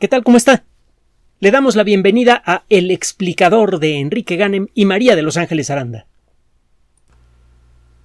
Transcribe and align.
¿Qué 0.00 0.08
tal? 0.08 0.24
¿Cómo 0.24 0.36
está? 0.36 0.64
Le 1.38 1.52
damos 1.52 1.76
la 1.76 1.84
bienvenida 1.84 2.42
a 2.44 2.64
El 2.68 2.90
explicador 2.90 3.78
de 3.78 4.00
Enrique 4.00 4.34
Ganem 4.34 4.66
y 4.74 4.86
María 4.86 5.14
de 5.14 5.22
Los 5.22 5.36
Ángeles 5.36 5.70
Aranda. 5.70 6.08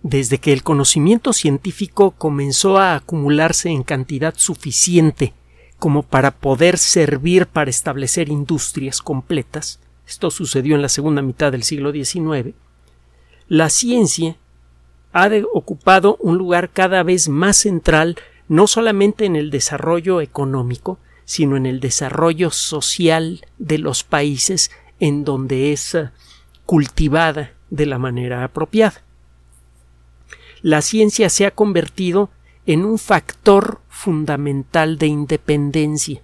Desde 0.03 0.37
que 0.37 0.53
el 0.53 0.61
conocimiento 0.61 1.33
científico 1.33 2.11
comenzó 2.11 2.77
a 2.77 2.93
acumularse 2.93 3.69
en 3.69 3.81
cantidad 3.81 4.35
suficiente 4.37 5.33
como 5.79 6.03
para 6.03 6.29
poder 6.29 6.77
servir 6.77 7.47
para 7.47 7.71
establecer 7.71 8.29
industrias 8.29 9.01
completas, 9.01 9.79
esto 10.07 10.29
sucedió 10.29 10.75
en 10.75 10.83
la 10.83 10.89
segunda 10.89 11.23
mitad 11.23 11.51
del 11.51 11.63
siglo 11.63 11.91
XIX, 11.91 12.53
la 13.47 13.69
ciencia 13.69 14.37
ha 15.11 15.27
ocupado 15.53 16.17
un 16.19 16.37
lugar 16.37 16.69
cada 16.69 17.01
vez 17.01 17.29
más 17.29 17.57
central 17.57 18.15
no 18.47 18.67
solamente 18.67 19.25
en 19.25 19.35
el 19.35 19.49
desarrollo 19.49 20.21
económico, 20.21 20.99
sino 21.29 21.57
en 21.57 21.67
el 21.67 21.79
desarrollo 21.79 22.49
social 22.49 23.45
de 23.59 23.77
los 23.77 24.03
países 24.03 24.71
en 24.99 25.25
donde 25.25 25.71
es 25.71 25.93
eh, 25.93 26.09
cultivada 26.65 27.53
de 27.69 27.85
la 27.85 27.99
manera 27.99 28.43
apropiada. 28.43 29.03
La 30.63 30.81
ciencia 30.81 31.29
se 31.29 31.45
ha 31.45 31.51
convertido 31.51 32.31
en 32.65 32.83
un 32.83 32.97
factor 32.97 33.79
fundamental 33.89 34.97
de 34.97 35.05
independencia. 35.05 36.19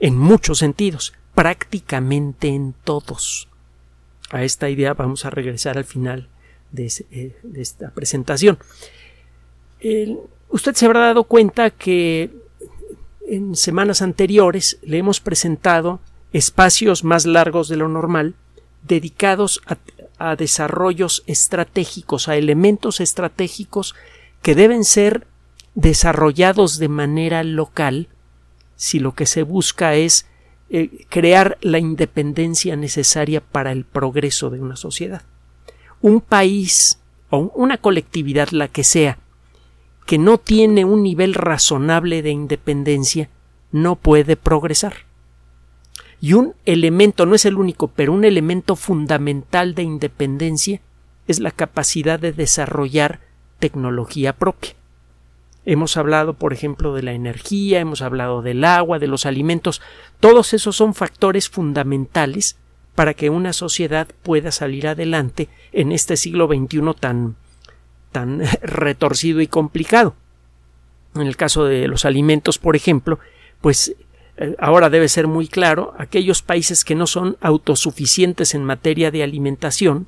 En 0.00 0.18
muchos 0.18 0.58
sentidos, 0.58 1.14
prácticamente 1.34 2.48
en 2.48 2.74
todos. 2.84 3.48
A 4.32 4.44
esta 4.44 4.68
idea 4.68 4.92
vamos 4.92 5.24
a 5.24 5.30
regresar 5.30 5.78
al 5.78 5.86
final 5.86 6.28
de, 6.72 6.92
eh, 7.10 7.34
esta 7.54 7.90
presentación. 7.90 8.58
usted 10.50 10.74
se 10.74 10.84
habrá 10.84 11.00
dado 11.00 11.24
cuenta 11.24 11.70
que 11.70 12.43
en 13.28 13.56
semanas 13.56 14.02
anteriores 14.02 14.78
le 14.82 14.98
hemos 14.98 15.20
presentado 15.20 16.00
espacios 16.32 17.04
más 17.04 17.26
largos 17.26 17.68
de 17.68 17.76
lo 17.76 17.88
normal 17.88 18.34
dedicados 18.82 19.62
a, 19.66 20.36
desarrollos 20.36 21.22
estratégicos, 21.26 22.28
a 22.28 22.36
elementos 22.36 23.00
estratégicos 23.00 23.94
que 24.42 24.54
deben 24.54 24.84
ser 24.84 25.26
desarrollados 25.74 26.78
de 26.78 26.88
manera 26.88 27.42
local 27.44 28.08
si 28.76 29.00
lo 29.00 29.14
que 29.14 29.26
se 29.26 29.42
busca 29.42 29.94
es 29.94 30.26
eh, 30.70 31.06
crear 31.08 31.58
la 31.60 31.78
independencia 31.78 32.76
necesaria 32.76 33.40
para 33.40 33.72
el 33.72 33.84
progreso 33.84 34.50
de 34.50 34.60
una 34.60 34.76
sociedad. 34.76 35.22
Un 36.00 36.20
país 36.20 36.98
o 37.30 37.52
una 37.54 37.78
colectividad, 37.78 38.48
la 38.50 38.68
que 38.68 38.84
sea, 38.84 39.18
que 40.06 40.18
no 40.18 40.38
tiene 40.38 40.84
un 40.84 41.02
nivel 41.02 41.34
razonable 41.34 42.22
de 42.22 42.30
independencia 42.30 43.30
no 43.72 43.96
puede 43.96 44.36
progresar. 44.36 44.94
Y 46.20 46.34
un 46.34 46.54
elemento, 46.64 47.26
no 47.26 47.34
es 47.34 47.44
el 47.44 47.56
único, 47.56 47.88
pero 47.88 48.12
un 48.12 48.24
elemento 48.24 48.76
fundamental 48.76 49.74
de 49.74 49.82
independencia 49.82 50.80
es 51.26 51.40
la 51.40 51.50
capacidad 51.50 52.18
de 52.18 52.32
desarrollar 52.32 53.20
tecnología 53.58 54.34
propia. 54.34 54.74
Hemos 55.66 55.96
hablado, 55.96 56.34
por 56.34 56.52
ejemplo, 56.52 56.94
de 56.94 57.02
la 57.02 57.12
energía, 57.12 57.80
hemos 57.80 58.02
hablado 58.02 58.42
del 58.42 58.64
agua, 58.64 58.98
de 58.98 59.06
los 59.06 59.24
alimentos. 59.24 59.80
Todos 60.20 60.52
esos 60.52 60.76
son 60.76 60.94
factores 60.94 61.48
fundamentales 61.48 62.56
para 62.94 63.14
que 63.14 63.30
una 63.30 63.52
sociedad 63.52 64.06
pueda 64.22 64.52
salir 64.52 64.86
adelante 64.86 65.48
en 65.72 65.90
este 65.90 66.16
siglo 66.16 66.46
XXI 66.46 66.80
tan 67.00 67.36
tan 68.14 68.42
retorcido 68.62 69.40
y 69.40 69.48
complicado. 69.48 70.14
En 71.16 71.22
el 71.22 71.36
caso 71.36 71.64
de 71.64 71.88
los 71.88 72.04
alimentos, 72.04 72.58
por 72.58 72.76
ejemplo, 72.76 73.18
pues 73.60 73.94
eh, 74.36 74.54
ahora 74.60 74.88
debe 74.88 75.08
ser 75.08 75.26
muy 75.26 75.48
claro, 75.48 75.94
aquellos 75.98 76.40
países 76.40 76.84
que 76.84 76.94
no 76.94 77.08
son 77.08 77.36
autosuficientes 77.40 78.54
en 78.54 78.64
materia 78.64 79.10
de 79.10 79.24
alimentación 79.24 80.06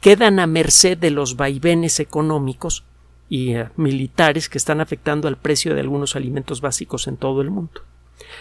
quedan 0.00 0.40
a 0.40 0.46
merced 0.46 0.96
de 0.96 1.10
los 1.10 1.36
vaivenes 1.36 2.00
económicos 2.00 2.84
y 3.28 3.54
eh, 3.54 3.68
militares 3.76 4.48
que 4.48 4.58
están 4.58 4.80
afectando 4.80 5.28
al 5.28 5.36
precio 5.36 5.74
de 5.74 5.80
algunos 5.80 6.16
alimentos 6.16 6.62
básicos 6.62 7.06
en 7.06 7.18
todo 7.18 7.42
el 7.42 7.50
mundo. 7.50 7.82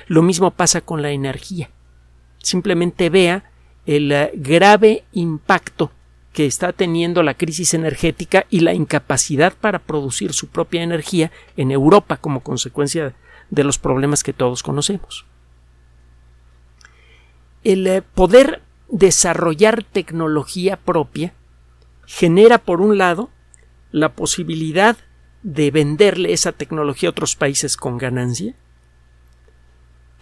Lo 0.08 0.22
mismo 0.22 0.52
pasa 0.52 0.82
con 0.82 1.02
la 1.02 1.12
energía. 1.12 1.70
Simplemente 2.38 3.10
vea 3.10 3.52
el 3.86 4.12
eh, 4.12 4.32
grave 4.36 5.04
impacto 5.12 5.92
que 6.36 6.46
está 6.46 6.74
teniendo 6.74 7.24
la 7.24 7.34
crisis 7.34 7.74
energética 7.74 8.46
y 8.50 8.60
la 8.60 8.74
incapacidad 8.74 9.54
para 9.54 9.80
producir 9.80 10.34
su 10.34 10.50
propia 10.50 10.84
energía 10.84 11.32
en 11.56 11.72
Europa 11.72 12.18
como 12.18 12.42
consecuencia 12.42 13.16
de 13.50 13.64
los 13.64 13.80
problemas 13.80 14.22
que 14.22 14.34
todos 14.34 14.62
conocemos. 14.62 15.26
El 17.64 17.88
eh, 17.88 18.02
poder 18.02 18.62
desarrollar 18.90 19.84
tecnología 19.84 20.76
propia 20.76 21.34
genera, 22.06 22.58
por 22.58 22.82
un 22.82 22.98
lado, 22.98 23.30
la 23.94 24.12
posibilidad 24.12 24.98
de 25.42 25.72
venderle 25.72 26.34
esa 26.34 26.52
tecnología 26.52 27.08
a 27.08 27.12
otros 27.12 27.38
países 27.38 27.78
con 27.78 27.98
ganancia, 27.98 28.56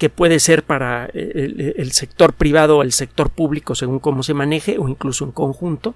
que 0.04 0.10
puede 0.10 0.42
ser 0.42 0.66
para 0.66 1.06
eh, 1.14 1.76
el, 1.78 1.94
sector 1.94 2.34
privado 2.34 2.80
o 2.80 2.82
el 2.82 2.92
sector 2.92 3.30
público 3.30 3.74
según 3.74 4.00
cómo 4.00 4.22
se 4.22 4.34
maneje 4.34 4.78
o 4.78 4.90
incluso 4.90 5.24
en 5.24 5.32
conjunto, 5.32 5.96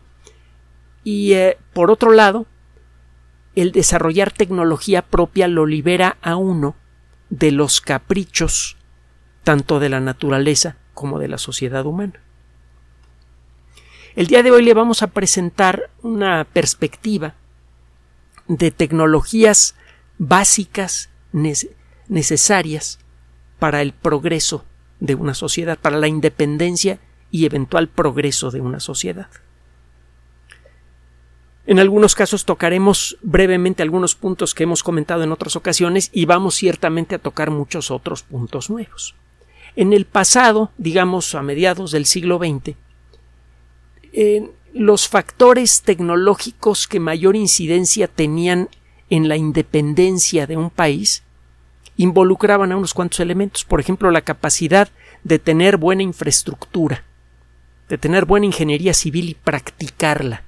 y 1.03 1.33
eh, 1.33 1.57
por 1.73 1.91
otro 1.91 2.13
lado, 2.13 2.45
el 3.53 3.73
desarrollar 3.73 4.31
tecnología 4.31 5.01
propia 5.01 5.49
lo 5.49 5.65
libera 5.65 6.15
a 6.21 6.37
uno 6.37 6.77
de 7.29 7.51
los 7.51 7.81
caprichos 7.81 8.77
tanto 9.43 9.77
de 9.81 9.89
la 9.89 9.99
naturaleza 9.99 10.77
como 10.93 11.19
de 11.19 11.27
la 11.27 11.37
sociedad 11.37 11.85
humana. 11.85 12.21
El 14.15 14.27
día 14.27 14.41
de 14.41 14.51
hoy 14.51 14.63
le 14.63 14.73
vamos 14.73 15.03
a 15.03 15.07
presentar 15.07 15.89
una 16.01 16.45
perspectiva 16.45 17.35
de 18.47 18.71
tecnologías 18.71 19.75
básicas 20.17 21.09
necesarias 22.07 22.99
para 23.59 23.81
el 23.81 23.93
progreso 23.93 24.65
de 24.99 25.15
una 25.15 25.33
sociedad, 25.33 25.77
para 25.77 25.97
la 25.97 26.07
independencia 26.07 26.99
y 27.31 27.45
eventual 27.45 27.87
progreso 27.87 28.51
de 28.51 28.61
una 28.61 28.79
sociedad. 28.79 29.29
En 31.65 31.79
algunos 31.79 32.15
casos 32.15 32.45
tocaremos 32.45 33.17
brevemente 33.21 33.83
algunos 33.83 34.15
puntos 34.15 34.55
que 34.55 34.63
hemos 34.63 34.83
comentado 34.83 35.23
en 35.23 35.33
otras 35.33 35.57
ocasiones 35.57 36.09
y 36.13 36.25
vamos 36.25 36.55
ciertamente 36.55 37.15
a 37.15 37.19
tocar 37.19 37.51
muchos 37.51 37.91
otros 37.91 38.23
puntos 38.23 38.69
nuevos. 38.69 39.15
En 39.75 39.91
el 39.91 40.05
pasado, 40.05 40.71
digamos 40.77 41.35
a 41.35 41.41
mediados 41.41 41.91
del 41.91 42.05
siglo 42.05 42.39
XX, 42.39 42.77
los 44.73 45.09
factores 45.09 45.81
tecnológicos 45.81 46.87
que 46.87 47.01
mayor 47.01 47.35
incidencia 47.35 48.07
tenían 48.07 48.69
en 49.09 49.27
la 49.27 49.35
independencia 49.35 50.47
de 50.47 50.55
un 50.55 50.69
país 50.69 51.23
involucraban 51.97 52.71
a 52.71 52.77
unos 52.77 52.93
cuantos 52.93 53.19
elementos, 53.19 53.65
por 53.65 53.79
ejemplo, 53.79 54.09
la 54.11 54.21
capacidad 54.21 54.89
de 55.23 55.39
tener 55.39 55.77
buena 55.77 56.03
infraestructura, 56.03 57.03
de 57.89 57.97
tener 57.97 58.25
buena 58.25 58.45
ingeniería 58.45 58.93
civil 58.93 59.29
y 59.29 59.33
practicarla, 59.33 60.43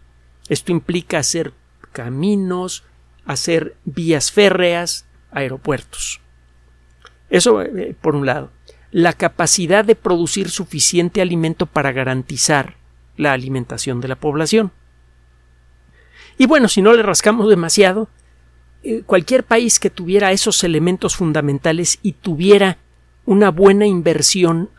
esto 0.50 0.72
implica 0.72 1.20
hacer 1.20 1.54
caminos, 1.92 2.84
hacer 3.26 3.76
vías 3.86 4.32
férreas, 4.32 5.06
aeropuertos. 5.32 6.22
Eso 7.30 7.62
eh, 7.62 7.96
por 8.00 8.16
un 8.16 8.26
lado. 8.26 8.52
La 8.92 9.14
capacidad 9.14 9.86
de 9.86 9.96
producir 9.96 10.50
suficiente 10.50 11.22
alimento 11.22 11.68
para 11.68 11.92
garantizar 11.92 12.78
la 13.16 13.34
alimentación 13.34 14.02
de 14.02 14.08
la 14.08 14.16
población. 14.16 14.72
Y 16.40 16.48
bueno, 16.48 16.68
si 16.68 16.82
no 16.82 16.94
le 16.94 17.04
rascamos 17.04 17.48
demasiado, 17.48 18.08
eh, 18.08 18.10
cualquier 19.06 19.44
país 19.44 19.80
que 19.80 19.90
tuviera 19.90 20.32
esos 20.32 20.64
elementos 20.64 21.16
fundamentales 21.16 22.00
y 22.02 22.14
tuviera 22.14 22.78
una 23.26 23.52
buena 23.52 23.86
inversión 23.86 24.70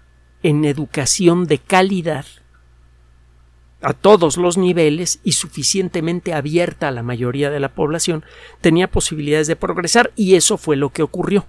en 0.43 0.65
educación 0.65 1.47
de 1.47 1.59
calidad, 1.59 2.25
a 3.83 3.95
todos 3.95 4.37
los 4.37 4.59
niveles 4.59 5.21
y 5.25 5.33
suficientemente 5.33 6.35
abierta 6.35 6.89
a 6.89 6.91
la 6.91 7.03
mayoría 7.03 7.51
de 7.51 7.61
la 7.61 7.75
población, 7.75 8.25
tenía 8.61 8.91
posibilidades 8.91 9.47
de 9.47 9.57
progresar 9.57 10.13
y 10.17 10.35
eso 10.35 10.59
fue 10.59 10.77
lo 10.77 10.91
que 10.91 11.03
ocurrió. 11.03 11.47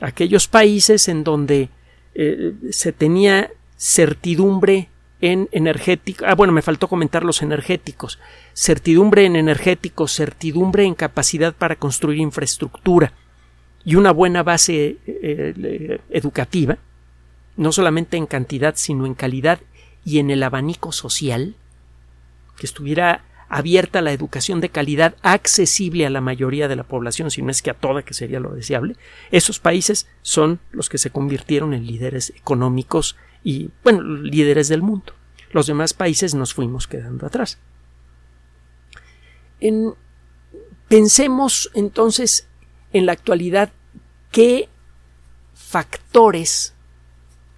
Aquellos 0.00 0.48
países 0.48 1.08
en 1.08 1.22
donde 1.22 1.68
eh, 2.14 2.54
se 2.70 2.92
tenía 2.92 3.50
certidumbre 3.76 4.88
en 5.22 5.48
energético, 5.52 6.26
ah, 6.26 6.34
bueno, 6.34 6.52
me 6.52 6.62
faltó 6.62 6.88
comentar 6.88 7.24
los 7.24 7.42
energéticos, 7.42 8.18
certidumbre 8.52 9.24
en 9.24 9.36
energéticos, 9.36 10.12
certidumbre 10.12 10.84
en 10.84 10.94
capacidad 10.94 11.54
para 11.54 11.76
construir 11.76 12.18
infraestructura 12.18 13.12
y 13.84 13.94
una 13.94 14.10
buena 14.10 14.42
base 14.42 14.74
eh, 14.74 14.98
eh, 15.06 16.00
educativa, 16.10 16.76
no 17.56 17.70
solamente 17.70 18.16
en 18.16 18.26
cantidad, 18.26 18.74
sino 18.76 19.06
en 19.06 19.14
calidad 19.14 19.60
y 20.04 20.18
en 20.18 20.30
el 20.30 20.42
abanico 20.42 20.90
social, 20.90 21.54
que 22.58 22.66
estuviera 22.66 23.24
abierta 23.48 24.00
la 24.00 24.12
educación 24.12 24.60
de 24.60 24.70
calidad 24.70 25.14
accesible 25.22 26.04
a 26.04 26.10
la 26.10 26.20
mayoría 26.20 26.66
de 26.66 26.74
la 26.74 26.84
población, 26.84 27.30
si 27.30 27.42
no 27.42 27.50
es 27.52 27.62
que 27.62 27.70
a 27.70 27.74
toda, 27.74 28.02
que 28.02 28.14
sería 28.14 28.40
lo 28.40 28.54
deseable, 28.54 28.96
esos 29.30 29.60
países 29.60 30.08
son 30.22 30.58
los 30.72 30.88
que 30.88 30.98
se 30.98 31.10
convirtieron 31.10 31.74
en 31.74 31.86
líderes 31.86 32.32
económicos 32.34 33.16
y, 33.44 33.70
bueno, 33.82 34.02
líderes 34.02 34.68
del 34.68 34.82
mundo. 34.82 35.14
Los 35.50 35.66
demás 35.66 35.94
países 35.94 36.34
nos 36.34 36.54
fuimos 36.54 36.86
quedando 36.86 37.26
atrás. 37.26 37.58
pensemos 40.88 41.70
entonces 41.74 42.48
en 42.92 43.06
la 43.06 43.12
actualidad 43.12 43.72
qué 44.30 44.68
factores 45.54 46.74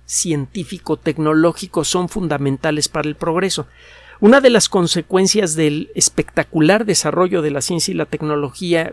científico-tecnológicos 0.06 1.88
son 1.88 2.08
fundamentales 2.08 2.88
para 2.88 3.08
el 3.08 3.16
progreso. 3.16 3.66
Una 4.20 4.40
de 4.40 4.50
las 4.50 4.68
consecuencias 4.68 5.54
del 5.54 5.90
espectacular 5.94 6.84
desarrollo 6.84 7.42
de 7.42 7.50
la 7.50 7.60
ciencia 7.60 7.92
y 7.92 7.96
la 7.96 8.06
tecnología 8.06 8.92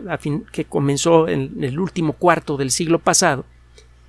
que 0.50 0.64
comenzó 0.64 1.28
en 1.28 1.62
el 1.62 1.78
último 1.78 2.14
cuarto 2.14 2.56
del 2.56 2.70
siglo 2.70 2.98
pasado 2.98 3.44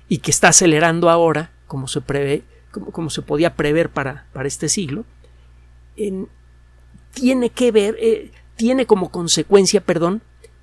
y 0.08 0.18
que 0.18 0.30
está 0.30 0.48
acelerando 0.48 1.10
ahora, 1.10 1.52
como 1.66 1.88
se 1.88 2.00
prevé, 2.00 2.42
como, 2.80 3.10
se 3.10 3.22
podía 3.22 3.54
prever 3.54 3.90
para, 3.90 4.26
para 4.32 4.48
este 4.48 4.68
siglo, 4.68 5.04
tiene 7.12 7.50
que 7.50 7.72
ver, 7.72 7.96
eh, 8.00 8.30
tiene 8.56 8.86
como 8.86 9.10
consecuencia, 9.10 9.80
perdón, 9.80 10.22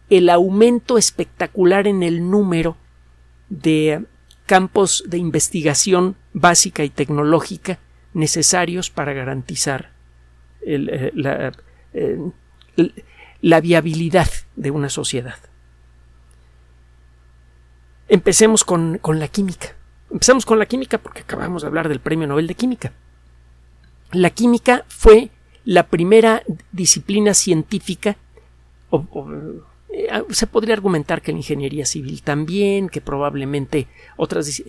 el 0.10 0.30
aumento 0.30 0.98
espectacular 0.98 1.88
en 1.88 2.04
el 2.04 2.30
número 2.30 2.76
de 3.50 4.06
campos 4.46 5.04
de 5.08 5.18
investigación 5.18 6.18
básica 6.34 6.84
y 6.84 6.90
tecnológica 6.90 7.80
necesarios 8.14 8.90
para 8.90 9.14
garantizar 9.14 9.92
eh, 10.62 11.12
eh, 11.94 12.20
la, 13.42 13.62
viabilidad 13.62 14.30
de 14.56 14.72
una 14.72 14.90
sociedad. 14.90 15.38
Empecemos 18.10 18.66
con, 18.66 19.00
la 19.02 19.28
química. 19.30 19.76
Empezamos 20.12 20.46
con 20.46 20.60
la 20.60 20.66
química 20.66 20.98
porque 20.98 21.22
acabamos 21.22 21.62
de 21.62 21.70
hablar 21.70 21.88
del 21.88 22.00
Premio 22.00 22.28
Nobel 22.28 22.48
de 22.48 22.56
Química. 22.56 22.92
La 24.12 24.30
química 24.30 24.84
fue 24.90 25.30
la 25.64 25.88
primera 25.88 26.44
disciplina 26.72 27.34
científica, 27.34 28.18
eh, 28.92 30.24
se 30.30 30.48
podría 30.48 30.74
argumentar 30.74 31.22
que 31.22 31.32
la 31.32 31.38
ingeniería 31.38 31.86
civil 31.86 32.22
también, 32.24 32.90
que 32.90 33.00
probablemente 33.00 33.88
otras 34.18 34.64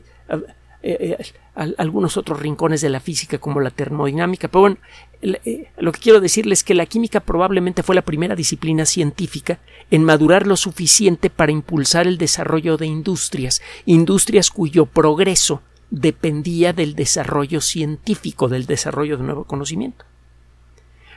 eh, 0.84 1.16
eh, 1.20 1.32
algunos 1.54 2.16
otros 2.16 2.40
rincones 2.40 2.80
de 2.80 2.88
la 2.88 2.98
física 2.98 3.38
como 3.38 3.60
la 3.60 3.70
termodinámica. 3.70 4.48
Pero 4.48 4.60
bueno, 4.62 4.76
eh, 5.22 5.68
lo 5.78 5.92
que 5.92 6.00
quiero 6.00 6.20
decirles 6.20 6.60
es 6.60 6.64
que 6.64 6.74
la 6.74 6.86
química 6.86 7.20
probablemente 7.20 7.84
fue 7.84 7.94
la 7.94 8.02
primera 8.02 8.34
disciplina 8.34 8.84
científica 8.84 9.60
en 9.92 10.02
madurar 10.02 10.46
lo 10.46 10.56
suficiente 10.56 11.30
para 11.30 11.52
impulsar 11.52 12.08
el 12.08 12.18
desarrollo 12.18 12.76
de 12.78 12.86
industrias, 12.86 13.62
industrias 13.86 14.50
cuyo 14.50 14.86
progreso 14.86 15.62
dependía 15.90 16.72
del 16.72 16.96
desarrollo 16.96 17.60
científico, 17.60 18.48
del 18.48 18.66
desarrollo 18.66 19.16
de 19.18 19.22
nuevo 19.22 19.44
conocimiento. 19.44 20.04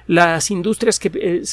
Las 0.06 0.51
industrias 0.51 1.00
que 1.00 1.44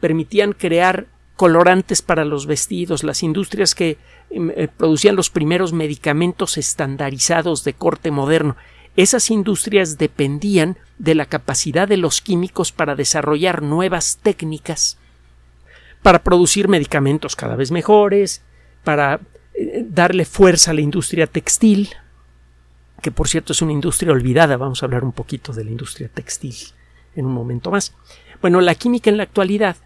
permitían 0.00 0.52
crear 0.52 1.08
colorantes 1.36 2.02
para 2.02 2.24
los 2.24 2.46
vestidos, 2.46 3.04
las 3.04 3.22
industrias 3.22 3.74
que 3.74 3.98
em, 4.30 4.50
eh, 4.50 4.68
producían 4.68 5.16
los 5.16 5.30
primeros 5.30 5.72
medicamentos 5.72 6.58
estandarizados 6.58 7.64
de 7.64 7.74
corte 7.74 8.10
moderno. 8.10 8.56
Esas 8.96 9.30
industrias 9.30 9.96
dependían 9.96 10.76
de 10.98 11.14
la 11.14 11.26
capacidad 11.26 11.88
de 11.88 11.96
los 11.96 12.20
químicos 12.20 12.72
para 12.72 12.94
desarrollar 12.94 13.62
nuevas 13.62 14.18
técnicas, 14.22 14.98
para 16.02 16.22
producir 16.22 16.68
medicamentos 16.68 17.34
cada 17.34 17.56
vez 17.56 17.70
mejores, 17.70 18.42
para 18.84 19.20
eh, 19.54 19.84
darle 19.88 20.24
fuerza 20.24 20.72
a 20.72 20.74
la 20.74 20.82
industria 20.82 21.26
textil, 21.26 21.90
que 23.00 23.10
por 23.10 23.28
cierto 23.28 23.52
es 23.52 23.62
una 23.62 23.72
industria 23.72 24.12
olvidada, 24.12 24.56
vamos 24.56 24.82
a 24.82 24.86
hablar 24.86 25.04
un 25.04 25.12
poquito 25.12 25.52
de 25.52 25.64
la 25.64 25.70
industria 25.70 26.08
textil 26.08 26.54
en 27.16 27.26
un 27.26 27.32
momento 27.32 27.70
más. 27.70 27.94
Bueno, 28.40 28.60
la 28.60 28.74
química 28.74 29.10
en 29.10 29.16
la 29.16 29.22
actualidad 29.22 29.76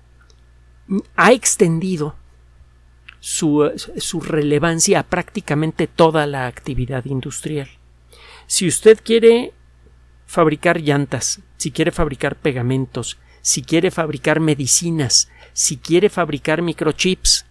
ha 1.16 1.32
extendido 1.32 2.16
su, 3.20 4.20
relevancia 4.20 5.00
a 5.00 5.02
prácticamente 5.02 5.86
toda 5.86 6.26
la 6.26 6.46
actividad 6.46 7.04
industrial. 7.06 7.68
Si 8.46 8.68
usted 8.68 9.00
quiere 9.02 9.52
fabricar 10.26 10.80
llantas, 10.80 11.40
si 11.56 11.72
quiere 11.72 11.90
fabricar 11.90 12.36
pegamentos, 12.36 13.18
si 13.42 13.62
quiere 13.62 13.90
fabricar 13.90 14.38
medicinas, 14.40 15.28
si 15.52 15.76
quiere 15.76 16.08
fabricar 16.08 16.62
microchips 16.62 17.46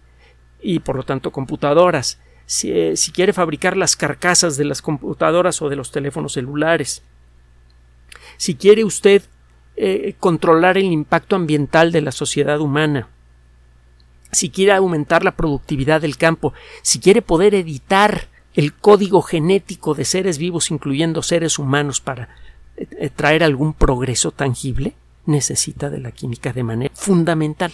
y 0.62 0.78
por 0.78 0.96
lo 0.96 1.02
tanto 1.02 1.30
computadoras, 1.30 2.20
si, 2.46 2.70
eh, 2.70 2.94
quiere 3.12 3.32
fabricar 3.32 3.76
las 3.76 3.96
carcasas 3.96 4.56
de 4.56 4.64
las 4.64 4.80
computadoras 4.80 5.60
o 5.60 5.68
de 5.68 5.76
los 5.76 5.90
teléfonos 5.90 6.34
celulares, 6.34 7.02
si 8.38 8.54
quiere 8.54 8.84
usted 8.84 9.22
eh, 9.76 10.14
controlar 10.18 10.78
el 10.78 10.84
impacto 10.84 11.36
ambiental 11.36 11.92
de 11.92 12.00
la 12.00 12.12
sociedad 12.12 12.60
humana, 12.60 13.10
si 14.36 14.50
quiere 14.50 14.72
aumentar 14.72 15.24
la 15.24 15.34
productividad 15.34 16.02
del 16.02 16.18
campo, 16.18 16.52
si 16.82 17.00
quiere 17.00 17.22
poder 17.22 17.54
editar 17.54 18.28
el 18.54 18.74
código 18.74 19.22
genético 19.22 19.94
de 19.94 20.04
seres 20.04 20.36
vivos, 20.36 20.70
incluyendo 20.70 21.22
seres 21.22 21.58
humanos, 21.58 22.02
para 22.02 22.28
eh, 22.76 22.86
eh, 22.98 23.10
traer 23.10 23.42
algún 23.42 23.72
progreso 23.72 24.32
tangible, 24.32 24.94
necesita 25.24 25.88
de 25.88 26.00
la 26.00 26.12
química 26.12 26.52
de 26.52 26.62
manera 26.62 26.94
fundamental. 26.94 27.72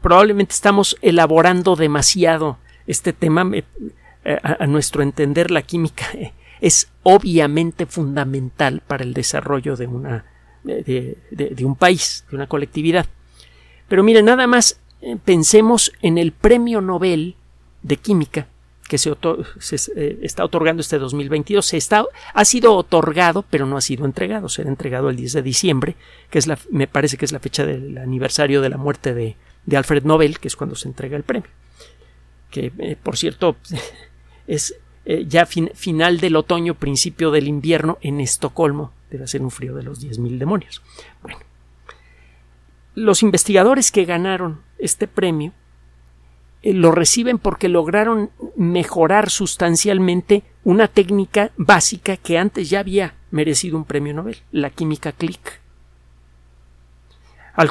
Probablemente 0.00 0.54
estamos 0.54 0.96
elaborando 1.02 1.76
demasiado 1.76 2.56
este 2.86 3.12
tema. 3.12 3.50
Eh, 3.54 3.64
a, 4.42 4.66
nuestro 4.66 5.02
entender, 5.02 5.50
la 5.50 5.62
química 5.62 6.06
es 6.60 6.88
obviamente 7.02 7.84
fundamental 7.84 8.80
para 8.86 9.04
el 9.04 9.12
desarrollo 9.12 9.76
de, 9.76 9.86
una, 9.88 10.24
de 10.62 11.64
un 11.64 11.76
país, 11.76 12.24
de 12.30 12.36
una 12.36 12.46
colectividad. 12.46 13.06
Pero 13.92 14.04
mire, 14.04 14.22
nada 14.22 14.46
más 14.46 14.80
eh, 15.02 15.18
pensemos 15.22 15.92
en 16.00 16.16
el 16.16 16.32
premio 16.32 16.80
Nobel 16.80 17.36
de 17.82 17.98
Química 17.98 18.48
que 18.88 18.96
se, 18.96 19.10
eh, 19.10 20.18
está 20.22 20.46
otorgando 20.46 20.80
este 20.80 20.98
2022. 20.98 21.66
Se 21.66 21.76
está, 21.76 22.06
ha 22.32 22.44
sido 22.46 22.74
otorgado, 22.74 23.44
pero 23.50 23.66
no 23.66 23.76
ha 23.76 23.82
sido 23.82 24.06
entregado. 24.06 24.48
Será 24.48 24.70
entregado 24.70 25.10
el 25.10 25.16
10 25.16 25.34
de 25.34 25.42
diciembre, 25.42 25.96
que 26.30 26.38
es 26.38 26.46
la, 26.46 26.58
me 26.70 26.86
parece 26.86 27.18
que 27.18 27.26
es 27.26 27.32
la 27.32 27.38
fecha 27.38 27.66
del 27.66 27.98
aniversario 27.98 28.62
de 28.62 28.70
la 28.70 28.78
muerte 28.78 29.12
de, 29.12 29.36
Alfred 29.76 30.04
Nobel, 30.04 30.38
que 30.38 30.48
es 30.48 30.56
cuando 30.56 30.74
se 30.74 30.88
entrega 30.88 31.18
el 31.18 31.24
premio. 31.24 31.50
Que, 32.50 32.72
eh, 32.78 32.96
por 32.96 33.18
cierto, 33.18 33.56
es 34.46 34.74
ya 35.26 35.44
final 35.44 36.18
del 36.18 36.36
otoño, 36.36 36.76
principio 36.76 37.30
del 37.30 37.46
invierno 37.46 37.98
en 38.00 38.22
Estocolmo. 38.22 38.90
Debe 39.10 39.26
ser 39.26 39.42
un 39.42 39.50
frío 39.50 39.74
de 39.74 39.82
los 39.82 40.02
10.000 40.02 40.38
demonios. 40.38 40.80
Bueno, 41.20 41.40
los 42.94 43.22
investigadores 43.22 43.90
que 43.90 44.04
ganaron 44.04 44.60
este 44.78 45.06
premio 45.06 45.52
eh, 46.62 46.72
lo 46.72 46.92
reciben 46.92 47.38
porque 47.38 47.68
lograron 47.68 48.30
mejorar 48.56 49.30
sustancialmente 49.30 50.44
una 50.64 50.88
técnica 50.88 51.50
básica 51.56 52.16
que 52.16 52.38
antes 52.38 52.70
ya 52.70 52.80
había 52.80 53.14
merecido 53.30 53.76
un 53.76 53.84
premio 53.84 54.14
Nobel, 54.14 54.38
la 54.52 54.70
química 54.70 55.12
click. 55.12 55.60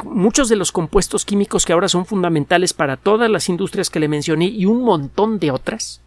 Muchos 0.04 0.48
de 0.48 0.56
los 0.56 0.72
compuestos 0.72 1.26
químicos 1.26 1.66
que 1.66 1.74
ahora 1.74 1.88
son 1.88 2.06
fundamentales 2.06 2.74
para 2.74 2.98
todas 2.98 3.30
las 3.32 3.50
industrias 3.50 3.90
que 3.90 4.00
le 4.00 4.08
mencioné 4.08 4.46
y 4.46 4.66
un 4.66 4.84
montón 4.84 5.40
de 5.40 5.50
otras, 5.50 6.02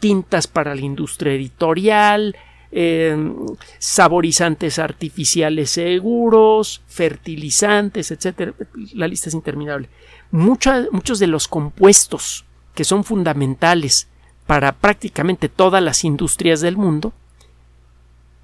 tintas 0.00 0.46
para 0.46 0.74
la 0.74 0.82
industria 0.82 1.32
editorial, 1.32 2.36
Em, 2.74 3.36
saborizantes 3.78 4.78
artificiales 4.78 5.72
seguros, 5.72 6.80
fertilizantes, 6.86 8.10
etcétera. 8.10 8.54
La 8.94 9.06
lista 9.06 9.28
es 9.28 9.34
interminable. 9.34 9.90
muchos 10.30 11.18
de 11.18 11.26
los 11.26 11.48
compuestos 11.48 12.46
que 12.74 12.84
son 12.84 13.04
fundamentales 13.04 14.08
para 14.46 14.72
prácticamente 14.72 15.50
todas 15.50 15.82
las 15.82 16.02
industrias 16.02 16.62
del 16.62 16.78
mundo 16.78 17.12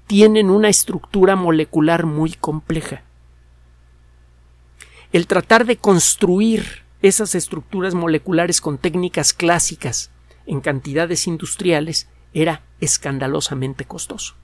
tienen 0.05 0.51
una 0.51 0.69
estructura 0.69 1.35
molecular 1.35 2.05
muy 2.05 2.33
compleja. 2.33 3.01
El 5.11 5.25
tratar 5.25 5.65
de 5.65 5.77
construir 5.77 6.83
esas 7.01 7.33
estructuras 7.33 7.95
moleculares 7.95 8.61
con 8.61 8.77
técnicas 8.77 9.33
clásicas 9.33 10.11
en 10.45 10.61
cantidades 10.61 11.25
industriales 11.25 12.07
era 12.33 12.63
escandalosamente 12.79 13.85
costoso. 13.85 14.35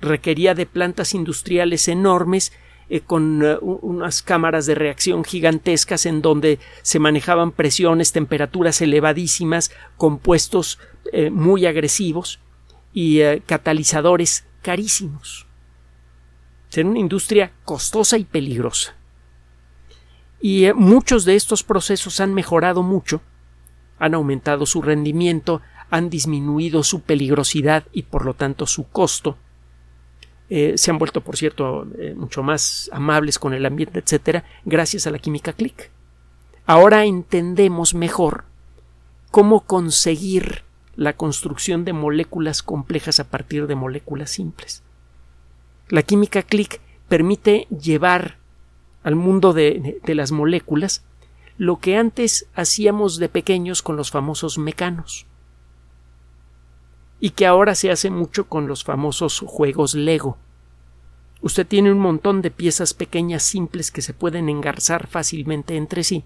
Requería 0.00 0.54
de 0.54 0.66
plantas 0.66 1.14
industriales 1.14 1.88
enormes 1.88 2.52
eh, 2.90 3.00
con 3.00 3.42
eh, 3.42 3.56
unas 3.60 4.22
cámaras 4.22 4.66
de 4.66 4.74
reacción 4.74 5.24
gigantescas 5.24 6.04
en 6.04 6.20
donde 6.20 6.58
se 6.82 6.98
manejaban 6.98 7.50
presiones, 7.50 8.12
temperaturas 8.12 8.82
elevadísimas, 8.82 9.70
compuestos 9.96 10.78
eh, 11.12 11.30
muy 11.30 11.64
agresivos 11.64 12.40
y 12.92 13.20
catalizadores 13.46 14.46
carísimos. 14.62 15.46
Será 16.68 16.88
una 16.88 17.00
industria 17.00 17.52
costosa 17.64 18.18
y 18.18 18.24
peligrosa. 18.24 18.94
Y 20.40 20.66
muchos 20.74 21.24
de 21.24 21.34
estos 21.34 21.64
procesos 21.64 22.20
han 22.20 22.34
mejorado 22.34 22.84
mucho, 22.84 23.20
han 23.98 24.14
aumentado 24.14 24.64
su 24.64 24.80
rendimiento, 24.80 25.60
han 25.90 26.10
disminuido 26.10 26.82
su 26.82 27.02
peligrosidad 27.02 27.84
y 27.92 28.02
por 28.02 28.24
lo 28.24 28.34
tanto 28.34 28.66
su 28.66 28.88
costo. 28.88 29.36
Eh, 30.50 30.74
se 30.76 30.90
han 30.90 30.98
vuelto, 30.98 31.22
por 31.22 31.36
cierto, 31.36 31.86
eh, 31.98 32.14
mucho 32.16 32.42
más 32.42 32.90
amables 32.92 33.38
con 33.38 33.54
el 33.54 33.64
ambiente, 33.64 33.98
etcétera, 33.98 34.44
gracias 34.64 35.06
a 35.06 35.10
la 35.10 35.18
química 35.18 35.52
click. 35.52 35.90
Ahora 36.66 37.04
entendemos 37.04 37.94
mejor 37.94 38.44
cómo 39.30 39.60
conseguir 39.60 40.62
la 40.96 41.14
construcción 41.14 41.84
de 41.84 41.92
moléculas 41.92 42.62
complejas 42.62 43.20
a 43.20 43.30
partir 43.30 43.66
de 43.66 43.74
moléculas 43.74 44.30
simples. 44.30 44.82
La 45.88 46.02
química 46.02 46.42
click 46.42 46.80
permite 47.08 47.66
llevar 47.68 48.38
al 49.02 49.16
mundo 49.16 49.52
de, 49.52 50.00
de 50.02 50.14
las 50.14 50.32
moléculas 50.32 51.04
lo 51.58 51.78
que 51.78 51.96
antes 51.96 52.46
hacíamos 52.54 53.18
de 53.18 53.28
pequeños 53.28 53.82
con 53.82 53.96
los 53.96 54.10
famosos 54.10 54.58
mecanos 54.58 55.26
y 57.20 57.30
que 57.30 57.46
ahora 57.46 57.74
se 57.74 57.90
hace 57.90 58.10
mucho 58.10 58.48
con 58.48 58.66
los 58.66 58.84
famosos 58.84 59.40
juegos 59.46 59.94
Lego. 59.94 60.36
Usted 61.40 61.66
tiene 61.66 61.92
un 61.92 61.98
montón 61.98 62.42
de 62.42 62.50
piezas 62.50 62.94
pequeñas 62.94 63.42
simples 63.42 63.90
que 63.90 64.02
se 64.02 64.14
pueden 64.14 64.48
engarzar 64.48 65.06
fácilmente 65.06 65.76
entre 65.76 66.04
sí 66.04 66.24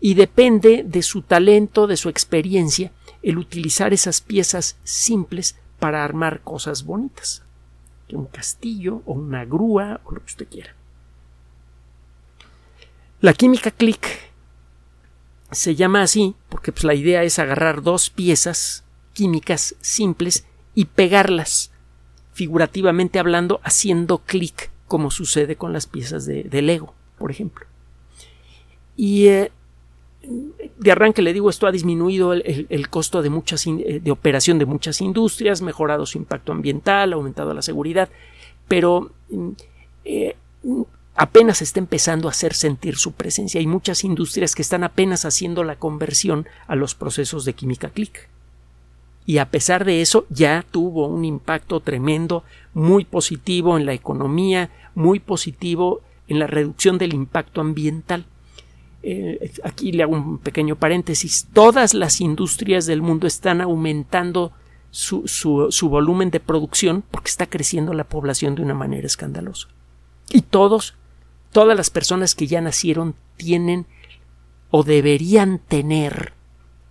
y 0.00 0.14
depende 0.14 0.84
de 0.86 1.02
su 1.02 1.22
talento, 1.22 1.86
de 1.86 1.96
su 1.96 2.08
experiencia, 2.08 2.92
el 3.22 3.38
utilizar 3.38 3.92
esas 3.92 4.20
piezas 4.20 4.76
simples 4.84 5.56
para 5.78 6.04
armar 6.04 6.40
cosas 6.42 6.84
bonitas. 6.84 7.42
Un 8.10 8.26
castillo 8.26 9.02
o 9.06 9.12
una 9.12 9.44
grúa 9.44 10.00
o 10.04 10.12
lo 10.12 10.20
que 10.20 10.26
usted 10.26 10.48
quiera. 10.48 10.74
La 13.20 13.34
química 13.34 13.70
click 13.70 14.06
se 15.50 15.74
llama 15.74 16.02
así 16.02 16.36
porque 16.48 16.72
pues, 16.72 16.84
la 16.84 16.94
idea 16.94 17.22
es 17.22 17.38
agarrar 17.38 17.82
dos 17.82 18.10
piezas 18.10 18.84
químicas 19.18 19.74
simples 19.80 20.46
y 20.76 20.84
pegarlas, 20.84 21.72
figurativamente 22.34 23.18
hablando, 23.18 23.58
haciendo 23.64 24.18
clic, 24.18 24.70
como 24.86 25.10
sucede 25.10 25.56
con 25.56 25.72
las 25.72 25.88
piezas 25.88 26.24
de, 26.24 26.62
Lego, 26.62 26.94
por 27.18 27.32
ejemplo. 27.32 27.66
Y 28.96 29.26
eh, 29.26 29.50
de 30.22 30.92
arranque 30.92 31.20
le 31.20 31.32
digo, 31.32 31.50
esto 31.50 31.66
ha 31.66 31.72
disminuido 31.72 32.32
el, 32.32 32.88
costo 32.90 33.20
de, 33.20 33.28
muchas, 33.28 33.66
eh, 33.66 34.00
de 34.00 34.10
operación 34.12 34.60
de 34.60 34.66
muchas 34.66 35.00
industrias, 35.00 35.62
mejorado 35.62 36.06
su 36.06 36.16
impacto 36.16 36.52
ambiental, 36.52 37.12
aumentado 37.12 37.52
la 37.54 37.62
seguridad, 37.62 38.08
pero 38.68 39.10
mm, 39.30 39.48
eh, 40.04 40.36
apenas 41.16 41.60
está 41.60 41.80
empezando 41.80 42.28
a 42.28 42.30
hacer 42.30 42.54
sentir 42.54 42.98
su 42.98 43.14
presencia. 43.14 43.58
Hay 43.58 43.66
muchas 43.66 44.04
industrias 44.04 44.54
que 44.54 44.62
están 44.62 44.84
apenas 44.84 45.24
haciendo 45.24 45.64
la 45.64 45.74
conversión 45.74 46.46
a 46.68 46.76
los 46.76 46.94
procesos 46.94 47.44
de 47.44 47.54
química 47.54 47.88
click. 47.88 48.28
Y 49.28 49.36
a 49.36 49.50
pesar 49.50 49.84
de 49.84 50.00
eso, 50.00 50.24
ya 50.30 50.64
tuvo 50.70 51.06
un 51.06 51.22
impacto 51.26 51.80
tremendo, 51.80 52.44
muy 52.72 53.04
positivo 53.04 53.76
en 53.76 53.84
la 53.84 53.92
economía, 53.92 54.70
muy 54.94 55.20
positivo 55.20 56.00
en 56.28 56.38
la 56.38 56.46
reducción 56.46 56.96
del 56.96 57.12
impacto 57.12 57.60
ambiental. 57.60 58.24
Eh, 59.02 59.52
aquí 59.64 59.92
le 59.92 60.02
hago 60.02 60.14
un 60.14 60.38
pequeño 60.38 60.76
paréntesis, 60.76 61.46
todas 61.52 61.92
las 61.92 62.22
industrias 62.22 62.86
del 62.86 63.02
mundo 63.02 63.26
están 63.26 63.60
aumentando 63.60 64.52
su, 64.90 65.28
su, 65.28 65.88
volumen 65.90 66.30
de 66.30 66.40
producción 66.40 67.04
porque 67.10 67.28
está 67.28 67.44
creciendo 67.44 67.92
la 67.92 68.04
población 68.04 68.54
de 68.54 68.62
una 68.62 68.72
manera 68.72 69.06
escandalosa. 69.06 69.68
Y 70.30 70.40
todos, 70.40 70.94
todas 71.52 71.76
las 71.76 71.90
personas 71.90 72.34
que 72.34 72.46
ya 72.46 72.62
nacieron 72.62 73.14
tienen 73.36 73.84
o 74.70 74.84
deberían 74.84 75.58
tener, 75.58 76.32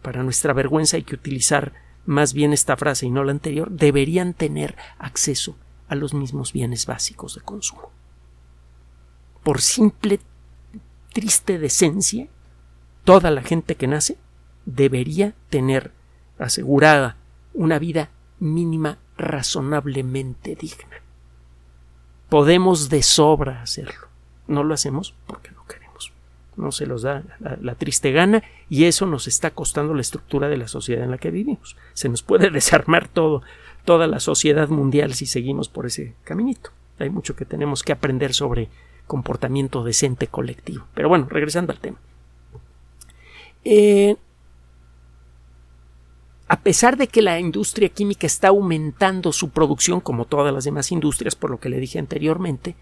para 0.04 0.22
nuestra 0.22 0.54
vergüenza 0.54 0.98
hay 0.98 1.04
que 1.04 1.16
utilizar 1.16 1.87
más 2.08 2.34
bien 2.34 2.54
esta 2.54 2.78
frase 2.78 3.06
y 3.06 3.12
no 3.12 3.24
la 3.24 3.32
anterior, 3.32 3.70
deberían 3.70 4.34
tener 4.34 4.76
acceso 4.98 5.56
a 5.90 5.96
los 5.96 6.14
mismos 6.14 6.54
bienes 6.54 6.86
básicos 6.86 7.36
de 7.36 7.42
consumo. 7.42 7.92
Por 9.44 9.62
simple 9.62 10.20
triste 11.14 11.60
decencia, 11.60 12.28
toda 13.04 13.30
la 13.30 13.44
gente 13.44 13.76
que 13.76 13.88
nace 13.88 14.18
debería 14.66 15.36
tener 15.50 15.92
asegurada 16.40 17.18
una 17.54 17.78
vida 17.78 18.10
mínima 18.40 18.98
razonablemente 19.18 20.56
digna. 20.56 21.02
Podemos 22.30 22.90
de 22.90 23.04
sobra 23.04 23.62
hacerlo. 23.62 24.08
No 24.48 24.64
lo 24.64 24.74
hacemos 24.74 25.14
porque 25.26 25.52
no 26.58 26.72
se 26.72 26.86
los 26.86 27.04
da 27.04 27.24
la, 27.40 27.76
triste 27.76 28.12
gana 28.12 28.44
y 28.70 28.86
eso 28.86 29.06
nos 29.06 29.28
está 29.28 29.52
costando 29.52 29.94
la 29.94 30.02
estructura 30.02 30.50
de 30.50 30.58
la 30.58 30.68
sociedad 30.68 31.04
en 31.04 31.12
la 31.12 31.18
que 31.18 31.32
vivimos. 31.32 31.78
Se 31.94 32.10
nos 32.10 32.24
puede 32.24 32.50
desarmar 32.52 33.08
todo, 33.08 33.44
toda 33.86 34.08
la 34.08 34.20
sociedad 34.20 34.68
mundial 34.70 35.14
si 35.14 35.26
seguimos 35.26 35.70
por 35.70 35.86
ese 35.86 36.16
caminito. 36.24 36.72
Hay 37.00 37.10
mucho 37.10 37.36
que 37.36 37.46
tenemos 37.46 37.84
que 37.84 37.92
aprender 37.92 38.34
sobre 38.34 38.70
comportamiento 39.06 39.84
decente 39.84 40.28
colectivo. 40.28 40.86
Pero 40.94 41.10
bueno, 41.10 41.28
regresando 41.30 41.72
al 41.72 41.80
tema. 41.80 41.98
Eh, 43.64 44.16
a 46.48 46.62
pesar 46.62 46.98
de 46.98 47.08
que 47.08 47.22
la 47.22 47.40
industria 47.40 47.90
química 47.90 48.26
está 48.26 48.50
aumentando 48.50 49.34
su 49.34 49.50
producción 49.50 50.00
como 50.00 50.26
todas 50.26 50.54
las 50.54 50.64
demás 50.64 50.92
industrias, 50.92 51.36
por 51.36 51.52
lo 51.52 51.60
que 51.60 51.70
le 51.70 51.80
dije 51.80 52.00
anteriormente, 52.00 52.76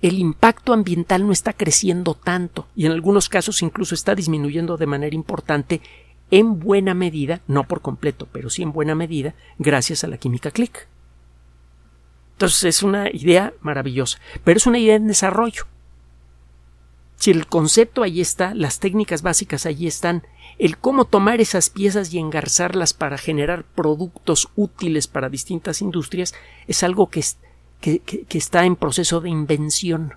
el 0.00 0.18
impacto 0.18 0.72
ambiental 0.72 1.26
no 1.26 1.32
está 1.32 1.52
creciendo 1.52 2.14
tanto 2.14 2.66
y 2.76 2.86
en 2.86 2.92
algunos 2.92 3.28
casos 3.28 3.62
incluso 3.62 3.94
está 3.94 4.14
disminuyendo 4.14 4.76
de 4.76 4.86
manera 4.86 5.14
importante 5.14 5.80
en 6.30 6.60
buena 6.60 6.94
medida, 6.94 7.40
no 7.46 7.64
por 7.64 7.80
completo, 7.80 8.28
pero 8.30 8.50
sí 8.50 8.62
en 8.62 8.72
buena 8.72 8.94
medida, 8.94 9.34
gracias 9.58 10.04
a 10.04 10.08
la 10.08 10.18
química 10.18 10.50
click. 10.50 10.86
Entonces 12.32 12.64
es 12.64 12.82
una 12.82 13.10
idea 13.10 13.52
maravillosa, 13.60 14.18
pero 14.44 14.58
es 14.58 14.66
una 14.66 14.78
idea 14.78 14.94
en 14.94 15.08
desarrollo. 15.08 15.64
Si 17.16 17.32
el 17.32 17.48
concepto 17.48 18.04
ahí 18.04 18.20
está, 18.20 18.54
las 18.54 18.78
técnicas 18.78 19.22
básicas 19.22 19.66
allí 19.66 19.88
están, 19.88 20.22
el 20.58 20.78
cómo 20.78 21.04
tomar 21.04 21.40
esas 21.40 21.70
piezas 21.70 22.14
y 22.14 22.18
engarzarlas 22.18 22.94
para 22.94 23.18
generar 23.18 23.64
productos 23.64 24.48
útiles 24.54 25.08
para 25.08 25.28
distintas 25.28 25.82
industrias 25.82 26.34
es 26.68 26.84
algo 26.84 27.08
que, 27.10 27.24
que, 27.80 28.02
está 28.30 28.64
en 28.64 28.76
proceso 28.76 29.20
de 29.20 29.30
invención. 29.30 30.14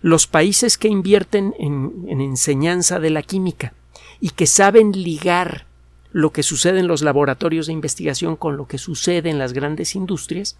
Los 0.00 0.26
países 0.26 0.78
que 0.78 0.88
invierten 0.88 1.54
en, 1.58 2.06
en 2.08 2.20
enseñanza 2.20 3.00
de 3.00 3.10
la 3.10 3.22
química 3.22 3.74
y 4.20 4.30
que 4.30 4.46
saben 4.46 4.92
ligar 4.92 5.66
lo 6.12 6.30
que 6.30 6.42
sucede 6.42 6.80
en 6.80 6.88
los 6.88 7.02
laboratorios 7.02 7.66
de 7.66 7.72
investigación 7.72 8.36
con 8.36 8.56
lo 8.56 8.66
que 8.66 8.78
sucede 8.78 9.30
en 9.30 9.38
las 9.38 9.52
grandes 9.52 9.96
industrias, 9.96 10.56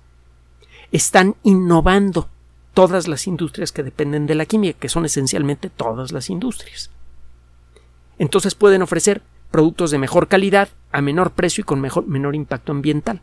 están 0.93 1.37
innovando 1.43 2.29
todas 2.75 3.07
las 3.07 3.27
industrias 3.27 3.71
que 3.71 3.83
dependen 3.83 4.27
de 4.27 4.35
la 4.35 4.47
química, 4.47 4.79
que 4.79 4.89
son 4.89 5.05
esencialmente 5.05 5.71
todas 5.71 6.13
las 6.13 6.31
industrias. 6.31 6.91
Entonces 8.19 8.55
pueden 8.55 8.83
ofrecer 8.83 9.23
productos 9.51 9.91
de 9.91 9.99
mejor 9.99 10.29
calidad, 10.29 10.71
a 10.91 11.03
menor 11.03 11.33
precio 11.33 11.63
y 11.63 11.65
con 11.65 11.81
menor 11.81 12.35
impacto 12.35 12.73
ambiental. 12.73 13.21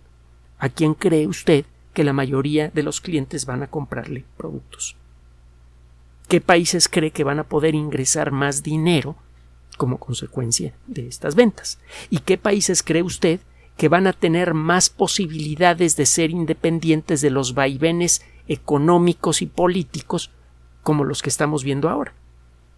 ¿A 0.59 0.69
quién 0.69 0.93
cree 0.93 1.25
usted 1.25 1.65
que 1.93 2.03
la 2.03 2.13
mayoría 2.13 2.69
de 2.69 2.83
los 2.83 3.01
clientes 3.01 3.45
van 3.45 3.63
a 3.63 3.67
comprarle 3.67 4.25
productos? 4.37 4.95
¿Qué 6.27 6.41
países 6.41 6.87
cree 6.87 7.11
que 7.11 7.23
van 7.23 7.39
a 7.39 7.43
poder 7.43 7.73
ingresar 7.73 8.31
más 8.31 8.61
dinero 8.61 9.15
como 9.77 9.97
consecuencia 9.97 10.73
de 10.87 11.07
estas 11.07 11.35
ventas? 11.35 11.79
¿Y 12.09 12.19
qué 12.19 12.37
países 12.37 12.83
cree 12.83 13.01
usted 13.01 13.39
que 13.77 13.87
van 13.87 14.07
a 14.07 14.13
tener 14.13 14.53
más 14.53 14.89
posibilidades 14.89 15.95
de 15.95 16.05
ser 16.05 16.31
independientes 16.31 17.21
de 17.21 17.29
los 17.29 17.53
vaivenes 17.53 18.21
económicos 18.49 19.41
y 19.41 19.45
políticos 19.45 20.31
como 20.83 21.05
los 21.05 21.21
que 21.21 21.29
estamos 21.29 21.63
viendo 21.63 21.87
ahora, 21.87 22.13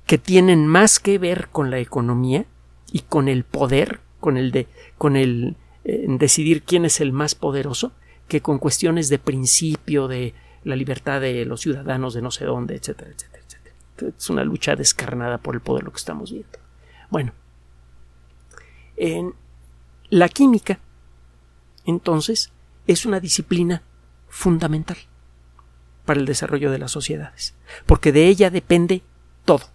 que 0.06 0.18
tienen 0.18 0.68
más 0.68 1.00
que 1.00 1.18
ver 1.18 1.48
con 1.52 1.72
la 1.72 1.80
economía 1.80 2.46
y 2.92 3.00
con 3.00 3.28
el 3.28 3.44
poder, 3.44 4.00
con 4.20 4.38
el 4.38 4.52
de 4.52 4.68
con 4.98 5.16
el 5.16 5.56
eh, 5.86 6.06
decidir 6.08 6.64
quién 6.64 6.86
es 6.86 7.02
el 7.02 7.14
más 7.14 7.36
poderoso, 7.36 7.94
que 8.32 8.42
con 8.42 8.60
cuestiones 8.60 9.10
de 9.10 9.20
principio 9.20 10.08
de 10.08 10.34
la 10.64 10.78
libertad 10.78 11.20
de 11.20 11.44
los 11.44 11.60
ciudadanos 11.60 12.14
de 12.14 12.22
no 12.22 12.32
sé 12.32 12.46
dónde, 12.46 12.78
etcétera, 12.78 13.12
etcétera, 13.12 13.44
etcétera. 13.46 13.76
Es 14.18 14.30
una 14.30 14.46
lucha 14.46 14.78
descarnada 14.78 15.38
por 15.38 15.54
el 15.54 15.60
poder 15.60 15.84
lo 15.84 15.92
que 15.92 15.98
estamos 15.98 16.32
viendo. 16.32 16.58
Bueno, 17.10 17.34
en 18.96 19.34
la 20.10 20.30
química 20.30 20.80
entonces 21.86 22.54
es 22.88 23.06
una 23.06 23.20
disciplina 23.20 23.84
fundamental 24.30 24.96
para 26.06 26.22
el 26.22 26.26
desarrollo 26.26 26.72
de 26.72 26.80
las 26.80 26.92
sociedades, 26.92 27.54
porque 27.86 28.14
de 28.14 28.28
ella 28.28 28.50
depende 28.50 29.02
todo. 29.44 29.66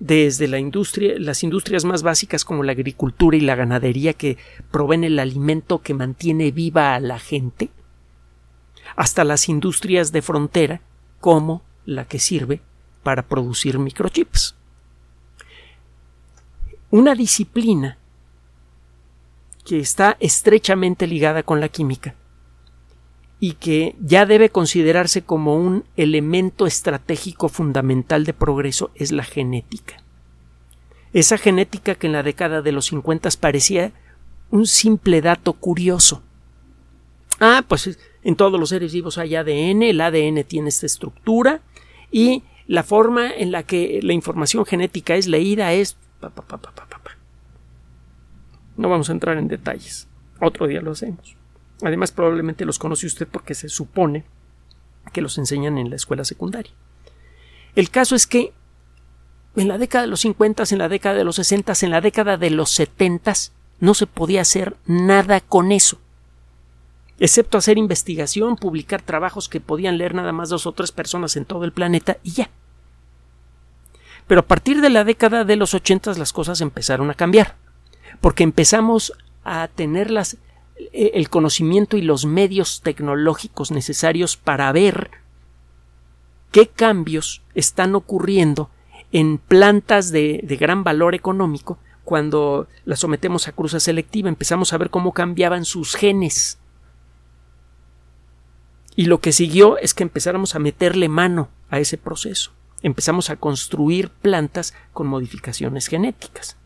Desde 0.00 0.46
la 0.46 0.58
industria, 0.58 1.14
las 1.18 1.42
industrias 1.42 1.84
más 1.84 2.02
básicas 2.02 2.44
como 2.44 2.62
la 2.62 2.72
agricultura 2.72 3.36
y 3.36 3.40
la 3.40 3.56
ganadería 3.56 4.12
que 4.12 4.38
proveen 4.70 5.02
el 5.02 5.18
alimento 5.18 5.82
que 5.82 5.94
mantiene 5.94 6.52
viva 6.52 6.94
a 6.94 7.00
la 7.00 7.18
gente, 7.18 7.70
hasta 8.94 9.24
las 9.24 9.48
industrias 9.48 10.12
de 10.12 10.22
frontera 10.22 10.80
como 11.20 11.62
la 11.84 12.04
que 12.04 12.18
sirve 12.20 12.60
para 13.02 13.22
producir 13.22 13.78
microchips. 13.78 14.54
Una 16.90 17.14
disciplina 17.14 17.98
que 19.64 19.80
está 19.80 20.16
estrechamente 20.20 21.06
ligada 21.06 21.42
con 21.42 21.60
la 21.60 21.68
química 21.68 22.14
y 23.40 23.52
que 23.52 23.94
ya 24.00 24.26
debe 24.26 24.50
considerarse 24.50 25.22
como 25.22 25.56
un 25.56 25.84
elemento 25.96 26.66
estratégico 26.66 27.48
fundamental 27.48 28.24
de 28.24 28.34
progreso 28.34 28.90
es 28.94 29.12
la 29.12 29.24
genética. 29.24 30.02
Esa 31.12 31.38
genética 31.38 31.94
que 31.94 32.08
en 32.08 32.12
la 32.12 32.22
década 32.22 32.62
de 32.62 32.72
los 32.72 32.86
50 32.86 33.30
parecía 33.40 33.92
un 34.50 34.66
simple 34.66 35.20
dato 35.20 35.52
curioso. 35.52 36.22
Ah, 37.40 37.64
pues 37.66 37.98
en 38.24 38.36
todos 38.36 38.58
los 38.58 38.70
seres 38.70 38.92
vivos 38.92 39.18
hay 39.18 39.36
ADN, 39.36 39.82
el 39.82 40.00
ADN 40.00 40.44
tiene 40.44 40.68
esta 40.68 40.86
estructura 40.86 41.60
y 42.10 42.42
la 42.66 42.82
forma 42.82 43.30
en 43.30 43.52
la 43.52 43.62
que 43.62 44.00
la 44.02 44.12
información 44.12 44.66
genética 44.66 45.14
es 45.14 45.28
leída 45.28 45.72
es... 45.72 45.96
no 48.76 48.88
vamos 48.88 49.08
a 49.08 49.12
entrar 49.12 49.38
en 49.38 49.48
detalles. 49.48 50.08
Otro 50.40 50.66
día 50.66 50.80
lo 50.80 50.92
hacemos. 50.92 51.37
Además, 51.82 52.12
probablemente 52.12 52.64
los 52.64 52.78
conoce 52.78 53.06
usted 53.06 53.28
porque 53.28 53.54
se 53.54 53.68
supone 53.68 54.24
que 55.12 55.20
los 55.22 55.38
enseñan 55.38 55.78
en 55.78 55.90
la 55.90 55.96
escuela 55.96 56.24
secundaria. 56.24 56.72
El 57.74 57.90
caso 57.90 58.14
es 58.14 58.26
que 58.26 58.52
en 59.56 59.68
la 59.68 59.78
década 59.78 60.02
de 60.02 60.10
los 60.10 60.20
50, 60.20 60.64
en 60.70 60.78
la 60.78 60.88
década 60.88 61.14
de 61.16 61.24
los 61.24 61.36
60, 61.36 61.72
en 61.82 61.90
la 61.90 62.00
década 62.00 62.36
de 62.36 62.50
los 62.50 62.70
70 62.70 63.32
no 63.80 63.94
se 63.94 64.06
podía 64.06 64.40
hacer 64.40 64.76
nada 64.86 65.40
con 65.40 65.72
eso. 65.72 65.98
Excepto 67.20 67.58
hacer 67.58 67.78
investigación, 67.78 68.56
publicar 68.56 69.02
trabajos 69.02 69.48
que 69.48 69.60
podían 69.60 69.98
leer 69.98 70.14
nada 70.14 70.32
más 70.32 70.48
dos 70.48 70.66
o 70.66 70.72
tres 70.72 70.92
personas 70.92 71.36
en 71.36 71.44
todo 71.44 71.64
el 71.64 71.72
planeta 71.72 72.18
y 72.22 72.32
ya. 72.32 72.50
Pero 74.26 74.40
a 74.42 74.46
partir 74.46 74.80
de 74.80 74.90
la 74.90 75.04
década 75.04 75.44
de 75.44 75.56
los 75.56 75.74
80 75.74 76.14
las 76.14 76.32
cosas 76.32 76.60
empezaron 76.60 77.10
a 77.10 77.14
cambiar, 77.14 77.56
porque 78.20 78.44
empezamos 78.44 79.12
a 79.42 79.68
tener 79.68 80.10
las, 80.10 80.36
el 80.92 81.28
conocimiento 81.28 81.96
y 81.96 82.02
los 82.02 82.24
medios 82.24 82.82
tecnológicos 82.82 83.70
necesarios 83.70 84.36
para 84.36 84.70
ver 84.72 85.10
qué 86.50 86.68
cambios 86.68 87.42
están 87.54 87.94
ocurriendo 87.94 88.70
en 89.12 89.38
plantas 89.38 90.10
de, 90.10 90.40
de 90.42 90.56
gran 90.56 90.84
valor 90.84 91.14
económico 91.14 91.78
cuando 92.08 92.68
las 92.86 93.00
sometemos 93.00 93.48
a 93.48 93.52
cruza 93.52 93.80
selectiva, 93.80 94.30
empezamos 94.30 94.72
a 94.72 94.78
ver 94.78 94.88
cómo 94.88 95.12
cambiaban 95.12 95.66
sus 95.66 95.94
genes. 95.94 96.58
Y 98.96 99.04
lo 99.04 99.20
que 99.20 99.30
siguió 99.30 99.76
es 99.76 99.92
que 99.92 100.04
empezáramos 100.04 100.54
a 100.54 100.58
meterle 100.58 101.10
mano 101.10 101.50
a 101.68 101.80
ese 101.80 101.98
proceso. 101.98 102.52
Empezamos 102.80 103.28
a 103.28 103.36
construir 103.36 104.08
plantas 104.08 104.72
con 104.94 105.06
modificaciones 105.06 105.86
genéticas. 105.88 106.56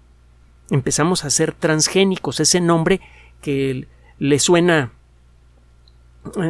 Empezamos 0.71 1.25
a 1.25 1.31
ser 1.31 1.55
transgénicos, 1.55 2.39
ese 2.39 2.61
nombre 2.61 3.01
que 3.41 3.89
le 4.23 4.39
suena 4.39 4.93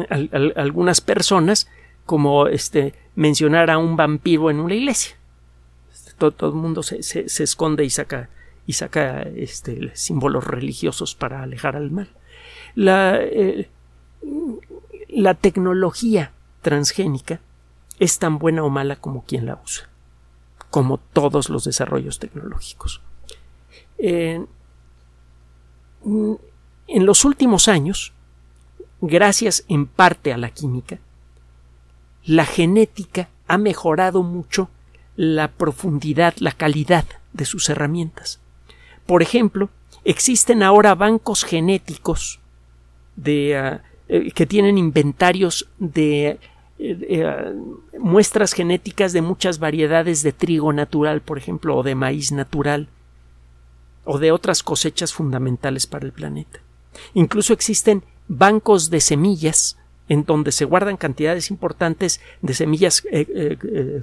a, 0.09 0.19
algunas 0.55 1.01
personas 1.01 1.67
como 2.05 2.45
este 2.45 2.93
mencionar 3.15 3.71
a 3.71 3.79
un 3.79 3.97
vampiro 3.97 4.51
en 4.51 4.59
una 4.59 4.75
iglesia. 4.75 5.15
Todo, 6.19 6.49
el 6.49 6.53
mundo 6.53 6.83
se, 6.83 7.01
se 7.01 7.43
esconde 7.43 7.83
y 7.83 7.89
saca 7.89 8.29
y 8.67 8.73
saca 8.73 9.23
este, 9.23 9.91
símbolos 9.95 10.43
religiosos 10.45 11.15
para 11.15 11.41
alejar 11.41 11.75
al 11.75 11.89
mal. 11.89 12.09
La, 12.75 13.17
eh, 13.19 13.69
la 15.09 15.33
tecnología 15.33 16.31
transgénica 16.61 17.41
es 17.97 18.19
tan 18.19 18.37
buena 18.37 18.63
o 18.63 18.69
mala 18.69 18.97
como 18.97 19.25
quien 19.25 19.47
la 19.47 19.59
usa, 19.63 19.89
como 20.69 20.99
todos 20.99 21.49
los 21.49 21.63
desarrollos 21.63 22.19
tecnológicos. 22.19 23.01
En 26.93 27.07
los 27.07 27.25
últimos 27.25 27.67
años, 27.67 28.13
gracias 29.01 29.65
en 29.67 29.87
parte 29.87 30.31
a 30.31 30.37
la 30.37 30.51
química, 30.51 30.99
la 32.23 32.45
genética 32.45 33.29
ha 33.47 33.57
mejorado 33.57 34.21
mucho 34.21 34.69
la 35.15 35.47
profundidad, 35.47 36.35
la 36.37 36.51
calidad 36.51 37.03
de 37.33 37.45
sus 37.45 37.67
herramientas. 37.69 38.39
Por 39.07 39.23
ejemplo, 39.23 39.71
existen 40.05 40.61
ahora 40.61 40.93
bancos 40.93 41.43
genéticos 41.43 42.39
de, 43.15 43.57
ah, 43.57 43.81
eh, 44.07 44.31
que 44.31 44.45
tienen 44.45 44.77
inventarios 44.77 45.67
de 45.79 46.37
eh, 46.77 47.53
muestras 47.97 48.53
genéticas 48.53 49.13
de 49.13 49.23
muchas 49.23 49.57
variedades 49.57 50.21
de 50.21 50.31
trigo 50.31 50.71
natural, 50.73 51.21
por 51.21 51.39
ejemplo, 51.39 51.75
o 51.75 51.81
de 51.81 51.95
maíz 51.95 52.31
natural, 52.31 52.87
o 54.05 54.19
de 54.19 54.31
otras 54.31 54.61
cosechas 54.61 55.11
fundamentales 55.11 55.87
para 55.87 56.05
el 56.05 56.11
planeta. 56.11 56.62
Incluso 57.13 57.53
existen 57.53 58.03
bancos 58.27 58.89
de 58.89 59.01
semillas 59.01 59.77
en 60.09 60.25
donde 60.25 60.51
se 60.51 60.65
guardan 60.65 60.97
cantidades 60.97 61.49
importantes 61.49 62.21
de 62.41 62.53
semillas 62.53 63.03
eh, 63.11 63.57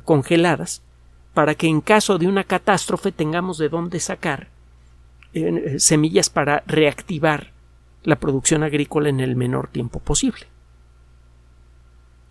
congeladas 0.05 0.83
para 1.35 1.55
que 1.55 1.69
en 1.69 1.81
caso 1.81 2.19
de 2.19 2.27
una 2.27 2.45
catástrofe 2.45 3.13
tengamos 3.13 3.59
de 3.59 3.69
dónde 3.69 4.01
sacar 4.01 4.49
eh, 5.33 5.77
semillas 5.79 6.29
para 6.29 6.65
reactivar 6.67 7.53
la 8.03 8.17
producción 8.17 8.63
agrícola 8.63 9.09
en 9.11 9.21
el 9.21 9.37
menor 9.37 9.69
tiempo 9.69 10.01
posible. 10.01 10.47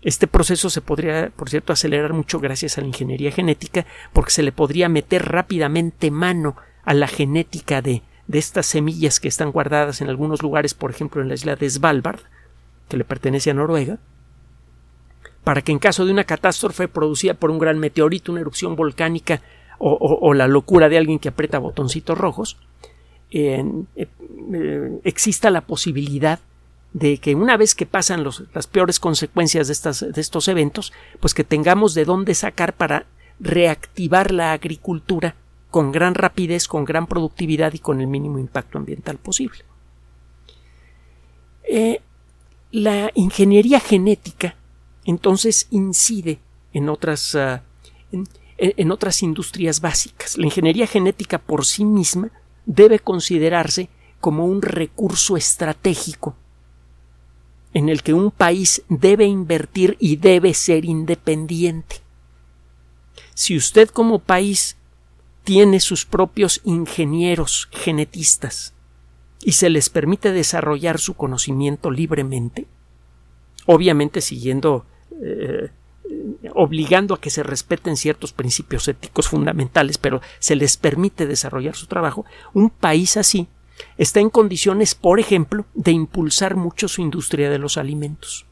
Este 0.02 0.26
proceso 0.26 0.70
se 0.70 0.80
podría, 0.80 1.30
por 1.30 1.50
cierto, 1.50 1.72
acelerar 1.72 2.12
mucho 2.12 2.40
gracias 2.40 2.76
a 2.76 2.80
la 2.80 2.86
ingeniería 2.86 3.32
genética, 3.32 3.86
porque 4.12 4.32
se 4.32 4.42
le 4.42 4.52
podría 4.52 4.88
meter 4.88 5.26
rápidamente 5.28 6.10
mano 6.10 6.56
a 6.84 6.94
la 6.94 7.06
genética 7.06 7.82
de, 7.82 8.02
de 8.30 8.38
estas 8.38 8.66
semillas 8.66 9.18
que 9.18 9.26
están 9.26 9.50
guardadas 9.50 10.00
en 10.00 10.08
algunos 10.08 10.40
lugares, 10.40 10.72
por 10.72 10.92
ejemplo 10.92 11.20
en 11.20 11.28
la 11.28 11.34
isla 11.34 11.56
de 11.56 11.68
Svalbard, 11.68 12.20
que 12.88 12.96
le 12.96 13.04
pertenece 13.04 13.50
a 13.50 13.54
Noruega, 13.54 13.98
para 15.42 15.62
que 15.62 15.72
en 15.72 15.80
caso 15.80 16.06
de 16.06 16.12
una 16.12 16.22
catástrofe 16.22 16.86
producida 16.86 17.34
por 17.34 17.50
un 17.50 17.58
gran 17.58 17.80
meteorito, 17.80 18.30
una 18.30 18.40
erupción 18.40 18.76
volcánica 18.76 19.42
o 19.82 20.34
la 20.34 20.46
locura 20.46 20.90
de 20.90 20.98
alguien 20.98 21.18
que 21.18 21.30
aprieta 21.30 21.58
botoncitos 21.58 22.16
rojos, 22.16 22.58
eh, 23.30 23.64
eh, 23.96 25.00
exista 25.04 25.50
la 25.50 25.62
posibilidad 25.62 26.38
de 26.92 27.18
que 27.18 27.34
una 27.34 27.56
vez 27.56 27.74
que 27.74 27.86
pasan 27.86 28.24
las 28.24 28.66
peores 28.66 29.00
consecuencias 29.00 29.68
de, 29.68 29.72
estas, 29.72 30.00
de 30.00 30.20
estos 30.20 30.48
eventos, 30.48 30.92
pues 31.18 31.34
que 31.34 31.44
tengamos 31.44 31.94
de 31.94 32.04
dónde 32.04 32.34
sacar 32.34 32.74
para 32.74 33.06
reactivar 33.38 34.32
la 34.32 34.52
agricultura 34.52 35.36
con 35.70 35.92
gran 35.92 36.14
rapidez, 36.14 36.68
con 36.68 36.84
gran 36.84 37.06
productividad 37.06 37.72
y 37.72 37.78
con 37.78 38.00
el 38.00 38.06
mínimo 38.06 38.38
impacto 38.38 38.78
ambiental 38.78 39.18
posible. 39.18 39.64
Eh, 41.64 42.00
la 42.72 43.10
ingeniería 43.14 43.80
genética 43.80 44.56
entonces 45.04 45.66
incide 45.70 46.40
en 46.72 46.88
otras, 46.88 47.34
ah, 47.34 47.62
en 48.58 48.90
otras 48.92 49.22
industrias 49.22 49.80
básicas. 49.80 50.36
La 50.36 50.46
ingeniería 50.46 50.86
genética 50.86 51.38
por 51.38 51.64
sí 51.64 51.84
misma 51.84 52.30
debe 52.66 52.98
considerarse 52.98 53.88
como 54.20 54.44
un 54.44 54.62
recurso 54.62 55.36
estratégico 55.36 56.36
en 57.72 57.88
el 57.88 58.02
que 58.02 58.14
un 58.14 58.30
país 58.30 58.82
debe 58.88 59.26
invertir 59.26 59.96
y 60.00 60.16
debe 60.16 60.54
ser 60.54 60.84
independiente. 60.84 61.96
Si 63.34 63.56
usted 63.56 63.88
como 63.88 64.18
país 64.18 64.76
tiene 65.44 65.80
sus 65.80 66.04
propios 66.04 66.60
ingenieros 66.64 67.68
genetistas 67.72 68.74
y 69.42 69.52
se 69.52 69.70
les 69.70 69.88
permite 69.88 70.32
desarrollar 70.32 70.98
su 70.98 71.14
conocimiento 71.14 71.90
libremente, 71.90 72.66
obviamente 73.66 74.20
siguiendo 74.20 74.84
eh, 75.22 75.70
obligando 76.54 77.14
a 77.14 77.20
que 77.20 77.30
se 77.30 77.42
respeten 77.42 77.96
ciertos 77.96 78.32
principios 78.32 78.88
éticos 78.88 79.28
fundamentales, 79.28 79.98
pero 79.98 80.20
se 80.38 80.56
les 80.56 80.76
permite 80.76 81.26
desarrollar 81.26 81.76
su 81.76 81.86
trabajo, 81.86 82.24
un 82.52 82.70
país 82.70 83.16
así 83.16 83.48
está 83.96 84.20
en 84.20 84.28
condiciones, 84.28 84.94
por 84.94 85.20
ejemplo, 85.20 85.64
de 85.74 85.92
impulsar 85.92 86.54
mucho 86.54 86.86
su 86.88 87.00
industria 87.00 87.48
de 87.48 87.58
los 87.58 87.78
alimentos, 87.78 88.44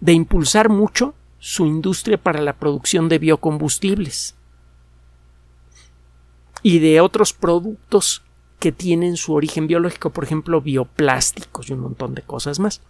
de 0.00 0.12
impulsar 0.14 0.68
mucho 0.68 1.14
su 1.38 1.66
industria 1.66 2.18
para 2.18 2.40
la 2.40 2.54
producción 2.54 3.08
de 3.08 3.18
biocombustibles 3.18 4.34
y 6.62 6.78
de 6.78 7.00
otros 7.00 7.32
productos 7.32 8.22
que 8.58 8.72
tienen 8.72 9.16
su 9.16 9.32
origen 9.32 9.66
biológico, 9.66 10.10
por 10.10 10.24
ejemplo, 10.24 10.60
bioplásticos 10.60 11.70
y 11.70 11.72
un 11.72 11.80
montón 11.80 12.14
de 12.14 12.22
cosas 12.22 12.58
más. 12.58 12.82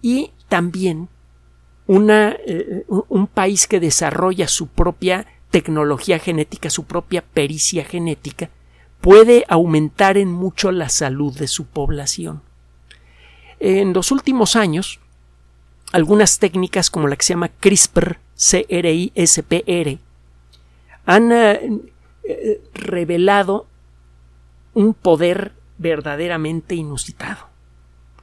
Y 0.00 0.32
también 0.48 1.08
una, 1.86 2.36
eh, 2.46 2.84
un 2.88 3.26
país 3.26 3.66
que 3.66 3.80
desarrolla 3.80 4.48
su 4.48 4.68
propia 4.68 5.26
tecnología 5.50 6.18
genética, 6.18 6.70
su 6.70 6.84
propia 6.84 7.22
pericia 7.22 7.84
genética, 7.84 8.50
puede 9.00 9.44
aumentar 9.48 10.16
en 10.16 10.32
mucho 10.32 10.72
la 10.72 10.88
salud 10.88 11.36
de 11.38 11.48
su 11.48 11.66
población. 11.66 12.42
En 13.60 13.92
los 13.92 14.10
últimos 14.10 14.56
años 14.56 15.00
algunas 15.92 16.38
técnicas 16.38 16.90
como 16.90 17.08
la 17.08 17.16
que 17.16 17.24
se 17.24 17.32
llama 17.34 17.48
CRISPR, 17.48 18.18
C-R-I-S-P-R, 18.34 19.98
han 21.06 21.32
eh, 21.32 21.70
eh, 22.28 22.60
revelado 22.74 23.66
un 24.74 24.92
poder 24.92 25.52
verdaderamente 25.78 26.74
inusitado. 26.74 27.48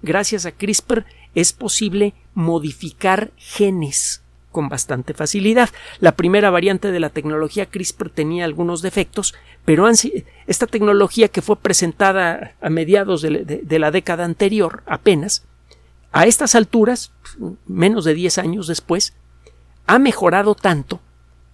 Gracias 0.04 0.46
a 0.46 0.52
CRISPR 0.52 1.06
es 1.34 1.54
posible 1.54 2.14
modificar 2.36 3.32
genes 3.36 4.22
con 4.52 4.70
bastante 4.70 5.14
facilidad. 5.14 5.70
La 6.00 6.16
primera 6.16 6.52
variante 6.52 6.92
de 6.92 7.00
la 7.00 7.10
tecnología 7.10 7.66
CRISPR 7.66 8.12
tenía 8.12 8.46
algunos 8.46 8.84
defectos, 8.84 9.34
pero 9.66 9.90
esta 9.90 10.68
tecnología 10.68 11.28
que 11.28 11.42
fue 11.42 11.58
presentada 11.58 12.56
a 12.62 12.70
mediados 12.70 13.24
de, 13.24 13.80
la 13.80 13.90
década 13.90 14.24
anterior, 14.24 14.84
apenas, 14.86 15.46
a 16.12 16.26
estas 16.26 16.54
alturas, 16.54 17.12
menos 17.66 18.06
de 18.06 18.14
10 18.14 18.38
años 18.38 18.68
después, 18.68 19.14
ha 19.88 19.98
mejorado 19.98 20.56
tanto 20.56 21.02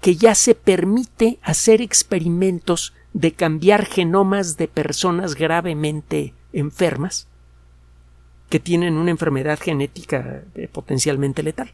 que 0.01 0.15
ya 0.15 0.35
se 0.35 0.55
permite 0.55 1.39
hacer 1.43 1.81
experimentos 1.81 2.93
de 3.13 3.33
cambiar 3.33 3.85
genomas 3.85 4.57
de 4.57 4.67
personas 4.67 5.35
gravemente 5.35 6.33
enfermas 6.53 7.27
que 8.49 8.59
tienen 8.59 8.97
una 8.97 9.11
enfermedad 9.11 9.59
genética 9.59 10.43
eh, 10.55 10.67
potencialmente 10.67 11.43
letal. 11.43 11.71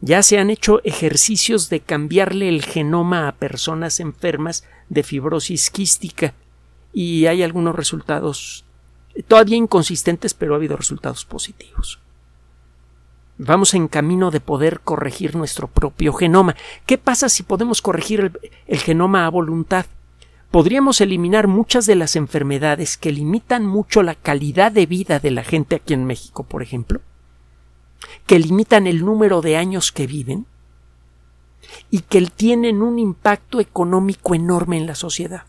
Ya 0.00 0.22
se 0.22 0.38
han 0.38 0.50
hecho 0.50 0.82
ejercicios 0.84 1.70
de 1.70 1.80
cambiarle 1.80 2.48
el 2.48 2.62
genoma 2.62 3.28
a 3.28 3.32
personas 3.32 3.98
enfermas 4.00 4.64
de 4.90 5.02
fibrosis 5.02 5.70
quística 5.70 6.34
y 6.92 7.26
hay 7.26 7.42
algunos 7.42 7.74
resultados 7.74 8.64
todavía 9.26 9.56
inconsistentes, 9.56 10.34
pero 10.34 10.52
ha 10.52 10.56
habido 10.56 10.76
resultados 10.76 11.24
positivos. 11.24 11.98
Vamos 13.38 13.74
en 13.74 13.88
camino 13.88 14.30
de 14.30 14.40
poder 14.40 14.80
corregir 14.80 15.36
nuestro 15.36 15.68
propio 15.68 16.12
genoma. 16.14 16.56
¿Qué 16.86 16.96
pasa 16.96 17.28
si 17.28 17.42
podemos 17.42 17.82
corregir 17.82 18.32
el, 18.66 18.78
genoma 18.78 19.26
a 19.26 19.30
voluntad? 19.30 19.86
podríamos 20.50 21.02
eliminar 21.02 21.48
muchas 21.48 21.84
de 21.84 21.96
las 21.96 22.16
enfermedades 22.16 22.96
que 22.96 23.12
limitan 23.12 23.66
mucho 23.66 24.02
la 24.02 24.14
calidad 24.14 24.72
de 24.72 24.86
vida 24.86 25.18
de 25.18 25.30
la 25.30 25.44
gente 25.44 25.76
aquí 25.76 25.92
en 25.92 26.06
México, 26.06 26.44
por 26.44 26.62
ejemplo, 26.62 27.02
que 28.26 28.38
limitan 28.38 28.86
el 28.86 29.04
número 29.04 29.42
de 29.42 29.56
años 29.56 29.92
que 29.92 30.06
viven 30.06 30.46
y 31.90 32.00
que 32.00 32.22
tienen 32.22 32.80
un 32.80 32.98
impacto 32.98 33.60
económico 33.60 34.34
enorme 34.34 34.78
en 34.78 34.86
la 34.86 34.94
sociedad. 34.94 35.42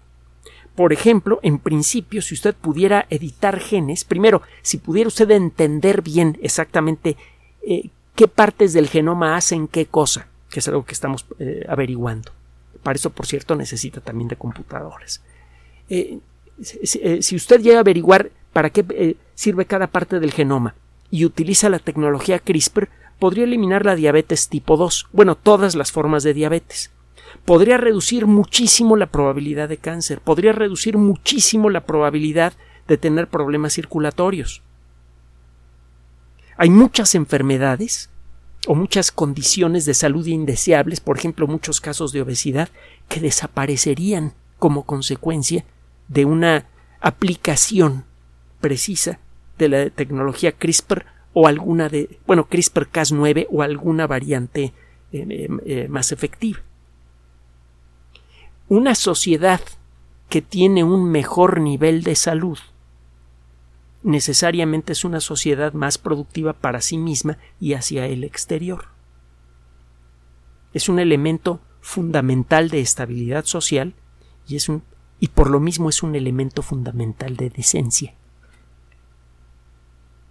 Por 0.76 0.94
ejemplo, 0.94 1.40
en 1.42 1.58
principio, 1.58 2.22
si 2.22 2.36
usted 2.36 2.54
pudiera 2.54 3.08
editar 3.10 3.60
genes, 3.60 4.04
primero, 4.04 4.42
si 4.62 4.78
pudiera 4.78 5.08
usted 5.08 5.32
entender 5.32 6.02
bien 6.02 6.38
exactamente 6.42 7.18
eh, 7.68 7.90
qué 8.16 8.28
partes 8.28 8.72
del 8.72 8.88
genoma 8.88 9.36
hacen 9.36 9.68
qué 9.68 9.86
cosa, 9.86 10.28
que 10.50 10.60
es 10.60 10.68
algo 10.68 10.86
que 10.86 10.94
estamos 10.94 11.26
eh, 11.40 11.66
averiguando. 11.68 12.32
Para 12.82 12.96
eso, 12.96 13.10
por 13.10 13.26
cierto, 13.26 13.56
necesita 13.56 14.00
también 14.00 14.30
de 14.30 14.38
computadores. 14.38 15.22
Eh, 15.90 16.20
si, 16.64 17.36
usted 17.36 17.62
llega 17.62 17.78
a 17.78 17.82
averiguar 17.82 18.32
para 18.54 18.70
qué 18.70 19.18
sirve 19.36 19.66
cada 19.66 19.88
parte 19.88 20.20
del 20.20 20.32
genoma 20.32 20.76
y 21.12 21.26
utiliza 21.26 21.70
la 21.70 21.80
tecnología 21.80 22.40
CRISPR, 22.40 22.90
podría 23.20 23.44
eliminar 23.44 23.86
la 23.86 23.96
diabetes 23.96 24.48
tipo 24.48 24.78
2, 24.78 25.10
bueno, 25.12 25.36
todas 25.36 25.76
las 25.76 25.92
formas 25.92 26.24
de 26.24 26.34
diabetes. 26.34 26.92
Podría 27.46 27.78
reducir 27.78 28.26
muchísimo 28.26 28.96
la 28.96 29.08
probabilidad 29.08 29.70
de 29.70 29.78
cáncer, 29.78 30.22
podría 30.22 30.54
reducir 30.54 30.98
muchísimo 30.98 31.70
la 31.70 31.86
probabilidad 31.86 32.54
de 32.88 32.98
tener 32.98 33.28
problemas 33.28 33.74
circulatorios. 33.74 34.64
Hay 36.58 36.70
muchas 36.72 37.14
enfermedades 37.14 38.10
o 38.66 38.74
muchas 38.74 39.12
condiciones 39.12 39.86
de 39.86 39.94
salud 39.94 40.26
indeseables, 40.26 41.00
por 41.00 41.18
ejemplo, 41.18 41.48
muchos 41.48 41.80
casos 41.80 42.12
de 42.12 42.22
obesidad, 42.22 42.70
que 43.08 43.20
desaparecerían 43.20 44.34
como 44.58 44.84
consecuencia 44.84 45.66
de 46.08 46.26
una 46.26 46.66
aplicación 47.00 48.06
precisa 48.60 49.20
de 49.58 49.70
la 49.70 49.90
tecnología 49.90 50.52
CRISPR 50.52 51.06
o 51.34 51.48
alguna 51.48 51.90
de, 51.90 52.20
bueno, 52.26 52.48
CRISPR-Cas9 52.50 53.48
o 53.52 53.62
alguna 53.62 54.08
variante 54.08 54.74
eh, 55.12 55.26
eh, 55.30 55.48
eh, 55.66 55.88
más 55.88 56.12
efectiva. 56.12 56.60
Una 58.68 58.96
sociedad 58.96 59.62
que 60.28 60.42
tiene 60.42 60.84
un 60.84 61.10
mejor 61.12 61.62
nivel 61.62 62.04
de 62.04 62.16
salud 62.16 62.58
necesariamente 64.04 64.94
es 64.94 65.04
una 65.04 65.20
sociedad 65.20 65.74
más 65.74 65.98
productiva 65.98 66.54
para 66.54 66.82
sí 66.82 66.98
misma 66.98 67.38
y 67.60 67.74
hacia 67.74 68.06
el 68.06 68.24
exterior. 68.24 68.90
Es 70.74 70.90
un 70.90 71.00
elemento 71.00 71.60
fundamental 71.82 72.70
de 72.70 72.82
estabilidad 72.82 73.46
social 73.46 73.94
y 74.48 74.56
es 74.56 74.70
un 74.70 74.84
y 75.20 75.30
por 75.30 75.50
lo 75.50 75.60
mismo 75.60 75.90
es 75.90 76.04
un 76.04 76.16
elemento 76.16 76.62
fundamental 76.62 77.38
de 77.38 77.50
decencia. 77.50 78.14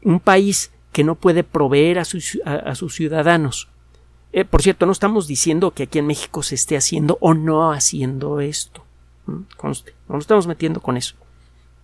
Un 0.02 0.20
país 0.20 0.70
que 0.92 1.02
no 1.02 1.16
puede 1.16 1.42
proveer 1.42 1.98
a 1.98 2.05
sus, 2.05 2.38
ciudadanos. 2.90 3.68
Eh, 4.33 4.44
por 4.44 4.62
cierto, 4.62 4.87
no 4.87 4.92
estamos 4.92 5.26
diciendo 5.26 5.72
que 5.72 5.85
aquí 5.85 5.98
en 5.98 6.07
México 6.07 6.42
se 6.42 6.55
esté 6.55 6.76
haciendo 6.76 7.18
o 7.20 7.35
no 7.35 7.72
haciendo 7.72 8.40
esto. 8.40 8.85
No 9.26 9.44
nos 10.09 10.20
estamos 10.20 10.46
metiendo 10.46 10.81
con 10.81 10.96
eso. 10.96 11.16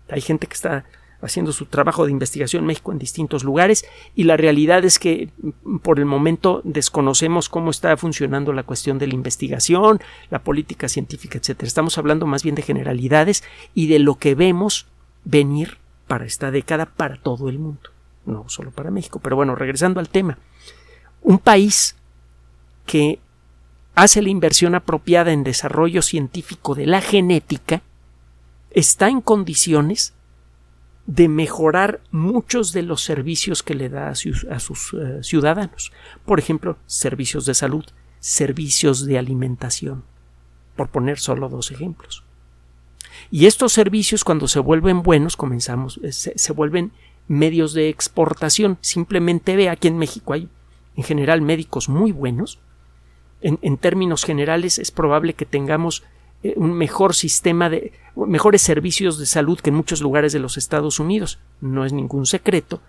Hay 0.08 0.20
gente 0.20 0.46
que 0.46 0.54
está 0.54 0.84
haciendo 1.22 1.52
su 1.52 1.66
trabajo 1.66 2.04
de 2.04 2.10
investigación 2.10 2.62
en 2.62 2.66
México 2.66 2.92
en 2.92 2.98
distintos 2.98 3.44
lugares 3.44 3.84
y 4.14 4.24
la 4.24 4.36
realidad 4.36 4.84
es 4.84 4.98
que 4.98 5.30
mm, 5.40 5.78
por 5.78 5.98
el 5.98 6.04
momento 6.04 6.60
desconocemos 6.64 7.48
cómo 7.48 7.70
está 7.70 7.96
funcionando 7.96 8.52
la 8.52 8.64
cuestión 8.64 8.98
de 8.98 9.06
la 9.06 9.14
investigación, 9.14 10.00
la 10.30 10.42
política 10.42 10.88
científica, 10.88 11.38
etcétera. 11.38 11.68
Estamos 11.68 11.96
hablando 11.96 12.26
más 12.26 12.42
bien 12.42 12.54
de 12.54 12.62
generalidades 12.62 13.44
y 13.74 13.86
de 13.86 14.00
lo 14.00 14.16
que 14.16 14.34
vemos 14.34 14.86
venir 15.24 15.78
para 16.08 16.26
esta 16.26 16.50
década 16.50 16.86
para 16.86 17.16
todo 17.16 17.48
el 17.48 17.58
mundo, 17.58 17.90
no 18.26 18.48
solo 18.48 18.70
para 18.72 18.90
México. 18.90 19.20
Pero 19.22 19.36
bueno, 19.36 19.54
regresando 19.54 20.00
al 20.00 20.08
tema, 20.08 20.38
un 21.22 21.38
país 21.38 21.96
que 22.84 23.20
hace 23.94 24.22
la 24.22 24.28
inversión 24.28 24.74
apropiada 24.74 25.32
en 25.32 25.44
desarrollo 25.44 26.02
científico 26.02 26.74
de 26.74 26.86
la 26.86 27.00
genética 27.00 27.82
está 28.70 29.08
en 29.08 29.20
condiciones 29.20 30.14
de 31.06 31.28
mejorar 31.28 32.00
muchos 32.10 32.72
de 32.72 32.82
los 32.82 33.02
servicios 33.02 33.62
que 33.62 33.74
le 33.74 33.88
da 33.88 34.08
a 34.08 34.14
sus, 34.14 34.44
eh, 34.44 35.18
ciudadanos. 35.22 35.92
Por 36.24 36.38
ejemplo, 36.38 36.78
servicios 36.86 37.44
de 37.44 37.54
salud, 37.54 37.84
servicios 38.20 39.04
de 39.04 39.18
alimentación, 39.18 40.04
por 40.76 40.88
poner 40.88 41.18
solo 41.18 41.48
dos 41.48 41.70
ejemplos. 41.70 42.24
Y 43.30 43.46
estos 43.46 43.72
servicios, 43.72 44.24
cuando 44.24 44.46
se 44.46 44.60
vuelven 44.60 45.02
buenos, 45.02 45.36
comenzamos, 45.36 45.98
eh, 46.02 46.12
se, 46.12 46.52
vuelven 46.52 46.92
medios 47.26 47.72
de 47.72 47.88
exportación. 47.88 48.78
Simplemente 48.80 49.56
ve 49.56 49.68
aquí 49.68 49.88
en 49.88 49.98
México 49.98 50.34
hay 50.34 50.48
en 50.96 51.04
general 51.04 51.40
médicos 51.40 51.88
muy 51.88 52.12
buenos. 52.12 52.58
en 53.44 53.76
términos 53.76 54.22
generales 54.22 54.78
es 54.78 54.92
probable 54.92 55.34
que 55.34 55.46
tengamos 55.46 56.04
un 56.56 56.72
mejor 56.72 57.14
sistema 57.14 57.70
de 57.70 57.92
mejores 58.16 58.62
servicios 58.62 59.18
de 59.18 59.26
salud 59.26 59.60
que 59.60 59.70
en 59.70 59.76
muchos 59.76 60.00
lugares 60.00 60.32
de 60.32 60.38
los 60.38 60.56
Estados 60.56 60.98
Unidos. 60.98 61.38
No 61.60 61.84
es 61.84 61.92
ningún 61.92 62.26
secreto 62.26 62.80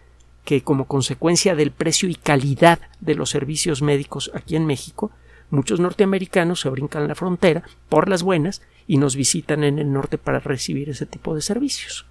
que 0.43 0.63
como 0.63 0.85
consecuencia 0.85 1.55
del 1.55 1.71
precio 1.71 2.09
y 2.09 2.15
calidad 2.15 2.79
de 2.99 3.15
los 3.15 3.29
servicios 3.29 3.81
médicos 3.81 4.31
aquí 4.33 4.55
en 4.55 4.65
México, 4.65 5.11
muchos 5.49 5.79
norteamericanos 5.79 6.61
se 6.61 6.69
brincan 6.69 7.07
la 7.07 7.15
frontera 7.15 7.63
por 7.89 8.09
las 8.09 8.23
buenas 8.23 8.61
y 8.87 8.97
nos 8.97 9.15
visitan 9.15 9.63
en 9.63 9.79
el 9.79 9.91
norte 9.91 10.17
para 10.17 10.39
recibir 10.39 10.89
ese 10.89 11.05
tipo 11.05 11.35
de 11.35 11.41
servicios. 11.41 12.05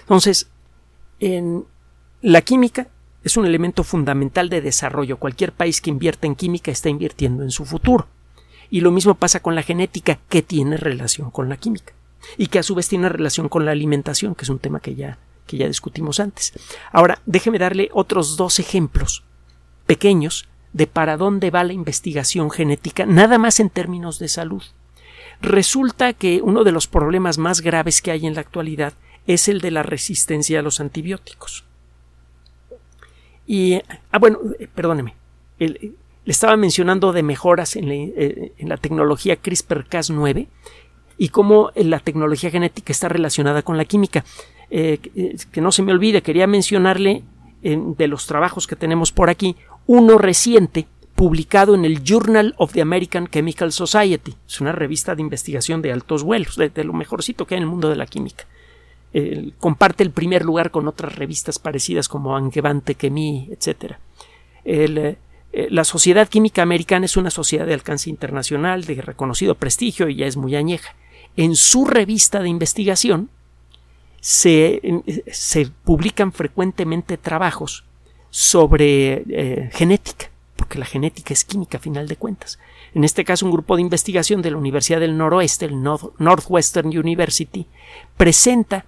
Entonces, 0.00 0.48
en 1.20 1.64
la 2.22 2.40
química 2.40 2.88
es 3.22 3.36
un 3.36 3.44
elemento 3.44 3.82
fundamental 3.84 4.48
de 4.48 4.60
desarrollo. 4.60 5.18
Cualquier 5.18 5.52
país 5.52 5.80
que 5.80 5.90
invierta 5.90 6.26
en 6.26 6.36
química 6.36 6.70
está 6.70 6.88
invirtiendo 6.88 7.42
en 7.42 7.50
su 7.50 7.64
futuro. 7.64 8.06
Y 8.70 8.80
lo 8.80 8.90
mismo 8.90 9.14
pasa 9.14 9.40
con 9.40 9.54
la 9.54 9.62
genética, 9.62 10.18
que 10.28 10.42
tiene 10.42 10.76
relación 10.76 11.30
con 11.30 11.48
la 11.48 11.56
química. 11.56 11.92
Y 12.36 12.48
que 12.48 12.58
a 12.58 12.62
su 12.62 12.74
vez 12.74 12.88
tiene 12.88 13.08
relación 13.08 13.48
con 13.48 13.64
la 13.64 13.72
alimentación, 13.72 14.34
que 14.34 14.44
es 14.44 14.48
un 14.48 14.58
tema 14.58 14.80
que 14.80 14.94
ya, 14.94 15.18
que 15.46 15.56
ya 15.56 15.66
discutimos 15.66 16.20
antes. 16.20 16.52
Ahora, 16.92 17.20
déjeme 17.26 17.58
darle 17.58 17.90
otros 17.92 18.36
dos 18.36 18.58
ejemplos 18.58 19.22
pequeños 19.86 20.48
de 20.72 20.86
para 20.86 21.16
dónde 21.16 21.50
va 21.50 21.64
la 21.64 21.72
investigación 21.72 22.50
genética, 22.50 23.06
nada 23.06 23.38
más 23.38 23.60
en 23.60 23.70
términos 23.70 24.18
de 24.18 24.28
salud. 24.28 24.62
Resulta 25.40 26.12
que 26.12 26.42
uno 26.42 26.64
de 26.64 26.72
los 26.72 26.86
problemas 26.86 27.38
más 27.38 27.60
graves 27.60 28.02
que 28.02 28.10
hay 28.10 28.26
en 28.26 28.34
la 28.34 28.40
actualidad 28.40 28.94
es 29.26 29.48
el 29.48 29.60
de 29.60 29.70
la 29.70 29.82
resistencia 29.82 30.60
a 30.60 30.62
los 30.62 30.80
antibióticos. 30.80 31.64
Y, 33.46 33.80
ah, 34.10 34.18
bueno, 34.18 34.38
eh, 34.58 34.68
perdóneme, 34.72 35.14
le 36.26 36.32
estaba 36.32 36.56
mencionando 36.56 37.12
de 37.12 37.22
mejoras 37.22 37.76
en 37.76 37.88
la, 37.88 37.94
eh, 37.94 38.78
tecnología 38.80 39.40
CRISPR-Cas9 39.40 40.48
y 41.18 41.28
cómo 41.28 41.70
la 41.76 42.00
tecnología 42.00 42.50
genética 42.50 42.92
está 42.92 43.08
relacionada 43.08 43.62
con 43.62 43.76
la 43.76 43.84
química. 43.84 44.24
Eh, 44.68 44.98
que 45.52 45.60
no 45.60 45.70
se 45.70 45.84
me 45.84 45.92
olvide, 45.92 46.22
quería 46.22 46.48
mencionarle 46.48 47.22
de 47.62 48.06
los 48.08 48.26
trabajos 48.26 48.66
que 48.66 48.76
tenemos 48.76 49.12
por 49.12 49.30
aquí, 49.30 49.56
uno 49.86 50.18
reciente 50.18 50.86
publicado 51.14 51.74
en 51.74 51.84
el 51.84 52.02
Journal 52.02 52.54
of 52.58 52.72
the 52.72 52.82
American 52.82 53.28
Chemical 53.28 53.70
Society. 53.72 54.34
Es 54.46 54.60
una 54.60 54.72
revista 54.72 55.14
de 55.14 55.22
investigación 55.22 55.80
de 55.80 55.92
altos 55.92 56.24
vuelos, 56.24 56.56
de, 56.56 56.84
lo 56.84 56.92
mejorcito 56.92 57.46
que 57.46 57.54
hay 57.54 57.58
en 57.58 57.64
el 57.64 57.70
mundo 57.70 57.88
de 57.88 57.96
la 57.96 58.06
química. 58.06 58.46
comparte 59.58 60.02
el 60.02 60.10
primer 60.10 60.44
lugar 60.44 60.72
con 60.72 60.88
otras 60.88 61.14
revistas 61.14 61.60
parecidas 61.60 62.08
como 62.08 62.36
Angevante 62.36 62.96
Chemie, 62.96 63.48
etc. 63.52 63.94
Eh, 65.56 65.68
la 65.70 65.84
Sociedad 65.84 66.28
Química 66.28 66.60
Americana 66.60 67.06
es 67.06 67.16
una 67.16 67.30
sociedad 67.30 67.64
de 67.64 67.72
alcance 67.72 68.10
internacional, 68.10 68.84
de 68.84 69.00
reconocido 69.00 69.54
prestigio 69.54 70.06
y 70.10 70.16
ya 70.16 70.26
es 70.26 70.36
muy 70.36 70.54
añeja. 70.54 70.94
En 71.34 71.56
su 71.56 71.86
revista 71.86 72.40
de 72.42 72.50
investigación 72.50 73.30
se, 74.20 74.82
publican 75.82 76.32
frecuentemente 76.32 77.16
trabajos 77.16 77.84
sobre 78.28 79.24
eh, 79.30 79.70
genética 79.72 80.30
porque 80.56 80.78
la 80.78 80.84
genética 80.84 81.32
es 81.32 81.44
química 81.44 81.78
a 81.78 81.80
final 81.80 82.06
de 82.06 82.16
cuentas. 82.16 82.58
En 82.94 83.04
este 83.04 83.24
caso, 83.24 83.46
un 83.46 83.52
grupo 83.52 83.76
de 83.76 83.82
investigación 83.82 84.42
de 84.42 84.50
la 84.50 84.56
Universidad 84.58 85.00
del 85.00 85.16
Noroeste, 85.16 85.66
el 85.66 85.82
Northwestern 85.82 86.88
University, 86.88 87.66
presenta 88.16 88.84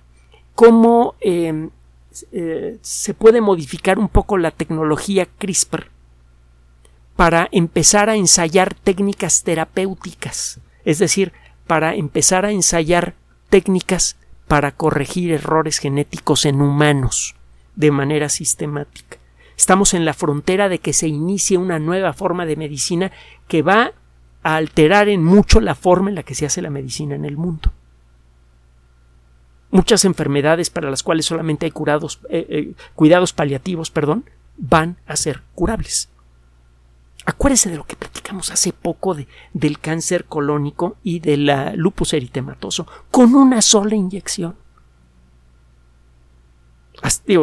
cómo 0.55 1.15
eh, 1.21 1.69
eh, 2.33 2.79
se 2.83 3.15
puede 3.15 3.41
modificar 3.41 3.99
un 3.99 4.09
poco 4.09 4.39
la 4.39 4.51
tecnología 4.51 5.27
CRISPR 5.39 5.89
para 7.19 7.49
empezar 7.51 8.09
a 8.11 8.15
ensayar 8.15 8.75
técnicas 8.75 9.43
terapéuticas, 9.43 10.61
es 10.85 11.01
decir, 11.01 11.33
para 11.67 11.97
empezar 11.97 12.45
a 12.45 12.53
ensayar 12.53 13.17
técnicas 13.51 14.15
para 14.47 14.71
corregir 14.71 15.33
errores 15.33 15.79
genéticos 15.79 16.45
en 16.45 16.61
humanos 16.61 17.35
de 17.75 17.91
manera 17.91 18.29
sistemática. 18.29 19.19
Estamos 19.57 19.95
en 19.95 20.05
la 20.05 20.15
frontera 20.15 20.69
de 20.69 20.79
que 20.79 20.93
se 20.93 21.09
inicie 21.09 21.59
una 21.59 21.81
nueva 21.81 22.13
forma 22.13 22.47
de 22.47 22.55
medicina 22.55 23.11
que 23.49 23.63
va 23.63 23.95
a 24.45 24.55
alterar 24.55 25.09
en 25.09 25.25
mucho 25.25 25.59
la 25.59 25.75
forma 25.75 26.11
en 26.11 26.15
la 26.15 26.23
que 26.23 26.37
se 26.37 26.47
hace 26.47 26.63
la 26.63 26.71
medicina 26.71 27.17
en 27.17 27.25
el 27.25 27.37
mundo. 27.37 27.73
Muchas 29.73 30.05
enfermedades 30.05 30.71
para 30.71 30.89
las 30.89 31.03
cuales 31.03 31.27
solamente 31.27 31.67
hay 31.67 31.73
curados, 31.73 32.21
eh, 32.31 32.47
eh, 32.49 32.73
cuidados 32.95 33.33
paliativos, 33.33 33.91
perdón, 33.91 34.25
van 34.57 34.99
a 35.09 35.17
ser 35.17 35.43
curables. 35.57 36.11
Acuérdese 37.29 37.69
de 37.69 37.77
lo 37.77 37.85
que 37.85 37.95
platicamos 37.95 38.51
hace 38.51 38.73
poco 38.73 39.15
de, 39.15 39.29
del 39.53 39.79
cáncer 39.79 40.25
colónico 40.25 40.97
y 41.03 41.21
del 41.21 41.51
lupus 41.75 42.15
eritematoso 42.15 42.87
con 43.11 43.35
una 43.35 43.61
sola 43.61 43.95
inyección 43.95 44.57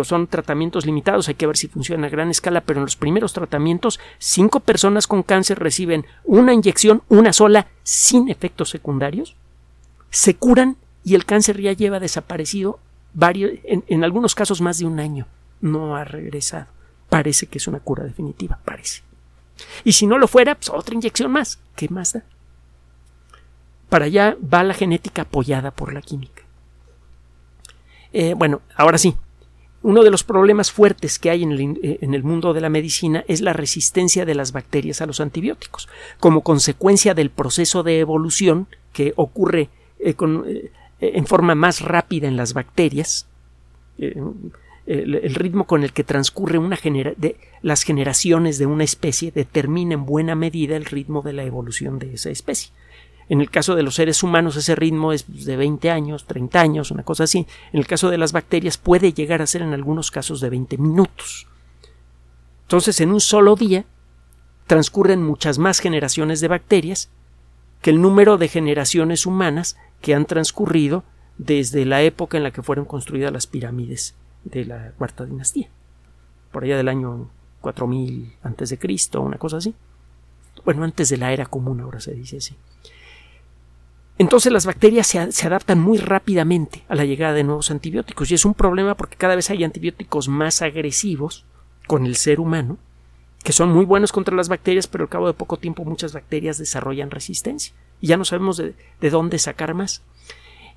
son 0.03 0.27
tratamientos 0.27 0.85
limitados, 0.85 1.27
hay 1.27 1.35
que 1.35 1.47
ver 1.47 1.57
si 1.57 1.67
funciona 1.67 2.07
a 2.07 2.09
gran 2.09 2.29
escala, 2.29 2.61
pero 2.61 2.79
en 2.79 2.85
los 2.85 2.95
primeros 2.95 3.33
tratamientos, 3.33 3.99
cinco 4.17 4.59
personas 4.59 5.07
con 5.07 5.23
cáncer 5.23 5.59
reciben 5.59 6.05
una 6.23 6.53
inyección, 6.53 7.03
una 7.07 7.33
sola, 7.33 7.67
sin 7.83 8.29
efectos 8.29 8.69
secundarios, 8.69 9.35
se 10.09 10.35
curan 10.35 10.77
y 11.03 11.15
el 11.15 11.25
cáncer 11.25 11.61
ya 11.61 11.73
lleva 11.73 11.99
desaparecido 11.99 12.79
varios, 13.13 13.51
en, 13.63 14.03
algunos 14.03 14.33
casos 14.33 14.61
más 14.61 14.79
de 14.79 14.85
un 14.85 14.99
año. 14.99 15.27
No 15.61 15.95
ha 15.95 16.03
regresado. 16.03 16.67
Parece 17.09 17.47
que 17.47 17.59
es 17.59 17.67
una 17.67 17.79
cura 17.79 18.03
definitiva, 18.03 18.59
parece. 18.65 19.03
Y 19.83 19.93
si 19.93 20.07
no 20.07 20.17
lo 20.17 20.27
fuera, 20.27 20.55
pues 20.55 20.69
otra 20.69 20.95
inyección 20.95 21.31
más. 21.31 21.59
¿Qué 21.75 21.89
más 21.89 22.13
da? 22.13 22.23
Para 23.89 24.05
allá 24.05 24.35
va 24.41 24.63
la 24.63 24.73
genética 24.73 25.23
apoyada 25.23 25.71
por 25.71 25.93
la 25.93 26.01
química. 26.01 26.43
Eh, 28.13 28.33
bueno, 28.35 28.61
ahora 28.75 28.97
sí, 28.97 29.15
uno 29.81 30.03
de 30.03 30.09
los 30.09 30.23
problemas 30.23 30.71
fuertes 30.71 31.19
que 31.19 31.29
hay 31.29 31.43
eh, 31.43 31.99
en 32.01 32.13
el, 32.13 32.23
mundo 32.23 32.53
de 32.53 32.61
la 32.61 32.69
medicina 32.69 33.23
es 33.27 33.41
la 33.41 33.53
resistencia 33.53 34.25
de 34.25 34.33
las 34.33 34.51
bacterias 34.51 35.01
a 35.01 35.05
los 35.05 35.19
antibióticos. 35.19 35.87
Como 36.19 36.41
consecuencia 36.41 37.13
del 37.13 37.29
proceso 37.29 37.83
de 37.83 37.99
evolución 37.99 38.67
que 38.93 39.13
ocurre 39.15 39.69
eh, 39.99 40.15
en 40.99 41.27
forma 41.27 41.55
más 41.55 41.81
rápida 41.81 42.27
en 42.27 42.37
las 42.37 42.53
bacterias, 42.53 43.27
el, 44.87 45.33
ritmo 45.33 45.65
con 45.65 45.83
el 45.83 45.93
que 45.93 46.03
transcurre 46.03 46.57
una 46.57 46.77
de, 46.83 47.37
las 47.61 47.83
generaciones 47.83 48.59
de 48.59 48.67
una 48.67 48.83
especie 48.83 49.31
determina 49.31 49.95
en 49.95 50.05
buena 50.05 50.35
medida 50.35 50.75
el 50.75 50.85
ritmo 50.85 51.21
de 51.21 51.33
la 51.33 51.43
evolución 51.43 51.97
de 51.97 52.13
esa 52.13 52.29
especie. 52.29 52.71
En 53.27 53.41
el 53.41 53.49
caso 53.49 53.75
de 53.75 53.81
los 53.81 53.95
seres 53.95 54.21
humanos 54.21 54.55
ese 54.55 54.75
ritmo 54.75 55.11
es 55.11 55.45
de 55.45 55.57
20 55.57 55.89
años, 55.89 56.25
30 56.25 56.61
años, 56.61 56.91
una 56.91 57.01
cosa 57.01 57.23
así. 57.23 57.47
En 57.73 57.79
el 57.79 57.87
caso 57.87 58.11
de 58.11 58.19
las 58.19 58.31
bacterias 58.31 58.77
puede 58.77 59.13
llegar 59.13 59.41
a 59.41 59.47
ser 59.47 59.63
en 59.63 59.73
algunos 59.73 60.11
casos 60.11 60.39
de 60.41 60.51
20 60.51 60.77
minutos. 60.77 61.47
Entonces, 62.63 63.01
en 63.01 63.11
un 63.11 63.21
solo 63.21 63.55
día 63.55 63.85
transcurren 64.67 65.23
muchas 65.23 65.57
más 65.57 65.79
generaciones 65.79 66.39
de 66.41 66.47
bacterias 66.47 67.09
que 67.81 67.89
el 67.89 68.01
número 68.01 68.37
de 68.37 68.47
generaciones 68.47 69.25
humanas 69.25 69.77
que 70.01 70.13
han 70.13 70.25
transcurrido 70.25 71.03
desde 71.39 71.85
la 71.85 72.03
época 72.03 72.37
en 72.37 72.43
la 72.43 72.51
que 72.51 72.63
fueron 72.63 72.85
construidas 72.85 73.31
las 73.31 73.47
pirámides 73.47 74.15
de 74.45 74.65
la 74.65 74.91
cuarta 74.97 75.25
dinastía. 75.25 75.69
Por 76.51 76.63
allá 76.63 76.77
del 76.77 76.87
año 76.87 77.29
4000 77.61 78.37
antes 78.43 78.69
de 78.69 78.77
Cristo, 78.79 79.21
una 79.21 79.37
cosa 79.37 79.57
así. 79.57 79.75
Bueno, 80.63 80.83
antes 80.83 81.09
de 81.09 81.17
la 81.17 81.33
era 81.33 81.45
común, 81.45 81.81
ahora 81.81 81.99
se 81.99 82.13
dice 82.13 82.37
así. 82.37 82.55
Entonces 84.17 84.51
las 84.51 84.65
bacterias 84.65 85.07
se, 85.07 85.47
adaptan 85.47 85.79
muy 85.79 85.97
rápidamente 85.97 86.83
a 86.87 86.95
la 86.95 87.03
llegada 87.03 87.33
de 87.33 87.43
nuevos 87.43 87.69
antibióticos 87.69 88.31
y 88.31 88.35
es 88.35 88.45
un 88.45 88.53
problema 88.53 88.95
porque 88.95 89.17
cada 89.17 89.35
vez 89.35 89.49
hay 89.49 89.63
antibióticos 89.65 90.29
más 90.29 90.61
agresivos 90.61 91.43
con 91.85 92.05
el 92.05 92.15
ser 92.15 92.39
humano 92.39 92.77
que 93.43 93.51
son 93.51 93.71
muy 93.73 93.85
buenos 93.85 94.11
contra 94.11 94.35
las 94.35 94.49
bacterias, 94.49 94.87
pero 94.87 95.03
al 95.03 95.09
cabo 95.09 95.27
de 95.27 95.33
poco 95.33 95.57
tiempo 95.57 95.83
muchas 95.83 96.13
bacterias 96.13 96.57
desarrollan 96.57 97.11
resistencia 97.11 97.75
y 97.99 98.07
ya 98.07 98.17
no 98.17 98.25
sabemos 98.25 98.57
de, 98.57 98.73
dónde 99.09 99.37
sacar 99.37 99.73
más. 99.73 100.01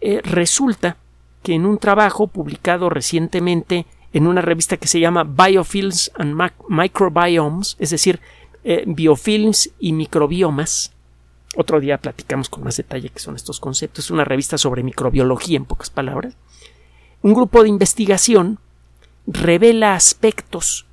Eh, 0.00 0.20
resulta 0.22 0.98
que 1.42 1.54
en 1.54 1.66
un 1.66 1.78
trabajo 1.78 2.26
publicado 2.26 2.90
recientemente 2.90 3.86
en 4.12 4.26
una 4.26 4.40
revista 4.40 4.76
que 4.76 4.88
se 4.88 5.00
llama 5.00 5.24
Biofilms 5.24 6.10
and 6.16 6.50
Microbiomes, 6.68 7.76
es 7.78 7.90
decir, 7.90 8.20
eh, 8.64 8.84
biofilms 8.86 9.70
y 9.78 9.92
microbiomas, 9.92 10.92
otro 11.56 11.80
día 11.80 11.98
platicamos 11.98 12.48
con 12.48 12.64
más 12.64 12.76
detalle 12.76 13.10
qué 13.10 13.18
son 13.18 13.36
estos 13.36 13.60
conceptos. 13.60 14.06
Es 14.06 14.10
una 14.10 14.24
revista 14.24 14.58
sobre 14.58 14.82
microbiología, 14.82 15.56
en 15.56 15.64
pocas 15.64 15.90
palabras. 15.90 16.36
Un 17.22 17.34
grupo 17.34 17.62
de 17.62 17.68
investigación 17.68 18.58
revela 19.26 19.94
aspectos 19.94 20.86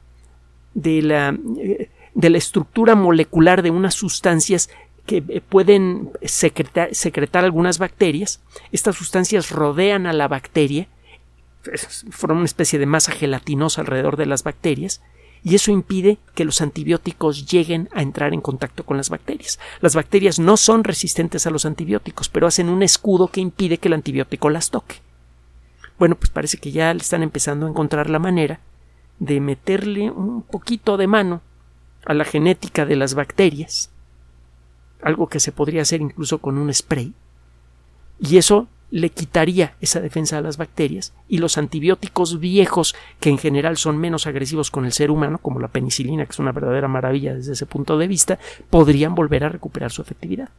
de 0.73 1.01
la, 1.01 1.37
eh, 1.57 1.89
de 2.13 2.29
la 2.29 2.37
estructura 2.37 2.95
molecular 2.95 3.61
de 3.61 3.71
unas 3.71 3.93
sustancias 3.93 4.69
que 5.05 5.23
eh, 5.27 5.41
pueden 5.41 6.11
secretar, 6.23 6.93
secretar, 6.93 7.43
algunas 7.45 7.77
bacterias. 7.77 8.41
Estas 8.71 8.95
sustancias 8.95 9.51
rodean 9.51 10.07
a 10.07 10.13
la 10.13 10.27
bacteria, 10.27 10.87
forman 12.11 12.39
una 12.39 12.45
especie 12.45 12.79
de 12.79 12.85
masa 12.85 13.11
gelatinosa 13.11 13.81
alrededor 13.81 14.17
de 14.17 14.25
las 14.25 14.43
bacterias 14.43 15.01
y 15.43 15.53
eso 15.53 15.71
impide 15.71 16.17
que 16.33 16.43
los 16.43 16.59
antibióticos 16.59 17.45
lleguen 17.45 17.87
a 17.93 18.01
entrar 18.01 18.33
en 18.33 18.41
contacto 18.41 18.83
con 18.83 18.97
las 18.97 19.09
bacterias. 19.11 19.59
Las 19.79 19.93
bacterias 19.93 20.39
no 20.39 20.57
son 20.57 20.83
resistentes 20.83 21.45
a 21.45 21.51
los 21.51 21.65
antibióticos, 21.65 22.29
pero 22.29 22.47
hacen 22.47 22.67
un 22.67 22.81
escudo 22.81 23.27
que 23.27 23.41
impide 23.41 23.77
que 23.77 23.87
el 23.87 23.93
antibiótico 23.93 24.49
las 24.49 24.71
toque. 24.71 24.95
Bueno, 25.99 26.15
pues 26.15 26.31
parece 26.31 26.57
que 26.57 26.71
ya 26.71 26.91
le 26.93 27.01
están 27.01 27.21
empezando 27.21 27.67
a 27.67 27.69
encontrar 27.69 28.09
la 28.09 28.17
manera 28.17 28.59
de 29.19 29.39
meterle 29.39 30.09
un 30.09 30.41
poquito 30.41 30.97
de 30.97 31.07
mano 31.07 31.41
a 32.05 32.15
la 32.15 32.25
genética 32.25 32.87
de 32.87 32.95
las 32.95 33.13
bacterias, 33.13 33.91
algo 35.05 35.27
que 35.27 35.39
se 35.39 35.51
podría 35.51 35.83
hacer 35.83 36.01
incluso 36.01 36.39
con 36.39 36.57
un 36.57 36.73
spray, 36.73 37.13
y 38.19 38.37
eso 38.37 38.67
le 38.91 39.09
quitaría 39.09 39.75
esa 39.81 39.99
defensa 39.99 40.37
a 40.37 40.41
las 40.41 40.57
bacterias 40.57 41.13
y 41.27 41.37
los 41.37 41.57
antibióticos 41.57 42.39
viejos, 42.39 42.95
que 43.19 43.29
en 43.29 43.37
general 43.37 43.77
son 43.77 43.97
menos 43.97 44.25
agresivos 44.25 44.71
con 44.71 44.85
el 44.85 44.93
ser 44.93 45.11
humano, 45.11 45.37
como 45.37 45.59
la 45.59 45.67
penicilina, 45.67 46.25
que 46.25 46.31
es 46.31 46.39
una 46.39 46.51
verdadera 46.51 46.87
maravilla 46.87 47.35
desde 47.35 47.53
ese 47.53 47.65
punto 47.65 47.97
de 47.97 48.07
vista, 48.07 48.39
podrían 48.69 49.15
volver 49.15 49.43
a 49.43 49.49
recuperar 49.49 49.91
su 49.91 50.01
efectividad. 50.01 50.49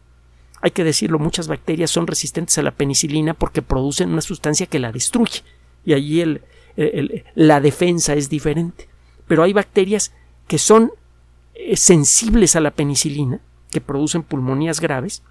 Hay 0.60 0.70
que 0.70 0.84
decirlo, 0.84 1.18
muchas 1.18 1.48
bacterias 1.48 1.90
son 1.90 2.06
resistentes 2.06 2.56
a 2.58 2.62
la 2.62 2.72
penicilina 2.72 3.34
porque 3.34 3.62
producen 3.62 4.10
una 4.10 4.20
sustancia 4.20 4.66
que 4.66 4.78
la 4.78 4.92
destruye 4.92 5.42
y 5.84 5.92
allí 5.94 6.40
la 7.34 7.60
defensa 7.60 8.14
es 8.14 8.28
diferente. 8.28 8.88
Pero 9.26 9.42
hay 9.42 9.52
bacterias 9.52 10.12
que 10.48 10.58
son 10.58 10.92
eh, 11.54 11.76
sensibles 11.76 12.56
a 12.56 12.60
la 12.60 12.70
penicilina, 12.70 13.40
que 13.70 13.80
producen 13.80 14.22
pulmonías 14.22 14.80
graves, 14.80 15.22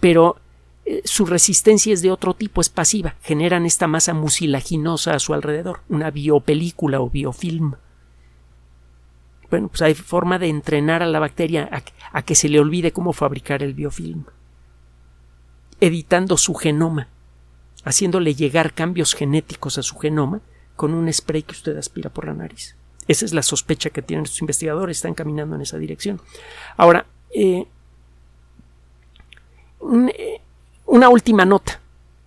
pero 0.00 0.36
eh, 0.84 1.02
su 1.04 1.26
resistencia 1.26 1.92
es 1.92 2.02
de 2.02 2.10
otro 2.10 2.34
tipo, 2.34 2.60
es 2.60 2.68
pasiva, 2.68 3.14
generan 3.22 3.66
esta 3.66 3.86
masa 3.86 4.14
mucilaginosa 4.14 5.14
a 5.14 5.18
su 5.20 5.32
alrededor, 5.32 5.80
una 5.88 6.10
biopelícula 6.10 7.00
o 7.00 7.08
biofilm. 7.08 7.74
Bueno, 9.48 9.68
pues 9.68 9.82
hay 9.82 9.94
forma 9.94 10.38
de 10.38 10.48
entrenar 10.48 11.02
a 11.02 11.06
la 11.06 11.20
bacteria 11.20 11.68
a, 12.12 12.22
que 12.22 12.34
se 12.34 12.48
le 12.48 12.58
olvide 12.58 12.92
cómo 12.92 13.12
fabricar 13.12 13.62
el 13.62 13.74
biofilm, 13.74 14.24
editando 15.80 16.36
su 16.36 16.54
genoma, 16.54 17.08
haciéndole 17.84 18.34
llegar 18.34 18.72
cambios 18.72 19.14
genéticos 19.14 19.78
a 19.78 19.82
su 19.82 19.98
genoma 19.98 20.40
con 20.74 20.94
un 20.94 21.12
spray 21.12 21.42
que 21.42 21.52
usted 21.52 21.76
aspira 21.76 22.10
por 22.10 22.26
la 22.26 22.34
nariz. 22.34 22.76
Esa 23.08 23.24
es 23.24 23.32
la 23.32 23.42
sospecha 23.42 23.90
que 23.90 24.02
tienen 24.02 24.24
estos 24.24 24.40
investigadores, 24.40 24.98
están 24.98 25.14
caminando 25.14 25.56
en 25.56 25.62
esa 25.62 25.78
dirección. 25.78 26.20
Ahora, 26.76 27.06
eh, 27.34 27.66
eh, 30.16 30.40
una 30.86 31.08
última 31.08 31.44
nota 31.44 31.80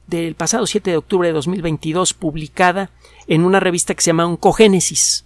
del 0.07 0.35
pasado 0.35 0.67
7 0.67 0.91
de 0.91 0.97
octubre 0.97 1.27
de 1.27 1.33
2022, 1.33 2.13
publicada 2.13 2.91
en 3.27 3.43
una 3.43 3.59
revista 3.59 3.95
que 3.95 4.01
se 4.01 4.09
llama 4.09 4.25
Oncogénesis. 4.25 5.25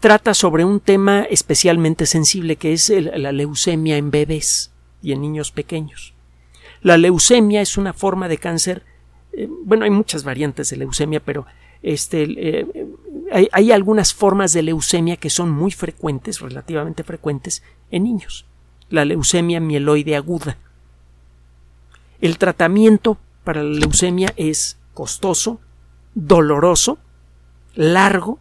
Trata 0.00 0.34
sobre 0.34 0.64
un 0.64 0.80
tema 0.80 1.22
especialmente 1.22 2.06
sensible 2.06 2.56
que 2.56 2.72
es 2.72 2.90
la 2.90 3.32
leucemia 3.32 3.96
en 3.96 4.10
bebés 4.10 4.72
y 5.02 5.12
en 5.12 5.20
niños 5.20 5.52
pequeños. 5.52 6.14
La 6.82 6.96
leucemia 6.96 7.60
es 7.60 7.76
una 7.76 7.92
forma 7.92 8.28
de 8.28 8.38
cáncer, 8.38 8.84
eh, 9.32 9.48
bueno, 9.64 9.84
hay 9.84 9.90
muchas 9.90 10.24
variantes 10.24 10.70
de 10.70 10.76
leucemia, 10.76 11.20
pero 11.20 11.46
este, 11.82 12.66
hay, 13.30 13.72
algunas 13.72 14.14
formas 14.14 14.52
de 14.52 14.62
leucemia 14.62 15.16
que 15.16 15.30
son 15.30 15.50
muy 15.50 15.70
frecuentes, 15.70 16.40
relativamente 16.40 17.04
frecuentes, 17.04 17.62
en 17.90 18.04
niños. 18.04 18.46
La 18.88 19.04
leucemia 19.04 19.60
mieloide 19.60 20.16
aguda. 20.16 20.58
El 22.20 22.38
tratamiento 22.38 23.18
para 23.44 23.62
la 23.62 23.78
leucemia 23.78 24.32
es 24.36 24.78
costoso, 24.94 25.60
doloroso, 26.14 26.98
largo, 27.74 28.38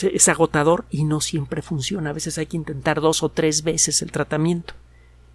es 0.00 0.28
agotador 0.28 0.86
y 0.90 1.04
no 1.04 1.20
siempre 1.20 1.62
funciona. 1.62 2.10
A 2.10 2.14
veces 2.14 2.38
hay 2.38 2.46
que 2.46 2.56
intentar 2.56 3.00
dos 3.00 3.22
o 3.22 3.28
tres 3.28 3.62
veces 3.62 4.02
el 4.02 4.12
tratamiento 4.12 4.74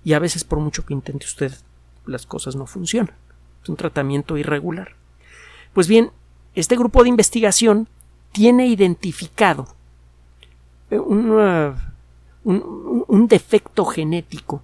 y 0.04 0.13
a 0.13 0.20
veces 0.20 0.44
por 0.44 0.60
mucho 0.60 0.86
que 0.86 0.94
intente 0.94 1.26
usted 1.26 1.54
las 2.06 2.26
cosas 2.26 2.56
no 2.56 2.65
funcionan. 2.65 3.15
Es 3.62 3.70
un 3.70 3.76
tratamiento 3.76 4.38
irregular. 4.38 4.96
Pues 5.74 5.88
bien, 5.88 6.12
este 6.54 6.78
grupo 6.78 7.04
de 7.04 7.10
investigación 7.10 7.89
tiene 8.36 8.67
identificado 8.67 9.65
un, 10.91 11.74
un 12.43 13.28
defecto 13.30 13.86
genético 13.86 14.62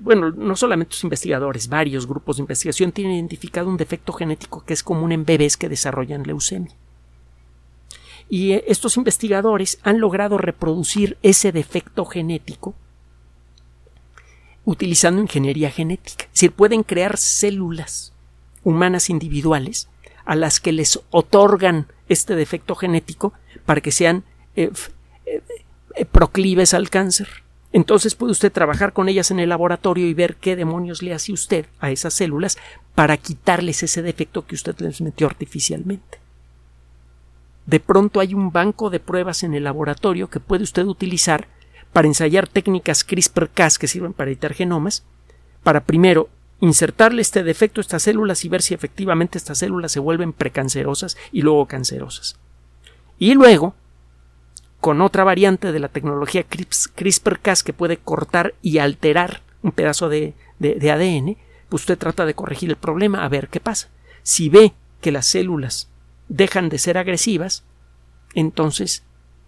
bueno, 0.00 0.30
no 0.30 0.56
solamente 0.56 0.92
los 0.92 1.04
investigadores, 1.04 1.68
varios 1.68 2.06
grupos 2.06 2.36
de 2.36 2.42
investigación 2.42 2.92
tienen 2.92 3.16
identificado 3.16 3.68
un 3.68 3.76
defecto 3.76 4.12
genético 4.12 4.64
que 4.64 4.72
es 4.72 4.82
común 4.82 5.12
en 5.12 5.24
bebés 5.24 5.56
que 5.56 5.68
desarrollan 5.68 6.22
leucemia. 6.22 6.74
Y 8.28 8.52
eh, 8.52 8.64
estos 8.68 8.96
investigadores 8.96 9.78
han 9.82 10.00
logrado 10.00 10.38
reproducir 10.38 11.18
ese 11.22 11.52
defecto 11.52 12.06
genético 12.06 12.74
utilizando 14.64 15.20
ingeniería 15.20 15.70
genética. 15.70 16.24
Es 16.24 16.32
decir, 16.32 16.52
pueden 16.52 16.82
crear 16.82 17.18
células 17.18 18.12
humanas 18.64 19.10
individuales 19.10 19.88
a 20.26 20.34
las 20.34 20.60
que 20.60 20.72
les 20.72 21.00
otorgan 21.10 21.86
este 22.08 22.34
defecto 22.34 22.74
genético 22.74 23.32
para 23.64 23.80
que 23.80 23.92
sean 23.92 24.24
eh, 24.54 24.70
eh, 25.24 26.04
proclives 26.04 26.74
al 26.74 26.90
cáncer. 26.90 27.28
Entonces 27.72 28.14
puede 28.14 28.32
usted 28.32 28.52
trabajar 28.52 28.92
con 28.92 29.08
ellas 29.08 29.30
en 29.30 29.38
el 29.38 29.48
laboratorio 29.48 30.06
y 30.06 30.14
ver 30.14 30.36
qué 30.36 30.56
demonios 30.56 31.02
le 31.02 31.14
hace 31.14 31.32
usted 31.32 31.66
a 31.80 31.90
esas 31.90 32.14
células 32.14 32.58
para 32.94 33.16
quitarles 33.16 33.82
ese 33.82 34.02
defecto 34.02 34.46
que 34.46 34.54
usted 34.54 34.78
les 34.80 35.00
metió 35.00 35.26
artificialmente. 35.26 36.18
De 37.66 37.80
pronto 37.80 38.20
hay 38.20 38.34
un 38.34 38.52
banco 38.52 38.90
de 38.90 39.00
pruebas 39.00 39.42
en 39.42 39.54
el 39.54 39.64
laboratorio 39.64 40.30
que 40.30 40.40
puede 40.40 40.62
usted 40.62 40.84
utilizar 40.84 41.48
para 41.92 42.08
ensayar 42.08 42.46
técnicas 42.46 43.04
CRISPR-Cas 43.04 43.78
que 43.78 43.88
sirven 43.88 44.12
para 44.12 44.30
editar 44.30 44.54
genomas, 44.54 45.04
para 45.62 45.84
primero 45.84 46.28
insertarle 46.60 47.22
este 47.22 47.42
defecto 47.42 47.80
a 47.80 47.82
estas 47.82 48.02
células 48.02 48.44
y 48.44 48.48
ver 48.48 48.62
si 48.62 48.74
efectivamente 48.74 49.38
estas 49.38 49.58
células 49.58 49.92
se 49.92 50.00
vuelven 50.00 50.32
precancerosas 50.32 51.16
y 51.32 51.42
luego 51.42 51.66
cancerosas. 51.66 52.36
Y 53.18 53.34
luego 53.34 53.74
con 54.80 55.00
otra 55.00 55.24
variante 55.24 55.72
de 55.72 55.80
la 55.80 55.88
tecnología 55.88 56.44
CRISPR-Cas 56.44 57.62
que 57.62 57.72
puede 57.72 57.96
cortar 57.96 58.54
y 58.62 58.78
alterar 58.78 59.42
un 59.62 59.72
pedazo 59.72 60.08
de, 60.08 60.34
ADN, 60.60 61.36
pues 61.68 61.82
usted 61.82 61.98
trata 61.98 62.24
de 62.24 62.34
corregir 62.34 62.70
el 62.70 62.76
problema 62.76 63.24
a 63.24 63.28
ver 63.28 63.48
qué 63.48 63.58
pasa. 63.58 63.88
Si 64.22 64.48
ve 64.48 64.74
que 65.00 65.12
las 65.12 65.26
células 65.26 65.88
dejan 66.28 66.68
de 66.68 66.78
ser 66.78 66.98
agresivas, 66.98 67.64
entonces 68.34 69.02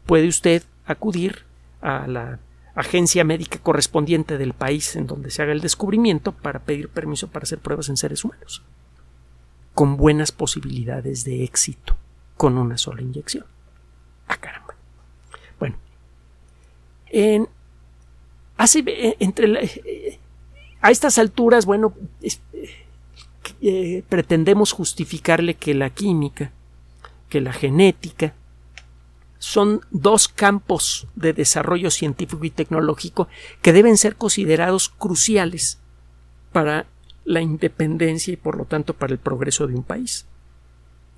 puede 0.06 0.26
usted 0.28 0.64
acudir 0.86 1.44
a 1.80 2.06
la 2.06 2.40
agencia 2.80 3.24
médica 3.24 3.58
correspondiente 3.58 4.38
del 4.38 4.52
país 4.52 4.94
en 4.96 5.06
donde 5.06 5.30
se 5.30 5.42
haga 5.42 5.52
el 5.52 5.60
descubrimiento 5.60 6.32
para 6.32 6.60
pedir 6.60 6.88
permiso 6.88 7.28
para 7.28 7.42
hacer 7.42 7.58
pruebas 7.58 7.88
en 7.88 7.96
seres 7.96 8.24
humanos, 8.24 8.62
con 9.74 9.96
buenas 9.96 10.32
posibilidades 10.32 11.24
de 11.24 11.44
éxito 11.44 11.96
con 12.36 12.56
una 12.56 12.78
sola 12.78 13.02
inyección. 13.02 13.44
Ah, 14.28 14.36
caramba. 14.36 14.68
En, 17.10 17.48
hace, 18.56 18.84
eh, 18.86 19.16
entre 19.18 19.64
eh, 19.64 20.20
a 20.80 20.90
estas 20.90 21.18
alturas, 21.18 21.64
bueno, 21.64 21.94
eh, 23.60 24.02
pretendemos 24.08 24.72
justificarle 24.72 25.54
que 25.54 25.74
la 25.74 25.90
química, 25.90 26.52
que 27.28 27.40
la 27.40 27.52
genética, 27.52 28.34
son 29.38 29.82
dos 29.90 30.28
campos 30.28 31.06
de 31.14 31.32
desarrollo 31.32 31.90
científico 31.90 32.44
y 32.44 32.50
tecnológico 32.50 33.28
que 33.62 33.72
deben 33.72 33.96
ser 33.96 34.16
considerados 34.16 34.88
cruciales 34.88 35.78
para 36.52 36.86
la 37.24 37.40
independencia 37.40 38.32
y 38.32 38.36
por 38.36 38.56
lo 38.56 38.64
tanto 38.64 38.94
para 38.94 39.12
el 39.12 39.18
progreso 39.18 39.66
de 39.66 39.74
un 39.74 39.84
país. 39.84 40.26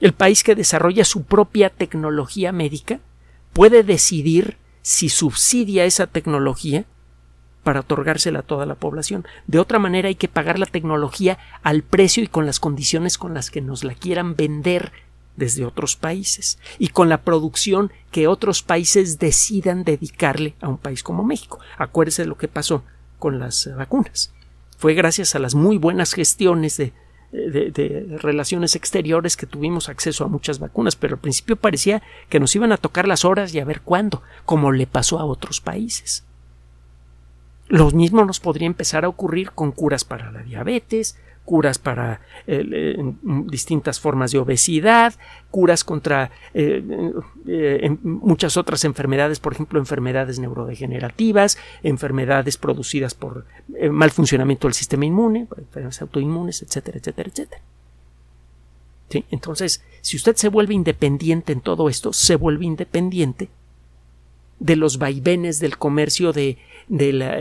El 0.00 0.12
país 0.12 0.42
que 0.42 0.54
desarrolla 0.54 1.04
su 1.04 1.24
propia 1.24 1.70
tecnología 1.70 2.52
médica 2.52 3.00
puede 3.52 3.82
decidir 3.82 4.56
si 4.82 5.08
subsidia 5.08 5.84
esa 5.84 6.06
tecnología 6.06 6.84
para 7.62 7.80
otorgársela 7.80 8.40
a 8.40 8.42
toda 8.42 8.66
la 8.66 8.74
población. 8.74 9.26
De 9.46 9.58
otra 9.58 9.78
manera 9.78 10.08
hay 10.08 10.14
que 10.14 10.28
pagar 10.28 10.58
la 10.58 10.66
tecnología 10.66 11.38
al 11.62 11.82
precio 11.82 12.22
y 12.22 12.28
con 12.28 12.46
las 12.46 12.60
condiciones 12.60 13.18
con 13.18 13.34
las 13.34 13.50
que 13.50 13.60
nos 13.60 13.84
la 13.84 13.94
quieran 13.94 14.34
vender 14.34 14.92
desde 15.40 15.64
otros 15.64 15.96
países 15.96 16.60
y 16.78 16.88
con 16.88 17.08
la 17.08 17.22
producción 17.22 17.90
que 18.12 18.28
otros 18.28 18.62
países 18.62 19.18
decidan 19.18 19.82
dedicarle 19.82 20.54
a 20.60 20.68
un 20.68 20.78
país 20.78 21.02
como 21.02 21.24
México. 21.24 21.58
Acuérdese 21.76 22.22
de 22.22 22.28
lo 22.28 22.38
que 22.38 22.46
pasó 22.46 22.84
con 23.18 23.40
las 23.40 23.68
vacunas. 23.76 24.32
Fue 24.78 24.94
gracias 24.94 25.34
a 25.34 25.40
las 25.40 25.56
muy 25.56 25.78
buenas 25.78 26.12
gestiones 26.12 26.76
de 26.76 26.92
de, 27.32 28.18
relaciones 28.20 28.74
exteriores 28.74 29.36
que 29.36 29.46
tuvimos 29.46 29.88
acceso 29.88 30.24
a 30.24 30.28
muchas 30.28 30.58
vacunas, 30.58 30.96
pero 30.96 31.14
al 31.14 31.20
principio 31.20 31.56
parecía 31.56 32.02
que 32.28 32.40
nos 32.40 32.54
iban 32.56 32.72
a 32.72 32.76
tocar 32.76 33.06
las 33.06 33.24
horas 33.24 33.54
y 33.54 33.60
a 33.60 33.64
ver 33.64 33.82
cuándo, 33.82 34.22
como 34.44 34.72
le 34.72 34.86
pasó 34.86 35.18
a 35.18 35.24
otros 35.24 35.60
países. 35.60 36.24
Lo 37.68 37.90
mismo 37.92 38.24
nos 38.24 38.40
podría 38.40 38.66
empezar 38.66 39.04
a 39.04 39.08
ocurrir 39.08 39.52
con 39.52 39.70
curas 39.70 40.04
para 40.04 40.32
la 40.32 40.42
diabetes, 40.42 41.16
curas 41.50 41.80
para 41.80 42.20
eh, 42.46 42.96
distintas 43.46 43.98
formas 43.98 44.30
de 44.30 44.38
obesidad, 44.38 45.14
curas 45.50 45.82
contra 45.82 46.30
eh, 46.54 46.80
eh, 47.48 47.96
muchas 48.04 48.56
otras 48.56 48.84
enfermedades, 48.84 49.40
por 49.40 49.54
ejemplo, 49.54 49.80
enfermedades 49.80 50.38
neurodegenerativas, 50.38 51.58
enfermedades 51.82 52.56
producidas 52.56 53.14
por 53.14 53.46
mal 53.90 54.12
funcionamiento 54.12 54.68
del 54.68 54.74
sistema 54.74 55.06
inmune, 55.06 55.48
enfermedades 55.58 56.00
autoinmunes, 56.02 56.62
etcétera, 56.62 56.98
etcétera, 56.98 57.28
etcétera. 57.28 57.62
Entonces, 59.32 59.82
si 60.02 60.18
usted 60.18 60.36
se 60.36 60.50
vuelve 60.50 60.74
independiente 60.74 61.52
en 61.52 61.62
todo 61.62 61.88
esto, 61.88 62.12
se 62.12 62.36
vuelve 62.36 62.64
independiente 62.64 63.48
de 64.60 64.76
los 64.76 64.98
vaivenes 64.98 65.58
del 65.58 65.78
comercio 65.78 66.32
de, 66.32 66.58
de 66.86 67.12
la 67.12 67.38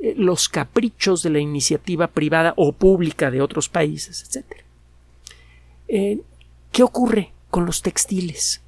los 0.00 0.48
caprichos 0.48 1.22
de 1.22 1.30
la 1.30 1.40
iniciativa 1.40 2.08
privada 2.08 2.54
o 2.56 2.72
pública 2.72 3.30
de 3.30 3.42
otros 3.42 3.68
países, 3.68 4.22
etc. 4.22 4.46
Eh, 5.88 6.20
¿Qué 6.72 6.82
ocurre 6.82 7.32
con 7.50 7.66
los 7.66 7.82
textiles? 7.82 8.62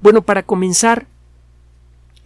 Bueno, 0.00 0.22
para 0.22 0.42
comenzar, 0.42 1.06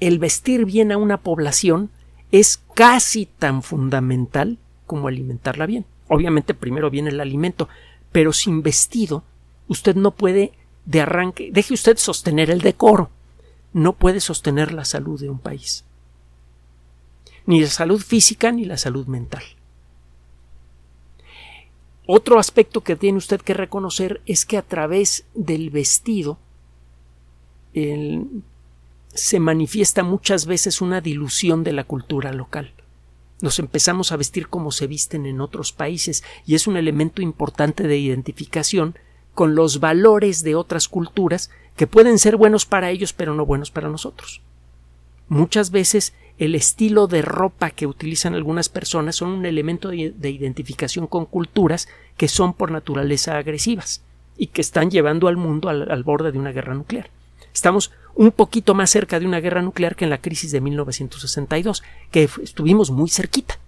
el 0.01 0.19
vestir 0.19 0.65
bien 0.65 0.91
a 0.91 0.97
una 0.97 1.19
población 1.19 1.91
es 2.33 2.63
casi 2.75 3.27
tan 3.27 3.63
fundamental 3.63 4.59
como 4.87 5.09
alimentarla 5.09 5.67
bien. 5.67 5.85
Obviamente 6.09 6.55
primero 6.55 6.91
viene 6.91 7.11
el 7.11 7.21
alimento, 7.21 7.69
pero 8.11 8.33
sin 8.33 8.63
vestido 8.63 9.23
usted 9.69 9.95
no 9.95 10.13
puede 10.13 10.53
de 10.87 11.03
arranque, 11.03 11.51
deje 11.53 11.75
usted 11.75 11.99
sostener 11.99 12.51
el 12.51 12.63
decoro, 12.63 13.11
no 13.75 13.93
puede 13.93 14.21
sostener 14.21 14.73
la 14.73 14.87
salud 14.87 15.21
de 15.21 15.29
un 15.29 15.39
país 15.39 15.85
ni 17.49 17.63
la 17.63 17.69
salud 17.69 17.99
física 18.03 18.53
ni 18.53 18.67
la 18.67 18.77
salud 18.77 19.07
mental. 19.07 19.43
Otro 22.07 22.39
aspecto 22.39 22.83
que 22.83 22.95
tiene 22.95 23.17
usted 23.17 23.41
que 23.41 23.55
reconocer 23.55 24.21
es 24.27 24.45
que 24.45 24.59
a 24.59 24.63
través 24.63 25.25
del 25.35 25.71
vestido 25.71 26.39
se 29.15 29.41
manifiesta 29.41 30.03
muchas 30.03 30.45
veces 30.45 30.83
una 30.83 31.01
dilución 31.01 31.65
de 31.65 31.73
la 31.73 31.85
cultura 31.85 32.35
local. 32.35 32.75
Nos 33.41 33.59
empezamos 33.59 34.13
a 34.13 34.19
vestir 34.19 34.49
como 34.49 34.71
se 34.71 34.87
visten 34.87 35.25
en 35.25 35.41
otros 35.41 35.73
países 35.73 36.25
y 36.45 36.55
es 36.55 36.67
un 36.67 36.77
elemento 36.77 37.23
importante 37.23 37.85
de 37.85 37.97
identificación 37.97 38.95
con 39.33 39.55
los 39.55 39.81
valores 39.81 40.43
de 40.43 40.55
otras 40.55 40.87
culturas 40.87 41.51
que 41.77 41.87
pueden 41.87 42.19
ser 42.19 42.37
buenos 42.37 42.67
para 42.67 42.91
ellos 42.91 43.15
pero 43.15 43.35
no 43.35 43.47
buenos 43.47 43.71
para 43.71 43.89
nosotros. 43.89 44.43
Muchas 45.29 45.71
veces 45.71 46.15
el 46.39 46.55
estilo 46.55 47.07
de 47.07 47.23
ropa 47.23 47.71
que 47.71 47.87
utilizan 47.87 48.35
algunas 48.35 48.69
personas 48.69 49.17
son 49.17 49.31
un 49.31 49.47
elemento 49.47 49.89
de 49.89 50.31
identificación 50.31 51.07
con 51.07 51.27
culturas 51.27 51.89
que 52.17 52.29
son 52.29 52.55
por 52.55 52.71
naturaleza 52.71 53.37
agresivas 53.37 54.03
y 54.39 54.47
que 54.47 54.61
están 54.61 54.91
llevando 54.91 55.29
al 55.29 55.37
mundo 55.37 55.69
al, 55.69 56.03
borde 56.05 56.33
de 56.33 56.39
una 56.39 56.53
guerra 56.53 56.75
nuclear. 56.75 57.11
Estamos 57.53 57.91
un 58.15 58.31
poquito 58.31 58.73
más 58.75 58.89
cerca 58.89 59.19
de 59.19 59.27
una 59.27 59.41
guerra 59.41 59.63
nuclear 59.63 59.97
que 59.97 60.05
en 60.05 60.11
la 60.11 60.21
crisis 60.21 60.53
de 60.53 60.61
1962, 60.61 61.83
que 62.11 62.29
estuvimos 62.43 62.91
muy 62.91 63.11
cerquita. 63.11 63.59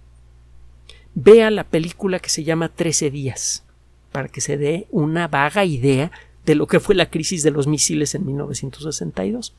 Vea 1.13 1.51
la 1.51 1.65
película 1.65 2.19
que 2.19 2.29
se 2.29 2.45
llama 2.45 2.69
Trece 2.69 3.11
días, 3.11 3.63
para 4.13 4.29
que 4.29 4.39
se 4.39 4.57
dé 4.57 4.87
una 4.91 5.27
vaga 5.27 5.65
idea 5.65 6.09
de 6.45 6.55
lo 6.55 6.67
que 6.67 6.79
fue 6.79 6.95
la 6.95 7.09
crisis 7.09 7.43
de 7.43 7.51
los 7.51 7.67
misiles 7.67 8.15
en 8.15 8.25
1962. 8.25 9.53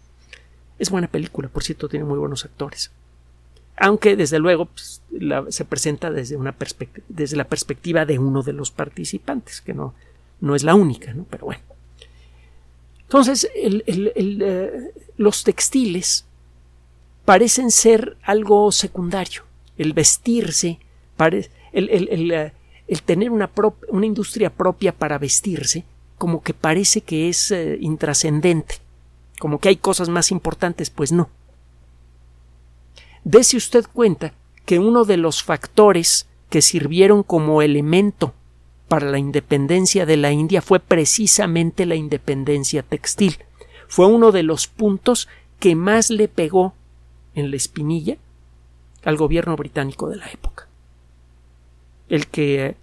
Es 0.83 0.91
buena 0.91 1.07
película, 1.07 1.49
por 1.49 1.63
cierto, 1.63 1.89
tiene 1.89 2.05
muy 2.05 2.19
buenos 2.19 2.45
actores. 2.45 2.91
Aunque, 3.77 4.17
desde 4.17 4.41
luego, 4.41 4.67
pues, 4.67 5.01
se 5.51 5.65
presenta 5.65 6.11
desde, 6.11 6.37
una 6.37 6.57
desde 7.09 7.37
la 7.37 7.45
perspectiva 7.45 8.05
de 8.05 8.19
uno 8.19 8.43
de 8.43 8.53
los 8.53 8.73
participantes, 8.73 9.61
que 9.61 9.75
no, 9.75 9.95
no 10.41 10.57
es 10.57 10.65
la 10.65 10.75
única, 10.75 11.15
¿no? 11.15 11.25
Pero 11.31 11.47
bueno. 11.47 11.63
Entonces, 13.03 13.49
eh, 13.55 14.91
los 15.17 15.45
textiles 15.45 16.25
parecen 17.25 17.71
ser 17.71 18.17
algo 18.25 18.73
secundario. 18.73 19.45
El 19.79 19.93
vestirse, 19.93 20.81
el, 21.73 22.33
eh, 22.33 22.53
tener 23.07 23.31
una, 23.31 23.49
una, 23.89 24.07
industria 24.07 24.51
propia 24.51 24.91
para 24.91 25.19
vestirse, 25.19 25.85
como 26.19 26.43
que 26.43 26.55
parece 26.55 27.03
que 27.03 27.29
es 27.29 27.53
eh, 27.53 27.79
intrascendente, 27.81 28.79
como 29.43 29.59
que 29.59 29.71
hay 29.71 29.77
cosas 29.77 30.09
más 30.09 30.31
importantes, 30.31 30.89
pues 30.89 31.11
no. 31.11 31.29
Dese 33.25 33.57
usted 33.57 33.85
cuenta 33.93 34.35
que 34.65 34.79
uno 34.79 35.05
de 35.05 35.17
los 35.17 35.43
factores 35.43 36.29
que 36.49 36.63
sirvieron 36.63 37.25
como 37.25 37.61
elemento 37.61 38.35
para 38.87 39.11
la 39.11 39.19
independencia 39.19 40.07
de 40.07 40.17
la 40.17 40.31
India 40.31 40.63
fue 40.63 40.79
precisamente 40.79 41.87
la 41.87 41.97
independencia 41.97 42.85
textil. 42.85 43.37
Fue 43.89 44.07
uno 44.07 44.31
de 44.31 44.45
los 44.45 44.69
puntos 44.69 45.27
que 45.59 45.75
más 45.75 46.11
le 46.11 46.29
pegó 46.29 46.75
en 47.35 47.51
la 47.51 47.57
espinilla 47.57 48.19
al 49.03 49.17
gobierno 49.17 49.57
británico 49.57 50.09
de 50.09 50.19
la 50.19 50.31
época. 50.31 50.69
El 52.09 52.29
que 52.29 52.77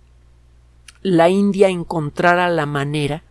la 1.04 1.30
India 1.30 1.70
encontrara 1.70 2.50
la 2.50 2.66
manera 2.66 3.24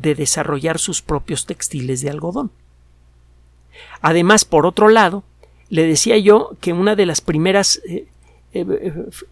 de 0.00 0.14
desarrollar 0.14 0.78
sus 0.78 1.02
propios 1.02 1.46
textiles 1.46 2.00
de 2.00 2.10
algodón. 2.10 2.50
Además, 4.00 4.44
por 4.44 4.66
otro 4.66 4.88
lado, 4.88 5.24
le 5.68 5.86
decía 5.86 6.16
yo 6.18 6.56
que 6.60 6.72
una 6.72 6.96
de 6.96 7.06
las 7.06 7.20
primeras 7.20 7.80
eh, 7.86 8.06
eh, 8.52 8.64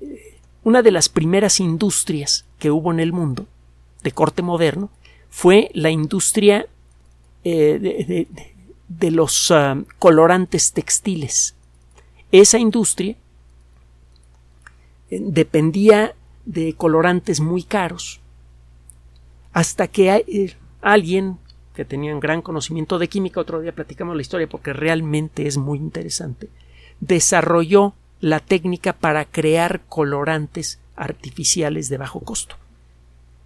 eh, 0.01 0.35
una 0.62 0.83
de 0.83 0.91
las 0.91 1.09
primeras 1.09 1.61
industrias 1.61 2.45
que 2.59 2.71
hubo 2.71 2.93
en 2.93 3.01
el 3.01 3.12
mundo 3.12 3.47
de 4.03 4.12
corte 4.12 4.43
moderno 4.43 4.91
fue 5.31 5.71
la 5.73 5.91
industria 5.91 6.66
de, 7.45 8.27
los 9.11 9.51
ah, 9.51 9.83
colorantes 9.99 10.73
textiles. 10.73 11.55
Esa 12.31 12.59
industria 12.59 13.16
dependía 15.11 16.14
de 16.45 16.75
colorantes 16.75 17.41
muy 17.41 17.62
caros 17.62 18.21
hasta 19.59 19.89
que 19.89 20.55
alguien 20.83 21.37
que 21.75 21.85
tenía 21.85 22.15
un 22.15 22.21
gran 22.21 22.43
conocimiento 22.43 22.97
de 23.01 23.09
química, 23.09 23.41
otro 23.41 23.61
día 23.61 23.75
platicamos 23.75 24.15
la 24.15 24.23
historia 24.23 24.49
porque 24.49 24.73
realmente 24.73 25.49
es 25.49 25.57
muy 25.57 25.79
interesante, 25.79 26.49
desarrolló 27.01 27.93
la 28.21 28.39
técnica 28.39 28.93
para 28.93 29.25
crear 29.25 29.81
colorantes 29.89 30.79
artificiales 30.95 31.89
de 31.89 31.99
bajo 31.99 32.21
costo. 32.21 32.55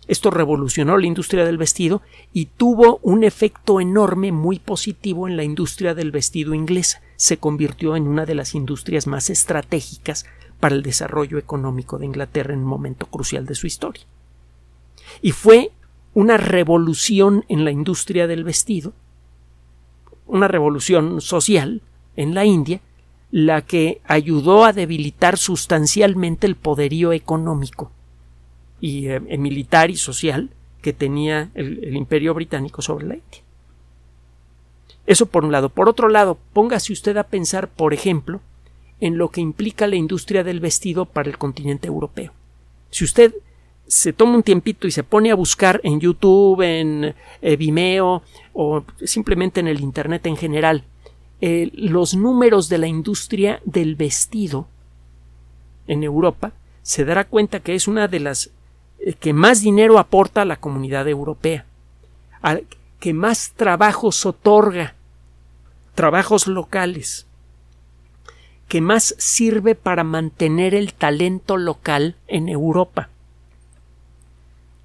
Esto 0.06 0.30
revolucionó 0.30 0.98
la 0.98 1.06
industria 1.06 1.46
del 1.46 1.56
vestido 1.56 2.02
y 2.34 2.44
tuvo 2.44 3.00
un 3.00 3.24
efecto 3.24 3.80
enorme 3.80 4.32
muy 4.32 4.58
positivo 4.58 5.28
en 5.28 5.38
la 5.38 5.44
industria 5.44 5.94
del 5.94 6.10
vestido 6.10 6.52
inglesa. 6.52 7.00
Se 7.16 7.38
convirtió 7.38 7.96
en 7.96 8.06
una 8.06 8.26
de 8.26 8.34
las 8.34 8.54
industrias 8.54 9.06
más 9.06 9.30
estratégicas 9.30 10.26
para 10.60 10.74
el 10.74 10.82
desarrollo 10.82 11.38
económico 11.38 11.96
de 11.96 12.04
Inglaterra 12.04 12.52
en 12.52 12.60
un 12.60 12.66
momento 12.66 13.06
crucial 13.06 13.46
de 13.46 13.54
su 13.54 13.66
historia. 13.66 14.04
Y 15.22 15.32
fue 15.32 15.72
una 16.14 16.36
revolución 16.36 17.44
en 17.48 17.64
la 17.64 17.70
industria 17.70 18.26
del 18.26 18.44
vestido, 18.44 18.92
una 20.26 20.48
revolución 20.48 21.20
social 21.20 21.82
en 22.16 22.34
la 22.34 22.44
India, 22.44 22.80
la 23.30 23.62
que 23.62 24.00
ayudó 24.04 24.64
a 24.64 24.72
debilitar 24.72 25.38
sustancialmente 25.38 26.46
el 26.46 26.54
poderío 26.54 27.12
económico 27.12 27.90
y 28.80 29.08
eh, 29.08 29.20
militar 29.38 29.90
y 29.90 29.96
social 29.96 30.50
que 30.82 30.92
tenía 30.92 31.50
el, 31.54 31.82
el, 31.84 31.96
imperio 31.96 32.34
británico 32.34 32.82
sobre 32.82 33.06
la 33.06 33.14
India. 33.14 33.40
Eso 35.06 35.26
por 35.26 35.44
un 35.44 35.52
lado. 35.52 35.70
Por 35.70 35.88
otro 35.88 36.08
lado, 36.08 36.38
póngase 36.52 36.92
usted 36.92 37.16
a 37.16 37.24
pensar, 37.24 37.68
por 37.68 37.94
ejemplo, 37.94 38.40
en 39.00 39.18
lo 39.18 39.30
que 39.30 39.40
implica 39.40 39.86
la 39.86 39.96
industria 39.96 40.44
del 40.44 40.60
vestido 40.60 41.06
para 41.06 41.30
el 41.30 41.38
continente 41.38 41.88
europeo. 41.88 42.32
Si 42.90 43.04
usted 43.04 43.34
se 43.86 44.12
toma 44.12 44.36
un 44.36 44.42
tiempito 44.42 44.86
y 44.86 44.90
se 44.90 45.02
pone 45.02 45.30
a 45.30 45.34
buscar 45.34 45.80
en 45.84 46.00
YouTube, 46.00 46.62
en 46.62 47.14
eh, 47.42 47.56
Vimeo 47.56 48.22
o 48.52 48.84
simplemente 49.04 49.60
en 49.60 49.68
el 49.68 49.80
Internet 49.80 50.26
en 50.26 50.36
general 50.36 50.84
eh, 51.40 51.70
los 51.74 52.14
números 52.14 52.68
de 52.68 52.78
la 52.78 52.86
industria 52.86 53.60
del 53.64 53.96
vestido 53.96 54.68
en 55.88 56.04
Europa, 56.04 56.52
se 56.82 57.04
dará 57.04 57.24
cuenta 57.24 57.60
que 57.60 57.74
es 57.74 57.88
una 57.88 58.08
de 58.08 58.20
las 58.20 58.50
eh, 59.00 59.14
que 59.14 59.32
más 59.32 59.60
dinero 59.60 59.98
aporta 59.98 60.42
a 60.42 60.46
la 60.46 60.56
comunidad 60.56 61.08
europea, 61.08 61.66
que 63.00 63.12
más 63.12 63.52
trabajos 63.56 64.24
otorga, 64.24 64.94
trabajos 65.94 66.46
locales, 66.46 67.26
que 68.68 68.80
más 68.80 69.14
sirve 69.18 69.74
para 69.74 70.04
mantener 70.04 70.74
el 70.74 70.94
talento 70.94 71.56
local 71.56 72.16
en 72.28 72.48
Europa. 72.48 73.10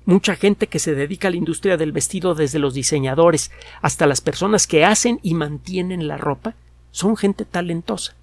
Mucha 0.07 0.37
gente 0.37 0.67
que 0.67 0.79
se 0.79 0.95
dedica 0.95 1.27
a 1.27 1.31
la 1.31 1.35
industria 1.35 1.75
del 1.75 1.91
vestido, 1.91 2.33
desde 2.33 2.59
los 2.59 2.73
diseñadores 2.73 3.51
hasta 3.81 4.07
las 4.07 4.21
personas 4.21 4.65
que 4.65 4.85
hacen 4.85 5.19
y 5.21 5.33
mantienen 5.33 6.07
la 6.07 6.15
ropa, 6.15 6.55
son 6.91 7.17
gente 7.17 7.43
talentosa. 7.43 8.15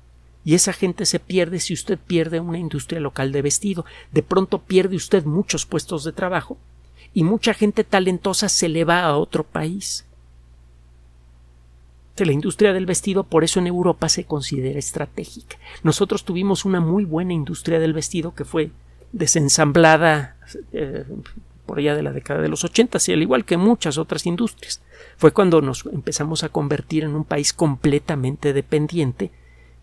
Y 0.47 0.55
esa 0.55 0.73
gente 0.73 1.05
se 1.05 1.21
pierde 1.21 1.61
si 1.61 1.75
usted 1.75 1.99
pierde 1.99 2.41
una 2.41 2.57
industria 2.57 3.01
local 3.01 3.33
de 3.33 3.43
vestido. 3.43 3.85
De 4.13 4.23
pronto 4.23 4.61
pierde 4.61 4.97
usted 4.97 5.27
muchos 5.27 5.67
puestos 5.67 6.05
de 6.05 6.13
trabajo 6.13 6.57
y 7.13 7.23
mucha 7.23 7.53
gente 7.53 7.85
talentosa 7.85 8.49
se 8.49 8.71
le 8.71 8.85
va 8.85 9.03
a 9.03 9.19
otro 9.19 9.45
país. 9.45 10.07
La 12.17 12.33
industria 12.33 12.73
del 12.73 12.87
vestido 12.87 13.25
por 13.25 13.45
eso 13.45 13.61
en 13.61 13.67
Europa 13.67 14.09
se 14.09 14.25
considera 14.25 14.79
estratégica. 14.79 15.59
Nosotros 15.83 16.25
tuvimos 16.25 16.65
una 16.65 16.81
muy 16.81 17.05
buena 17.05 17.35
industria 17.35 17.79
del 17.79 17.93
vestido 17.93 18.35
que 18.35 18.47
fue 18.47 18.71
desensamblada 19.13 20.39
eh, 20.73 21.05
por 21.67 21.79
allá 21.79 21.95
de 21.95 22.03
la 22.03 22.13
década 22.13 22.41
de 22.41 22.49
los 22.49 22.65
80, 22.65 22.99
y 23.07 23.13
al 23.13 23.23
igual 23.23 23.45
que 23.45 23.57
muchas 23.57 23.99
otras 23.99 24.27
industrias. 24.27 24.83
Fue 25.17 25.33
cuando 25.33 25.61
nos 25.61 25.87
empezamos 25.87 26.45
a 26.45 26.49
convertir 26.49 27.05
en 27.05 27.15
un 27.15 27.25
país 27.25 27.53
completamente 27.53 28.53
dependiente 28.53 29.31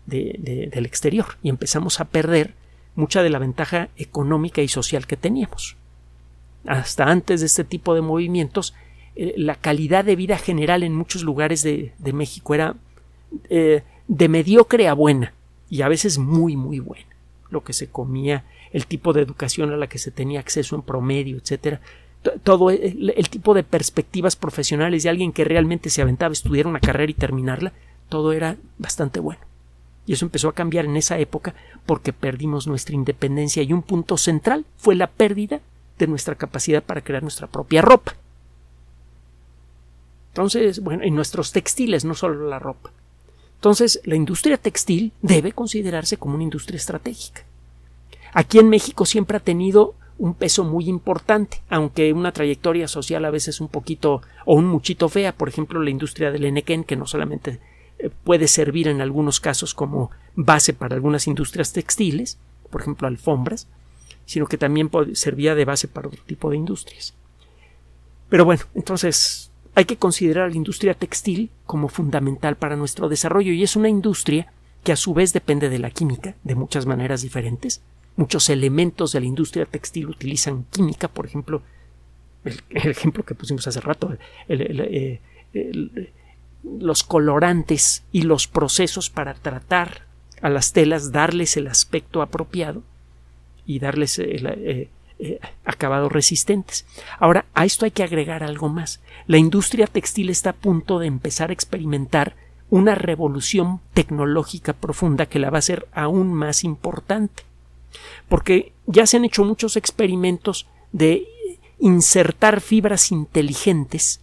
del 0.06 0.84
exterior 0.84 1.26
y 1.42 1.48
empezamos 1.48 2.00
a 2.00 2.06
perder 2.06 2.54
mucha 2.94 3.22
de 3.22 3.30
la 3.30 3.38
ventaja 3.38 3.88
económica 3.96 4.62
y 4.62 4.68
social 4.68 5.06
que 5.06 5.16
teníamos. 5.16 5.76
Hasta 6.66 7.04
antes 7.04 7.40
de 7.40 7.46
este 7.46 7.64
tipo 7.64 7.94
de 7.94 8.02
movimientos, 8.02 8.74
eh, 9.14 9.34
la 9.36 9.54
calidad 9.54 10.04
de 10.04 10.16
vida 10.16 10.38
general 10.38 10.82
en 10.82 10.94
muchos 10.94 11.22
lugares 11.22 11.62
de, 11.62 11.92
México 12.12 12.54
era 12.54 12.76
eh, 13.48 13.82
de 14.08 14.28
mediocre 14.28 14.88
a 14.88 14.94
buena 14.94 15.34
y 15.68 15.82
a 15.82 15.88
veces 15.88 16.18
muy 16.18 16.56
muy 16.56 16.78
buena. 16.78 17.06
Lo 17.50 17.62
que 17.64 17.72
se 17.72 17.88
comía, 17.88 18.44
el 18.72 18.86
tipo 18.86 19.12
de 19.12 19.22
educación 19.22 19.72
a 19.72 19.76
la 19.76 19.86
que 19.86 19.98
se 19.98 20.10
tenía 20.10 20.40
acceso 20.40 20.74
en 20.74 20.82
promedio, 20.82 21.36
etcétera. 21.36 21.80
Todo 22.42 22.70
el, 22.70 23.28
tipo 23.30 23.52
de 23.52 23.64
perspectivas 23.64 24.36
profesionales 24.36 25.02
de 25.02 25.10
alguien 25.10 25.32
que 25.32 25.44
realmente 25.44 25.90
se 25.90 26.02
aventaba 26.02 26.30
a 26.30 26.34
estudiar 26.34 26.66
una 26.66 26.80
carrera 26.80 27.10
y 27.10 27.14
terminarla, 27.14 27.72
todo 28.08 28.32
era 28.32 28.56
bastante 28.78 29.18
bueno. 29.20 29.40
Y 30.06 30.12
eso 30.12 30.24
empezó 30.24 30.48
a 30.48 30.54
cambiar 30.54 30.84
en 30.84 30.96
esa 30.96 31.18
época 31.18 31.54
porque 31.84 32.12
perdimos 32.12 32.66
nuestra 32.66 32.94
independencia 32.94 33.62
y 33.62 33.72
un 33.72 33.82
punto 33.82 34.16
central 34.16 34.64
fue 34.76 34.94
la 34.94 35.08
pérdida 35.08 35.60
de 35.98 36.06
nuestra 36.06 36.36
capacidad 36.36 36.82
para 36.82 37.00
crear 37.00 37.22
nuestra 37.22 37.46
propia 37.48 37.82
ropa. 37.82 38.14
Entonces, 40.28 40.80
bueno, 40.80 41.02
en 41.02 41.14
nuestros 41.14 41.52
textiles, 41.52 42.04
no 42.04 42.14
solo 42.14 42.48
la 42.48 42.58
ropa. 42.58 42.90
Entonces, 43.56 44.00
la 44.04 44.16
industria 44.16 44.56
textil 44.56 45.12
debe 45.20 45.52
considerarse 45.52 46.16
como 46.16 46.34
una 46.34 46.44
industria 46.44 46.78
estratégica. 46.78 47.42
Aquí 48.32 48.58
en 48.58 48.68
México 48.68 49.04
siempre 49.04 49.36
ha 49.36 49.40
tenido 49.40 49.94
un 50.18 50.34
peso 50.34 50.64
muy 50.64 50.88
importante, 50.88 51.62
aunque 51.68 52.12
una 52.12 52.32
trayectoria 52.32 52.88
social 52.88 53.24
a 53.24 53.30
veces 53.30 53.60
un 53.60 53.68
poquito 53.68 54.22
o 54.44 54.54
un 54.54 54.66
muchito 54.66 55.08
fea, 55.08 55.32
por 55.32 55.48
ejemplo, 55.48 55.82
la 55.82 55.90
industria 55.90 56.30
del 56.30 56.44
enequén, 56.44 56.84
que 56.84 56.96
no 56.96 57.06
solamente 57.06 57.60
eh, 57.98 58.10
puede 58.24 58.48
servir 58.48 58.88
en 58.88 59.00
algunos 59.00 59.40
casos 59.40 59.74
como 59.74 60.10
base 60.34 60.72
para 60.72 60.94
algunas 60.94 61.26
industrias 61.26 61.72
textiles, 61.72 62.38
por 62.70 62.80
ejemplo, 62.80 63.08
alfombras, 63.08 63.68
sino 64.24 64.46
que 64.46 64.58
también 64.58 64.90
servía 65.14 65.54
de 65.54 65.64
base 65.64 65.88
para 65.88 66.08
otro 66.08 66.22
tipo 66.24 66.50
de 66.50 66.56
industrias. 66.56 67.14
Pero 68.28 68.44
bueno, 68.44 68.62
entonces 68.74 69.50
hay 69.74 69.84
que 69.84 69.96
considerar 69.96 70.50
la 70.50 70.56
industria 70.56 70.94
textil 70.94 71.50
como 71.66 71.88
fundamental 71.88 72.56
para 72.56 72.76
nuestro 72.76 73.08
desarrollo 73.08 73.52
y 73.52 73.62
es 73.62 73.76
una 73.76 73.88
industria 73.88 74.52
que 74.84 74.92
a 74.92 74.96
su 74.96 75.14
vez 75.14 75.32
depende 75.32 75.68
de 75.68 75.78
la 75.78 75.90
química 75.90 76.34
de 76.44 76.54
muchas 76.54 76.86
maneras 76.86 77.22
diferentes. 77.22 77.82
Muchos 78.16 78.50
elementos 78.50 79.12
de 79.12 79.20
la 79.20 79.26
industria 79.26 79.64
textil 79.64 80.08
utilizan 80.08 80.64
química, 80.64 81.08
por 81.08 81.26
ejemplo, 81.26 81.62
el, 82.44 82.60
ejemplo 82.70 83.24
que 83.24 83.34
pusimos 83.34 83.66
hace 83.66 83.80
rato, 83.80 84.16
eh, 84.48 85.20
los 86.62 87.02
colorantes 87.02 88.04
y 88.12 88.22
los 88.22 88.46
procesos 88.46 89.10
para 89.10 89.34
tratar 89.34 90.02
a 90.40 90.48
las 90.48 90.72
telas, 90.72 91.12
darles 91.12 91.56
el 91.56 91.68
aspecto 91.68 92.22
apropiado 92.22 92.82
y 93.64 93.78
darles 93.78 94.18
eh, 94.18 94.88
eh, 95.18 95.40
acabados 95.64 96.10
resistentes. 96.10 96.84
Ahora, 97.18 97.46
a 97.54 97.64
esto 97.64 97.84
hay 97.84 97.92
que 97.92 98.02
agregar 98.02 98.42
algo 98.42 98.68
más. 98.68 99.00
La 99.26 99.38
industria 99.38 99.86
textil 99.86 100.30
está 100.30 100.50
a 100.50 100.54
punto 100.54 100.98
de 100.98 101.06
empezar 101.06 101.50
a 101.50 101.52
experimentar 101.52 102.34
una 102.70 102.94
revolución 102.94 103.80
tecnológica 103.94 104.72
profunda 104.72 105.26
que 105.26 105.38
la 105.38 105.50
va 105.50 105.58
a 105.58 105.60
hacer 105.60 105.86
aún 105.92 106.32
más 106.32 106.64
importante. 106.64 107.44
Porque 108.28 108.72
ya 108.86 109.06
se 109.06 109.16
han 109.16 109.24
hecho 109.24 109.44
muchos 109.44 109.76
experimentos 109.76 110.66
de 110.92 111.26
insertar 111.78 112.60
fibras 112.60 113.10
inteligentes 113.10 114.20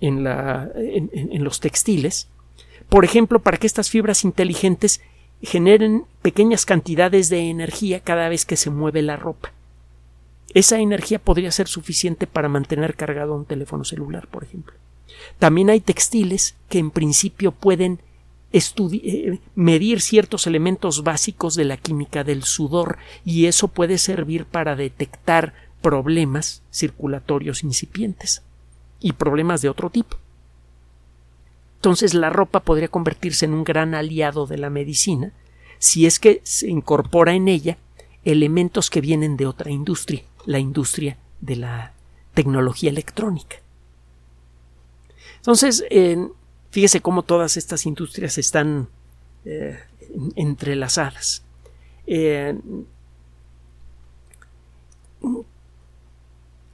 en, 0.00 0.24
la, 0.24 0.70
en, 0.74 1.44
los 1.44 1.60
textiles, 1.60 2.28
por 2.88 3.04
ejemplo, 3.04 3.40
para 3.40 3.58
que 3.58 3.66
estas 3.66 3.90
fibras 3.90 4.24
inteligentes 4.24 5.00
generen 5.42 6.04
pequeñas 6.22 6.64
cantidades 6.64 7.28
de 7.28 7.50
energía 7.50 8.00
cada 8.00 8.28
vez 8.28 8.46
que 8.46 8.56
se 8.56 8.70
mueve 8.70 9.02
la 9.02 9.16
ropa. 9.16 9.52
Esa 10.54 10.78
energía 10.78 11.18
podría 11.18 11.50
ser 11.50 11.68
suficiente 11.68 12.26
para 12.26 12.48
mantener 12.48 12.94
cargado 12.94 13.34
un 13.34 13.44
teléfono 13.44 13.84
celular, 13.84 14.28
por 14.28 14.44
ejemplo. 14.44 14.74
También 15.38 15.70
hay 15.70 15.80
textiles 15.80 16.54
que 16.68 16.78
en 16.78 16.90
principio 16.90 17.52
pueden 17.52 18.00
medir 19.54 20.00
ciertos 20.00 20.46
elementos 20.46 21.02
básicos 21.02 21.56
de 21.56 21.64
la 21.64 21.76
química 21.76 22.24
del 22.24 22.44
sudor 22.44 22.98
y 23.24 23.46
eso 23.46 23.68
puede 23.68 23.98
servir 23.98 24.46
para 24.46 24.76
detectar 24.76 25.54
problemas 25.82 26.62
circulatorios 26.70 27.62
incipientes 27.62 28.42
y 29.00 29.12
problemas 29.12 29.62
de 29.62 29.68
otro 29.68 29.90
tipo. 29.90 30.16
Entonces 31.76 32.14
la 32.14 32.30
ropa 32.30 32.60
podría 32.60 32.88
convertirse 32.88 33.44
en 33.44 33.52
un 33.52 33.64
gran 33.64 33.94
aliado 33.94 34.46
de 34.46 34.58
la 34.58 34.70
medicina 34.70 35.32
si 35.78 36.06
es 36.06 36.18
que 36.18 36.40
se 36.44 36.70
incorpora 36.70 37.34
en 37.34 37.48
ella 37.48 37.76
elementos 38.24 38.90
que 38.90 39.00
vienen 39.00 39.36
de 39.36 39.46
otra 39.46 39.70
industria 39.70 40.22
la 40.46 40.58
industria 40.60 41.18
de 41.40 41.56
la 41.56 41.92
tecnología 42.32 42.90
electrónica. 42.90 43.56
Entonces, 45.36 45.84
fíjese 46.76 47.00
cómo 47.00 47.22
todas 47.22 47.56
estas 47.56 47.86
industrias 47.86 48.36
están 48.36 48.88
eh, 49.46 49.80
entrelazadas. 50.34 51.42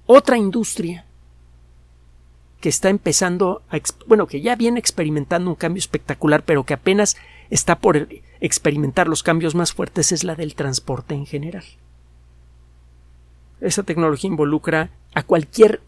otra 0.07 0.37
industria 0.37 1.05
que 2.61 2.69
está 2.69 2.89
empezando 2.89 3.63
a, 3.71 3.79
bueno, 4.09 4.27
que 4.27 4.41
ya 4.41 4.57
viene 4.57 4.81
experimentando 4.81 5.49
un 5.49 5.55
cambio 5.55 5.79
espectacular, 5.79 6.43
pero 6.43 6.65
que 6.65 6.75
apenas 6.75 7.17
está 7.49 7.79
por 7.79 8.09
experimentar 8.41 9.07
los 9.07 9.23
cambios 9.23 9.55
más 9.55 9.73
fuertes 9.73 10.11
es 10.11 10.25
la 10.25 10.35
del 10.35 10.57
transporte 10.57 11.15
en 11.15 11.27
general. 11.27 11.65
Esa 13.61 13.85
tecnología 13.85 14.27
involucra 14.27 14.91
a 15.15 15.23
cualquier 15.23 15.81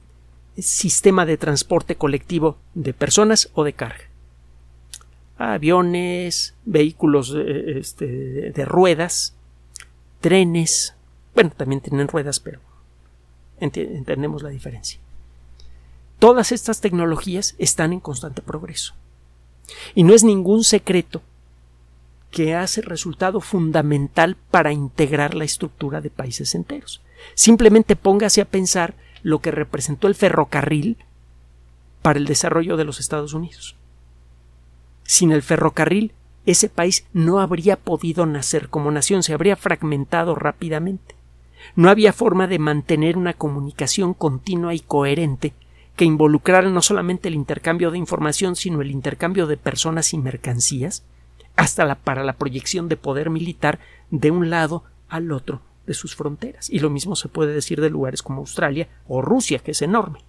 sistema 0.58 1.26
de 1.26 1.36
transporte 1.36 1.96
colectivo 1.96 2.58
de 2.74 2.92
personas 2.92 3.50
o 3.54 3.64
de 3.64 3.72
carga. 3.72 4.04
Aviones, 5.36 6.54
vehículos 6.64 7.34
eh, 7.36 7.78
este, 7.78 8.06
de 8.52 8.64
ruedas, 8.64 9.34
trenes. 10.20 10.94
Bueno, 11.34 11.50
también 11.56 11.80
tienen 11.80 12.08
ruedas, 12.08 12.38
pero 12.40 12.60
entendemos 13.58 14.42
la 14.42 14.50
diferencia. 14.50 15.00
Todas 16.18 16.52
estas 16.52 16.80
tecnologías 16.80 17.54
están 17.58 17.92
en 17.92 18.00
constante 18.00 18.42
progreso. 18.42 18.94
Y 19.94 20.04
no 20.04 20.14
es 20.14 20.24
ningún 20.24 20.64
secreto 20.64 21.22
que 22.30 22.54
hace 22.54 22.80
resultado 22.82 23.40
fundamental 23.40 24.36
para 24.50 24.72
integrar 24.72 25.34
la 25.34 25.44
estructura 25.44 26.00
de 26.00 26.10
países 26.10 26.54
enteros. 26.54 27.00
Simplemente 27.34 27.96
póngase 27.96 28.40
a 28.40 28.44
pensar 28.44 28.94
lo 29.24 29.40
que 29.40 29.50
representó 29.50 30.06
el 30.06 30.14
ferrocarril 30.14 30.98
para 32.02 32.18
el 32.18 32.26
desarrollo 32.26 32.76
de 32.76 32.84
los 32.84 33.00
Estados 33.00 33.32
Unidos. 33.32 33.74
Sin 35.02 35.32
el 35.32 35.42
ferrocarril, 35.42 36.12
ese 36.46 36.68
país 36.68 37.06
no 37.14 37.40
habría 37.40 37.76
podido 37.76 38.26
nacer 38.26 38.68
como 38.68 38.90
nación, 38.90 39.22
se 39.22 39.32
habría 39.32 39.56
fragmentado 39.56 40.34
rápidamente. 40.34 41.16
No 41.74 41.88
había 41.88 42.12
forma 42.12 42.46
de 42.46 42.58
mantener 42.58 43.16
una 43.16 43.32
comunicación 43.32 44.12
continua 44.12 44.74
y 44.74 44.80
coherente 44.80 45.54
que 45.96 46.04
involucrara 46.04 46.68
no 46.68 46.82
solamente 46.82 47.28
el 47.28 47.34
intercambio 47.34 47.90
de 47.90 47.98
información, 47.98 48.56
sino 48.56 48.82
el 48.82 48.90
intercambio 48.90 49.46
de 49.46 49.56
personas 49.56 50.12
y 50.12 50.18
mercancías, 50.18 51.02
hasta 51.56 51.86
la, 51.86 51.94
para 51.94 52.24
la 52.24 52.34
proyección 52.34 52.88
de 52.88 52.98
poder 52.98 53.30
militar 53.30 53.78
de 54.10 54.30
un 54.30 54.50
lado 54.50 54.84
al 55.08 55.32
otro 55.32 55.62
de 55.86 55.94
sus 55.94 56.14
fronteras. 56.16 56.70
Y 56.70 56.78
lo 56.78 56.90
mismo 56.90 57.16
se 57.16 57.28
puede 57.28 57.52
decir 57.52 57.80
de 57.80 57.90
lugares 57.90 58.22
como 58.22 58.40
Australia 58.40 58.88
o 59.08 59.22
Rusia, 59.22 59.58
que 59.58 59.72
es 59.72 59.82
enorme. 59.82 60.20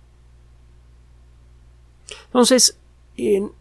Entonces, 2.28 2.78
en 3.18 3.52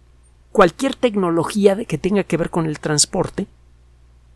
cualquier 0.53 0.95
tecnología 0.95 1.77
que 1.85 1.99
tenga 1.99 2.25
que 2.25 2.37
ver 2.37 2.51
con 2.51 2.67
el 2.67 2.79
transporte 2.79 3.47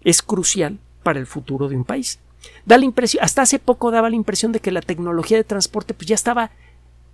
es 0.02 0.22
crucial 0.22 0.78
para 1.02 1.18
el 1.18 1.26
futuro 1.26 1.68
de 1.68 1.76
un 1.76 1.84
país. 1.84 2.18
Da 2.64 2.78
la 2.78 2.84
impresión, 2.84 3.24
hasta 3.24 3.42
hace 3.42 3.59
poco 3.59 3.90
daba 3.90 4.11
la 4.11 4.16
impresión 4.16 4.52
de 4.52 4.61
que 4.61 4.70
la 4.70 4.80
tecnología 4.80 5.36
de 5.36 5.44
transporte 5.44 5.94
pues 5.94 6.06
ya 6.06 6.14
estaba, 6.14 6.50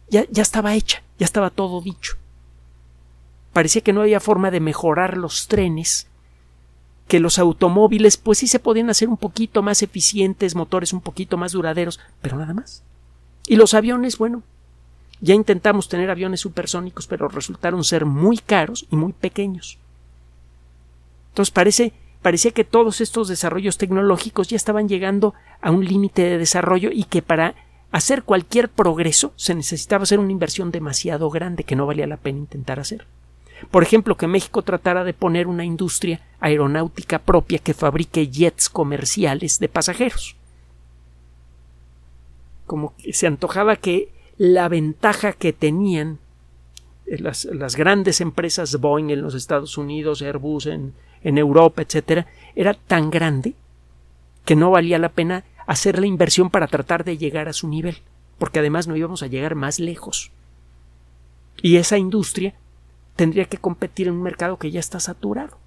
ya, 0.09 0.27
ya 0.31 0.43
estaba 0.43 0.75
hecha, 0.75 1.03
ya 1.19 1.25
estaba 1.25 1.51
todo 1.51 1.81
dicho. 1.81 2.17
Parecía 3.53 3.83
que 3.83 3.93
no 3.93 4.03
había 4.03 4.21
forma 4.21 4.51
de 4.51 4.61
mejorar 4.61 5.17
los 5.17 5.49
trenes 5.49 6.09
que 7.09 7.21
los 7.21 7.39
automóviles 7.39 8.17
pues 8.17 8.39
sí 8.39 8.47
se 8.47 8.59
podían 8.59 8.91
hacer 8.91 9.09
un 9.09 9.17
poquito 9.17 9.63
más 9.63 9.83
eficientes, 9.83 10.55
motores 10.55 10.93
un 10.93 11.01
poquito 11.01 11.37
más 11.37 11.53
duraderos, 11.53 12.01
pero 12.23 12.39
nada 12.39 12.55
más. 12.55 12.83
Y 13.47 13.57
los 13.57 13.75
aviones, 13.75 14.17
bueno, 14.17 14.43
ya 15.21 15.35
intentamos 15.35 15.89
tener 15.89 16.11
aviones 16.11 16.41
supersónicos, 16.41 17.07
pero 17.07 17.29
resultaron 17.29 17.85
ser 17.85 18.07
muy 18.07 18.39
caros 18.39 18.87
y 18.91 18.97
muy 18.97 19.13
pequeños. 19.13 19.79
Entonces 21.31 21.53
parece, 21.53 21.93
parecía 22.23 22.53
que 22.53 22.65
todos 22.65 23.01
estos 23.01 23.29
desarrollos 23.29 23.77
tecnológicos 23.77 24.49
ya 24.49 24.57
estaban 24.57 24.89
llegando 24.89 25.35
a 25.61 25.71
un 25.71 25.85
límite 25.85 26.23
de 26.23 26.39
desarrollo 26.39 26.91
y 26.93 27.05
que 27.05 27.23
para 27.23 27.55
hacer 27.91 28.23
cualquier 28.23 28.69
progreso 28.69 29.33
se 29.37 29.55
necesitaba 29.55 30.05
hacer 30.05 30.19
una 30.19 30.33
inversión 30.33 30.71
demasiado 30.71 31.31
grande 31.31 31.65
que 31.65 31.77
no 31.77 31.87
valía 31.87 32.07
la 32.07 32.17
pena 32.17 32.39
intentar 32.39 32.81
hacer. 32.81 33.07
Por 33.71 33.83
ejemplo, 33.83 34.17
que 34.17 34.27
México 34.27 34.63
tratara 34.63 35.05
de 35.05 35.15
poner 35.15 35.47
una 35.47 35.65
industria 35.65 36.21
aeronáutica 36.41 37.19
propia 37.19 37.59
que 37.59 37.75
fabrique 37.75 38.29
jets 38.29 38.69
comerciales 38.69 39.59
de 39.59 39.69
pasajeros. 39.69 40.37
Como 42.67 42.95
se 43.13 43.27
antojaba 43.27 43.77
que 43.77 44.11
la 44.37 44.69
ventaja 44.69 45.33
que 45.33 45.53
tenían 45.53 46.19
eh, 47.07 47.19
las, 47.19 47.77
grandes 47.77 48.21
empresas 48.21 48.81
Boeing 48.81 49.11
en 49.11 49.23
los 49.23 49.35
Estados 49.35 49.79
Unidos, 49.79 50.23
Airbus 50.23 50.67
en, 50.67 50.95
en 51.23 51.39
Europa, 51.39 51.83
etcétera, 51.83 52.27
era 52.55 52.75
tan 52.75 53.11
grande 53.11 53.55
que 54.45 54.57
no 54.57 54.71
valía 54.71 54.99
la 54.99 55.11
pena 55.11 55.45
hacer 55.67 55.99
la 55.99 56.07
inversión 56.07 56.51
para 56.51 56.67
tratar 56.67 57.05
de 57.05 57.17
llegar 57.17 57.49
a 57.49 57.53
su 57.53 57.69
nivel, 57.69 57.99
porque 58.39 58.59
además 58.59 58.87
no 58.87 58.97
íbamos 58.97 59.23
a 59.23 59.27
llegar 59.27 59.55
más 59.55 59.79
lejos. 59.79 60.31
Y 61.63 61.77
esa 61.77 61.97
industria 61.97 62.55
tendría 63.17 63.47
que 63.47 63.59
competir 63.59 64.09
en 64.09 64.15
un 64.15 64.23
mercado 64.23 64.59
que 64.59 64.71
ya 64.71 64.81
está 64.81 65.01
saturado. 65.01 65.59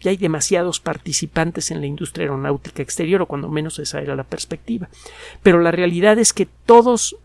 Ya 0.00 0.10
hay 0.10 0.16
demasiados 0.16 0.80
participantes 0.80 1.70
en 1.70 1.80
la 1.80 1.86
industria 1.86 2.24
aeronáutica 2.24 2.82
exterior, 2.82 3.22
o 3.22 3.26
cuando 3.26 3.48
menos 3.48 3.78
esa 3.78 4.00
era 4.00 4.14
la 4.14 4.24
perspectiva. 4.24 4.88
Pero 5.42 5.60
la 5.60 5.70
realidad 5.70 6.18
es 6.18 6.32
que 6.32 6.46
todos 6.46 7.16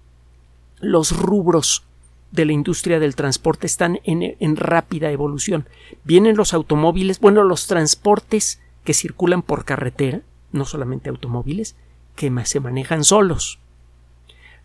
los 0.80 1.16
rubros 1.18 1.84
de 2.32 2.46
la 2.46 2.54
industria 2.54 3.00
del 3.00 3.16
transporte 3.16 3.68
están 3.68 4.00
en, 4.04 4.56
rápida 4.56 5.12
evolución. 5.12 5.68
Vienen 6.06 6.38
los 6.38 6.54
automóviles, 6.54 7.20
bueno, 7.20 7.44
los 7.44 7.68
transportes 7.68 8.62
que 8.86 8.94
circulan 8.94 9.42
por 9.42 9.66
carretera, 9.66 10.22
no 10.52 10.66
solamente 10.66 11.10
automóviles, 11.10 11.76
que 12.16 12.32
se 12.46 12.60
manejan 12.60 13.04
solos, 13.04 13.60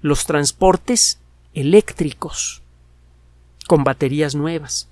los 0.01 0.27
transportes 0.27 1.21
eléctricos 1.55 2.63
con 3.67 3.85
baterías 3.85 4.35
nuevas, 4.35 4.89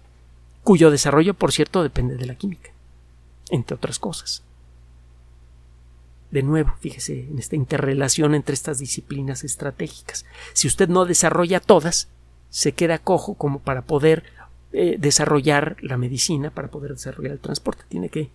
cuyo 0.62 0.90
desarrollo, 0.90 1.34
por 1.34 1.52
cierto, 1.52 1.82
depende 1.82 2.16
de 2.16 2.26
la 2.26 2.34
química, 2.34 2.70
entre 3.50 3.76
otras 3.76 3.98
cosas. 3.98 4.42
De 6.30 6.42
nuevo, 6.42 6.74
fíjese 6.80 7.28
en 7.30 7.38
esta 7.38 7.54
interrelación 7.54 8.34
entre 8.34 8.54
estas 8.54 8.78
disciplinas 8.78 9.44
estratégicas. 9.44 10.24
Si 10.52 10.66
usted 10.66 10.88
no 10.88 11.04
desarrolla 11.04 11.60
todas, 11.60 12.08
se 12.50 12.72
queda 12.72 12.98
cojo 12.98 13.34
como 13.34 13.60
para 13.60 13.82
poder 13.82 14.24
eh, 14.72 14.96
desarrollar 14.98 15.76
la 15.80 15.96
medicina, 15.96 16.50
para 16.50 16.68
poder 16.68 16.92
desarrollar 16.92 17.32
el 17.32 17.38
transporte. 17.38 17.84
Tiene 17.88 18.08
que 18.08 18.30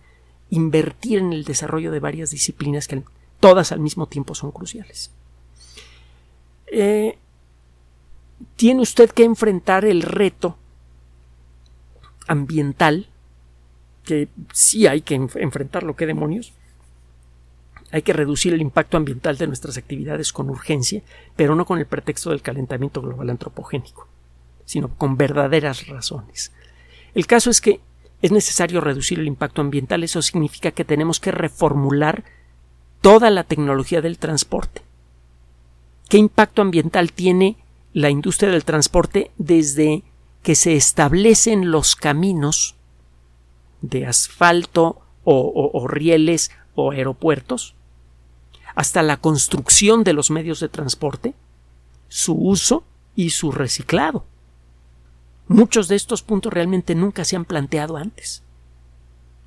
invertir 0.48 1.18
en 1.18 1.34
el 1.34 1.44
desarrollo 1.44 1.90
de 1.90 2.00
varias 2.00 2.30
disciplinas 2.30 2.88
que 2.88 3.02
todas 3.40 3.72
al 3.72 3.80
mismo 3.80 4.06
tiempo 4.06 4.34
son 4.34 4.50
cruciales. 4.50 5.10
Eh, 6.72 7.18
tiene 8.56 8.82
usted 8.82 9.10
que 9.10 9.24
enfrentar 9.24 9.84
el 9.84 10.02
reto 10.02 10.56
ambiental, 12.26 13.08
que 14.04 14.28
sí 14.52 14.86
hay 14.86 15.02
que 15.02 15.14
enfrentarlo, 15.14 15.96
qué 15.96 16.06
demonios. 16.06 16.52
Hay 17.92 18.02
que 18.02 18.12
reducir 18.12 18.54
el 18.54 18.60
impacto 18.60 18.96
ambiental 18.96 19.36
de 19.36 19.48
nuestras 19.48 19.76
actividades 19.76 20.32
con 20.32 20.48
urgencia, 20.48 21.02
pero 21.34 21.54
no 21.56 21.66
con 21.66 21.78
el 21.78 21.86
pretexto 21.86 22.30
del 22.30 22.42
calentamiento 22.42 23.02
global 23.02 23.30
antropogénico, 23.30 24.06
sino 24.64 24.88
con 24.90 25.16
verdaderas 25.16 25.88
razones. 25.88 26.52
El 27.14 27.26
caso 27.26 27.50
es 27.50 27.60
que 27.60 27.80
es 28.22 28.30
necesario 28.30 28.80
reducir 28.80 29.18
el 29.18 29.26
impacto 29.26 29.60
ambiental, 29.60 30.04
eso 30.04 30.22
significa 30.22 30.70
que 30.70 30.84
tenemos 30.84 31.18
que 31.18 31.32
reformular 31.32 32.22
toda 33.00 33.30
la 33.30 33.44
tecnología 33.44 34.02
del 34.02 34.18
transporte. 34.18 34.82
¿Qué 36.08 36.18
impacto 36.18 36.62
ambiental 36.62 37.12
tiene 37.12 37.56
la 37.92 38.10
industria 38.10 38.50
del 38.50 38.64
transporte 38.64 39.30
desde 39.36 40.02
que 40.42 40.54
se 40.54 40.76
establecen 40.76 41.70
los 41.70 41.96
caminos 41.96 42.76
de 43.82 44.06
asfalto 44.06 45.00
o, 45.24 45.86
rieles 45.86 46.50
o 46.74 46.90
aeropuertos 46.90 47.74
hasta 48.74 49.02
la 49.02 49.18
construcción 49.18 50.04
de 50.04 50.12
los 50.12 50.30
medios 50.30 50.60
de 50.60 50.68
transporte, 50.68 51.34
su 52.08 52.34
uso 52.34 52.84
y 53.14 53.30
su 53.30 53.52
reciclado. 53.52 54.24
Muchos 55.48 55.88
de 55.88 55.96
estos 55.96 56.22
puntos 56.22 56.52
realmente 56.52 56.94
nunca 56.94 57.24
se 57.24 57.36
han 57.36 57.44
planteado 57.44 57.96
antes. 57.96 58.42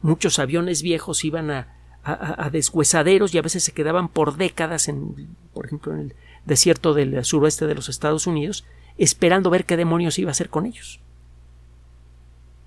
Muchos 0.01 0.39
aviones 0.39 0.81
viejos 0.81 1.23
iban 1.23 1.49
a, 1.49 1.73
a, 2.03 2.49
deshuesaderos 2.49 3.33
y 3.33 3.37
a 3.37 3.41
veces 3.41 3.63
se 3.63 3.71
quedaban 3.71 4.09
por 4.09 4.35
décadas 4.35 4.89
en, 4.89 5.35
por 5.53 5.65
ejemplo, 5.65 5.93
en 5.93 5.99
el 5.99 6.15
desierto 6.45 6.93
del 6.93 7.23
suroeste 7.23 7.67
de 7.67 7.75
los 7.75 7.89
Estados 7.89 8.27
Unidos, 8.27 8.65
esperando 8.97 9.49
ver 9.49 9.65
qué 9.65 9.77
demonios 9.77 10.19
iba 10.19 10.29
a 10.29 10.31
hacer 10.31 10.49
con 10.49 10.65
ellos. 10.65 10.99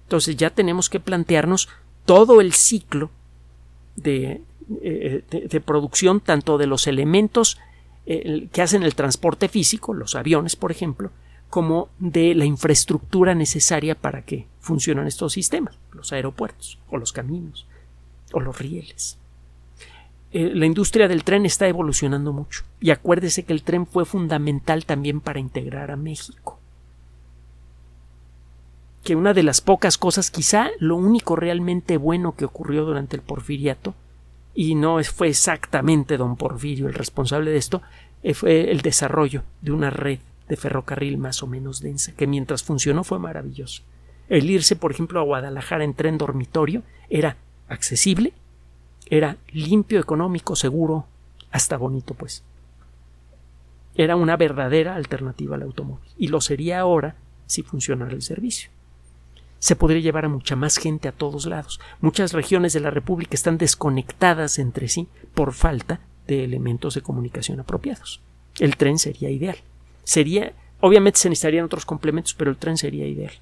Entonces 0.04 0.36
ya 0.36 0.50
tenemos 0.50 0.88
que 0.88 1.00
plantearnos 1.00 1.68
todo 2.04 2.40
el 2.40 2.52
ciclo 2.52 3.10
de, 3.96 4.42
eh, 4.82 5.22
producción 5.64 6.20
tanto 6.20 6.58
de 6.58 6.66
los 6.66 6.86
elementos 6.86 7.58
eh, 8.06 8.48
que 8.52 8.62
hacen 8.62 8.84
el 8.84 8.94
transporte 8.94 9.48
físico, 9.48 9.92
los 9.92 10.14
aviones, 10.14 10.54
por 10.54 10.70
ejemplo, 10.70 11.10
como 11.50 11.88
de 11.98 12.34
la 12.34 12.44
infraestructura 12.44 13.34
necesaria 13.34 13.94
para 13.94 14.22
que 14.22 14.46
funcionen 14.60 15.06
estos 15.06 15.32
sistemas, 15.32 15.76
los 15.92 16.12
aeropuertos, 16.12 16.78
o 16.88 16.98
los 16.98 17.12
caminos, 17.12 17.66
o 18.32 18.40
los 18.40 18.58
rieles. 18.58 19.18
Eh, 20.32 20.52
la 20.54 20.66
industria 20.66 21.08
del 21.08 21.24
tren 21.24 21.46
está 21.46 21.68
evolucionando 21.68 22.32
mucho. 22.32 22.64
Y 22.80 22.90
acuérdese 22.90 23.44
que 23.44 23.52
el 23.52 23.62
tren 23.62 23.86
fue 23.86 24.04
fundamental 24.04 24.84
también 24.84 25.20
para 25.20 25.40
integrar 25.40 25.90
a 25.90 25.96
México. 25.96 26.58
Que 29.04 29.14
una 29.14 29.34
de 29.34 29.44
las 29.44 29.60
pocas 29.60 29.98
cosas, 29.98 30.30
quizá 30.30 30.70
lo 30.80 30.96
único 30.96 31.36
realmente 31.36 31.96
bueno 31.96 32.34
que 32.34 32.44
ocurrió 32.44 32.84
durante 32.84 33.16
el 33.16 33.22
porfiriato, 33.22 33.94
y 34.56 34.74
no 34.74 35.02
fue 35.04 35.28
exactamente 35.28 36.16
don 36.16 36.36
Porfirio 36.36 36.88
el 36.88 36.94
responsable 36.94 37.50
de 37.50 37.58
esto, 37.58 37.82
eh, 38.22 38.34
fue 38.34 38.72
el 38.72 38.80
desarrollo 38.80 39.44
de 39.60 39.70
una 39.70 39.90
red 39.90 40.18
de 40.48 40.56
ferrocarril 40.56 41.18
más 41.18 41.42
o 41.42 41.46
menos 41.46 41.80
densa, 41.80 42.12
que 42.16 42.26
mientras 42.26 42.62
funcionó 42.62 43.04
fue 43.04 43.18
maravilloso. 43.18 43.82
El 44.28 44.50
irse, 44.50 44.74
por 44.74 44.90
ejemplo, 44.90 45.20
a 45.20 45.24
Guadalajara 45.24 45.84
en 45.84 45.94
tren 45.94 46.18
dormitorio 46.18 46.82
era 47.10 47.36
accesible, 47.68 48.32
era 49.07 49.36
limpio, 49.52 50.00
económico, 50.00 50.57
seguro, 50.57 51.07
hasta 51.50 51.76
bonito, 51.76 52.14
pues. 52.14 52.42
Era 53.94 54.16
una 54.16 54.36
verdadera 54.36 54.94
alternativa 54.94 55.57
al 55.57 55.62
automóvil. 55.62 56.11
Y 56.18 56.28
lo 56.28 56.40
sería 56.40 56.80
ahora 56.80 57.16
si 57.46 57.62
funcionara 57.62 58.12
el 58.12 58.22
servicio. 58.22 58.70
Se 59.59 59.76
podría 59.76 60.00
llevar 60.00 60.26
a 60.26 60.28
mucha 60.28 60.54
más 60.54 60.76
gente 60.76 61.09
a 61.09 61.12
todos 61.12 61.46
lados. 61.46 61.80
Muchas 62.00 62.32
regiones 62.32 62.72
de 62.72 62.80
la 62.80 62.90
República 62.90 63.34
están 63.34 63.57
desconectadas 63.57 64.59
entre 64.59 64.88
sí 64.88 65.09
por 65.34 65.54
falta 65.54 66.00
de 66.26 66.44
elementos 66.44 66.94
de 66.94 67.00
comunicación 67.00 67.61
apropiados. 67.61 68.20
El 68.59 68.76
tren 68.76 68.98
sería 68.98 69.30
ideal. 69.30 69.57
Sería, 70.04 70.52
obviamente 70.80 71.20
se 71.20 71.30
necesitarían 71.30 71.64
otros 71.64 71.86
complementos, 71.86 72.34
pero 72.34 72.50
el 72.50 72.59
tren 72.59 72.76
sería 72.76 73.07
ideal 73.07 73.32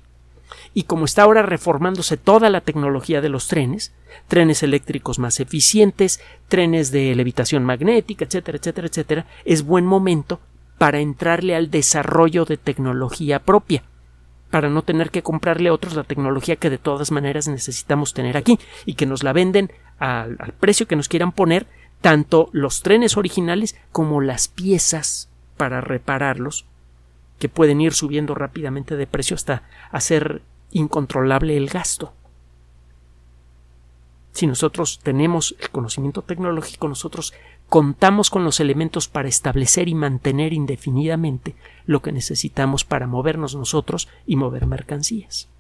y 0.73 0.85
como 0.85 1.05
está 1.05 1.23
ahora 1.23 1.43
reformándose 1.43 2.17
toda 2.17 2.51
la 2.51 2.61
tecnología 2.61 3.21
de 3.21 3.29
los 3.29 3.49
trenes, 3.49 3.93
trenes 4.29 4.63
eléctricos 4.63 5.19
más 5.19 5.41
eficientes, 5.41 6.21
trenes 6.49 6.91
de 6.91 7.15
levitación 7.15 7.65
magnética, 7.65 8.25
etcétera, 8.25 8.59
etcétera, 8.59 8.89
etcétera, 8.89 9.27
es 9.45 9.65
buen 9.65 9.87
momento 9.87 10.41
para 10.79 11.01
entrarle 11.01 11.55
al 11.55 11.71
desarrollo 11.71 12.45
de 12.45 12.57
tecnología 12.57 13.41
propia, 13.41 13.85
para 14.51 14.69
no 14.69 14.83
tener 14.83 15.11
que 15.11 15.23
comprarle 15.23 15.69
a 15.69 15.73
otros 15.73 15.95
la 15.95 16.05
tecnología 16.05 16.57
que 16.57 16.71
de 16.71 16.79
todas 16.79 17.11
maneras 17.11 17.49
necesitamos 17.49 18.15
tener 18.15 18.37
aquí 18.37 18.59
y 18.85 18.95
que 18.95 19.07
nos 19.07 19.23
la 19.23 19.33
venden 19.33 19.73
al, 19.99 20.37
al 20.39 20.53
precio 20.53 20.87
que 20.87 20.97
nos 20.97 21.09
quieran 21.09 21.33
poner, 21.33 21.67
tanto 22.01 22.51
los 22.53 22.83
trenes 22.83 23.17
originales 23.17 23.77
como 23.91 24.21
las 24.21 24.49
piezas 24.49 25.31
para 25.57 25.81
repararlos 25.81 26.67
que 27.45 27.51
pueden 27.51 27.83
ir 27.83 27.93
subiendo 27.93 28.35
rápidamente 28.35 28.97
de 28.97 29.07
precio 29.07 29.35
hasta 29.35 29.65
hacer 29.91 30.41
incontrolable 30.71 31.59
el 31.59 31.69
gasto. 31.69 32.15
Si 34.33 34.47
nosotros 34.47 34.99
tenemos 35.03 35.55
el 35.61 35.69
conocimiento 35.69 36.23
tecnológico, 36.23 36.89
nosotros 36.89 37.35
contamos 37.69 38.31
con 38.31 38.45
los 38.45 38.61
elementos 38.61 39.09
para 39.09 39.29
establecer 39.29 39.91
y 39.91 39.95
mantener 39.95 40.55
indefinidamente 40.55 41.55
lo 41.85 42.01
que 42.01 42.13
necesitamos 42.13 42.87
para 42.87 43.07
movernos 43.07 43.55
nosotros 43.55 44.09
y 44.25 44.37
mover 44.37 44.67
mercancías. 44.67 45.51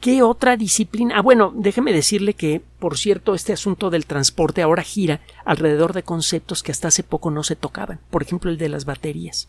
¿Qué 0.00 0.22
otra 0.22 0.56
disciplina? 0.56 1.16
Ah, 1.16 1.22
bueno, 1.22 1.52
déjeme 1.56 1.92
decirle 1.92 2.34
que, 2.34 2.62
por 2.78 2.96
cierto, 2.96 3.34
este 3.34 3.52
asunto 3.52 3.90
del 3.90 4.06
transporte 4.06 4.62
ahora 4.62 4.84
gira 4.84 5.20
alrededor 5.44 5.92
de 5.92 6.04
conceptos 6.04 6.62
que 6.62 6.70
hasta 6.70 6.88
hace 6.88 7.02
poco 7.02 7.32
no 7.32 7.42
se 7.42 7.56
tocaban. 7.56 7.98
Por 8.10 8.22
ejemplo, 8.22 8.50
el 8.50 8.58
de 8.58 8.68
las 8.68 8.84
baterías. 8.84 9.48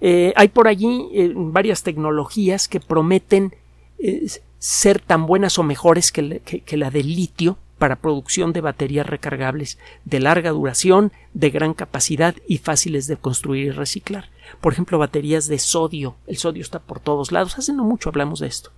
Eh, 0.00 0.32
hay 0.34 0.48
por 0.48 0.66
allí 0.66 1.08
eh, 1.12 1.32
varias 1.36 1.82
tecnologías 1.82 2.68
que 2.68 2.80
prometen 2.80 3.54
eh, 3.98 4.26
ser 4.58 4.98
tan 4.98 5.26
buenas 5.26 5.58
o 5.58 5.62
mejores 5.62 6.10
que, 6.10 6.40
que 6.40 6.76
la 6.78 6.90
del 6.90 7.14
litio 7.14 7.58
para 7.76 7.96
producción 7.96 8.54
de 8.54 8.62
baterías 8.62 9.06
recargables 9.06 9.78
de 10.06 10.20
larga 10.20 10.50
duración, 10.50 11.12
de 11.34 11.50
gran 11.50 11.74
capacidad 11.74 12.34
y 12.48 12.58
fáciles 12.58 13.06
de 13.06 13.18
construir 13.18 13.66
y 13.66 13.70
reciclar. 13.72 14.30
Por 14.62 14.72
ejemplo, 14.72 14.98
baterías 14.98 15.48
de 15.48 15.58
sodio. 15.58 16.16
El 16.26 16.38
sodio 16.38 16.62
está 16.62 16.78
por 16.78 16.98
todos 16.98 17.30
lados. 17.30 17.58
Hace 17.58 17.74
no 17.74 17.84
mucho 17.84 18.08
hablamos 18.08 18.40
de 18.40 18.46
esto 18.46 18.70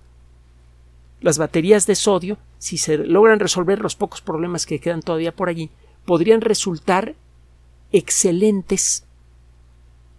las 1.23 1.37
baterías 1.37 1.87
de 1.87 1.95
sodio, 1.95 2.37
si 2.59 2.77
se 2.77 2.97
logran 2.97 3.39
resolver 3.39 3.79
los 3.79 3.95
pocos 3.95 4.21
problemas 4.21 4.65
que 4.65 4.79
quedan 4.79 5.01
todavía 5.01 5.33
por 5.33 5.47
allí, 5.47 5.69
podrían 6.05 6.41
resultar 6.41 7.15
excelentes 7.93 9.05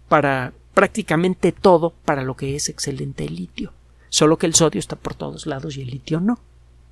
para 0.09 0.53
prácticamente 0.73 1.51
todo 1.51 1.91
para 2.05 2.23
lo 2.23 2.35
que 2.35 2.55
es 2.55 2.69
excelente 2.69 3.23
el 3.23 3.35
litio. 3.35 3.71
Solo 4.09 4.37
que 4.37 4.47
el 4.47 4.55
sodio 4.55 4.79
está 4.79 4.95
por 4.95 5.13
todos 5.13 5.45
lados 5.45 5.77
y 5.77 5.83
el 5.83 5.91
litio 5.91 6.19
no. 6.19 6.39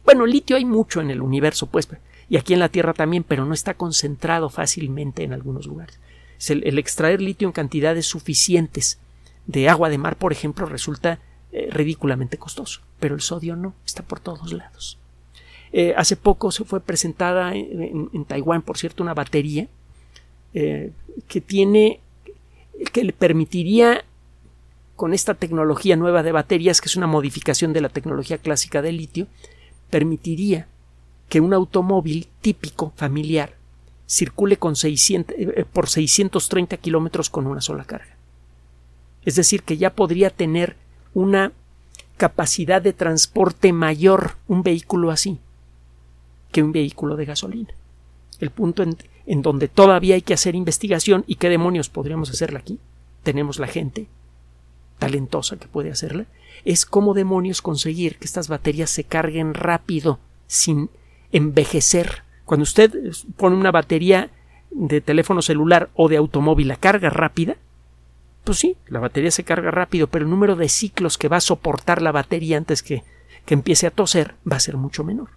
Bueno, 0.06 0.28
litio 0.28 0.58
hay 0.58 0.66
mucho 0.66 1.02
en 1.02 1.10
el 1.10 1.22
universo, 1.22 1.66
pues, 1.66 1.90
y 2.30 2.38
aquí 2.38 2.54
en 2.54 2.60
la 2.60 2.70
Tierra 2.70 2.94
también, 2.94 3.24
pero 3.24 3.46
no 3.46 3.54
está 3.56 3.74
concentrado 3.74 4.50
fácilmente 4.50 5.24
en 5.24 5.34
algunos 5.34 5.66
lugares. 5.66 6.00
el 6.50 6.78
extraer 6.78 7.20
litio 7.20 7.48
en 7.48 7.52
cantidades 7.52 8.06
suficientes 8.06 9.00
de 9.48 9.70
agua 9.70 9.90
de 9.90 9.98
mar, 9.98 10.18
por 10.18 10.32
ejemplo, 10.32 10.68
resulta 10.68 11.20
eh, 11.56 11.70
ridículamente 11.70 12.40
costoso, 12.40 12.82
pero 13.00 13.14
el 13.14 13.22
sodio 13.22 13.56
no, 13.56 13.76
está 13.86 14.02
por 14.02 14.20
todos 14.20 14.52
lados. 14.54 14.98
Eh, 15.72 15.94
hace 15.96 16.16
poco 16.16 16.50
se 16.52 16.64
fue 16.64 16.80
presentada 16.80 17.54
en, 17.54 18.26
Taiwán, 18.26 18.64
por 18.64 18.80
cierto, 18.80 19.04
una 19.04 19.14
batería 19.14 19.68
eh, 20.56 20.92
que 21.28 21.42
tiene, 21.42 22.00
que 22.92 23.04
le 23.04 23.14
permitiría 23.14 24.04
con 24.96 25.14
esta 25.14 25.36
tecnología 25.36 25.96
nueva 25.96 26.24
de 26.24 26.32
baterías, 26.32 26.82
que 26.82 26.88
es 26.88 26.96
una 26.96 27.06
modificación 27.06 27.72
de 27.72 27.82
la 27.82 27.90
tecnología 27.90 28.40
clásica 28.40 28.82
del 28.82 28.98
litio, 28.98 29.28
permitiría 29.92 30.66
que 31.30 31.40
un 31.40 31.54
automóvil 31.54 32.30
típico 32.42 32.94
familiar 32.96 33.54
circule 34.08 34.58
con 34.58 34.76
600, 34.76 35.36
por 35.72 35.88
630 35.88 36.78
kilómetros 36.78 37.30
con 37.30 37.46
una 37.46 37.62
sola 37.62 37.84
carga. 37.84 38.18
Es 39.24 39.36
decir, 39.36 39.62
que 39.62 39.78
ya 39.78 39.94
podría 39.94 40.32
tener 40.32 40.82
una 41.14 41.52
capacidad 42.18 42.82
de 42.82 42.94
transporte 42.94 43.74
mayor 43.74 44.38
un 44.48 44.64
vehículo 44.64 45.12
así 45.12 45.40
que 46.52 46.64
un 46.64 46.72
vehículo 46.72 47.16
de 47.16 47.26
gasolina. 47.26 47.74
El 48.40 48.52
punto 48.52 48.84
en, 48.84 48.96
en 49.26 49.42
donde 49.42 49.68
todavía 49.68 50.16
hay 50.16 50.22
que 50.22 50.36
hacer 50.36 50.56
investigación 50.56 51.24
y 51.28 51.36
qué 51.36 51.50
demonios 51.50 51.90
podríamos 51.90 52.30
hacerla 52.30 52.60
aquí. 52.60 52.80
Tenemos 53.24 53.58
la 53.60 53.68
gente 53.68 54.08
talentosa 55.00 55.58
que 55.58 55.68
puede 55.68 55.92
hacerla, 55.92 56.26
es 56.64 56.86
cómo 56.86 57.14
demonios 57.14 57.62
conseguir 57.62 58.18
que 58.18 58.26
estas 58.26 58.48
baterías 58.48 58.90
se 58.90 59.04
carguen 59.04 59.54
rápido 59.54 60.20
sin 60.48 60.90
envejecer. 61.32 62.24
Cuando 62.46 62.64
usted 62.64 62.94
pone 63.36 63.56
una 63.56 63.72
batería 63.72 64.30
de 64.72 65.02
teléfono 65.02 65.42
celular 65.42 65.90
o 65.96 66.08
de 66.08 66.18
automóvil 66.18 66.72
a 66.72 66.78
carga 66.78 67.10
rápida, 67.10 67.58
pues 68.44 68.58
sí, 68.60 68.78
la 68.88 69.00
batería 69.00 69.32
se 69.32 69.44
carga 69.44 69.72
rápido, 69.72 70.08
pero 70.08 70.26
el 70.26 70.32
número 70.32 70.56
de 70.56 70.70
ciclos 70.70 71.18
que 71.18 71.30
va 71.30 71.38
a 71.38 71.42
soportar 71.42 72.02
la 72.02 72.12
batería 72.12 72.58
antes 72.58 72.84
que, 72.84 73.04
que 73.46 73.54
empiece 73.54 73.88
a 73.88 73.92
toser 73.92 74.36
va 74.50 74.58
a 74.58 74.62
ser 74.62 74.78
mucho 74.78 75.04
menor. 75.04 75.30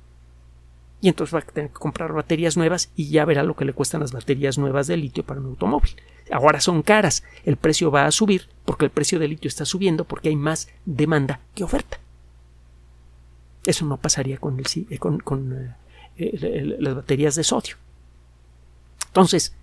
Y 1.00 1.09
entonces 1.09 1.34
va 1.34 1.40
a 1.40 1.42
tener 1.42 1.70
que 1.70 1.78
comprar 1.78 2.12
baterías 2.12 2.57
nuevas 2.57 2.90
y 2.96 3.11
ya 3.11 3.24
verá 3.24 3.42
lo 3.42 3.54
que 3.54 3.64
le 3.64 3.74
cuestan 3.74 4.00
las 4.00 4.12
baterías 4.12 4.59
nuevas 4.59 4.86
de 4.86 4.96
litio 4.96 5.24
para 5.24 5.40
un 5.40 5.46
automóvil. 5.46 5.94
Ahora 6.32 6.61
son 6.61 6.82
caras, 6.82 7.22
el 7.44 7.57
precio 7.57 7.90
va 7.90 8.07
a 8.07 8.11
subir 8.11 8.48
porque 8.64 8.86
el 8.86 8.90
precio 8.90 9.18
del 9.18 9.30
litio 9.30 9.48
está 9.48 9.64
subiendo 9.64 10.04
porque 10.04 10.30
hay 10.30 10.36
más 10.36 10.68
demanda 10.84 11.40
que 11.54 11.64
oferta. 11.64 12.00
Eso 13.64 13.84
no 13.84 13.98
pasaría 13.98 14.38
con, 14.38 14.59
el, 14.59 14.66
eh, 14.90 14.98
con, 14.98 15.76
eh, 16.16 16.76
las 16.78 16.94
baterías 16.94 17.34
de 17.34 17.44
sodio. 17.44 17.76
Entonces, 19.09 19.54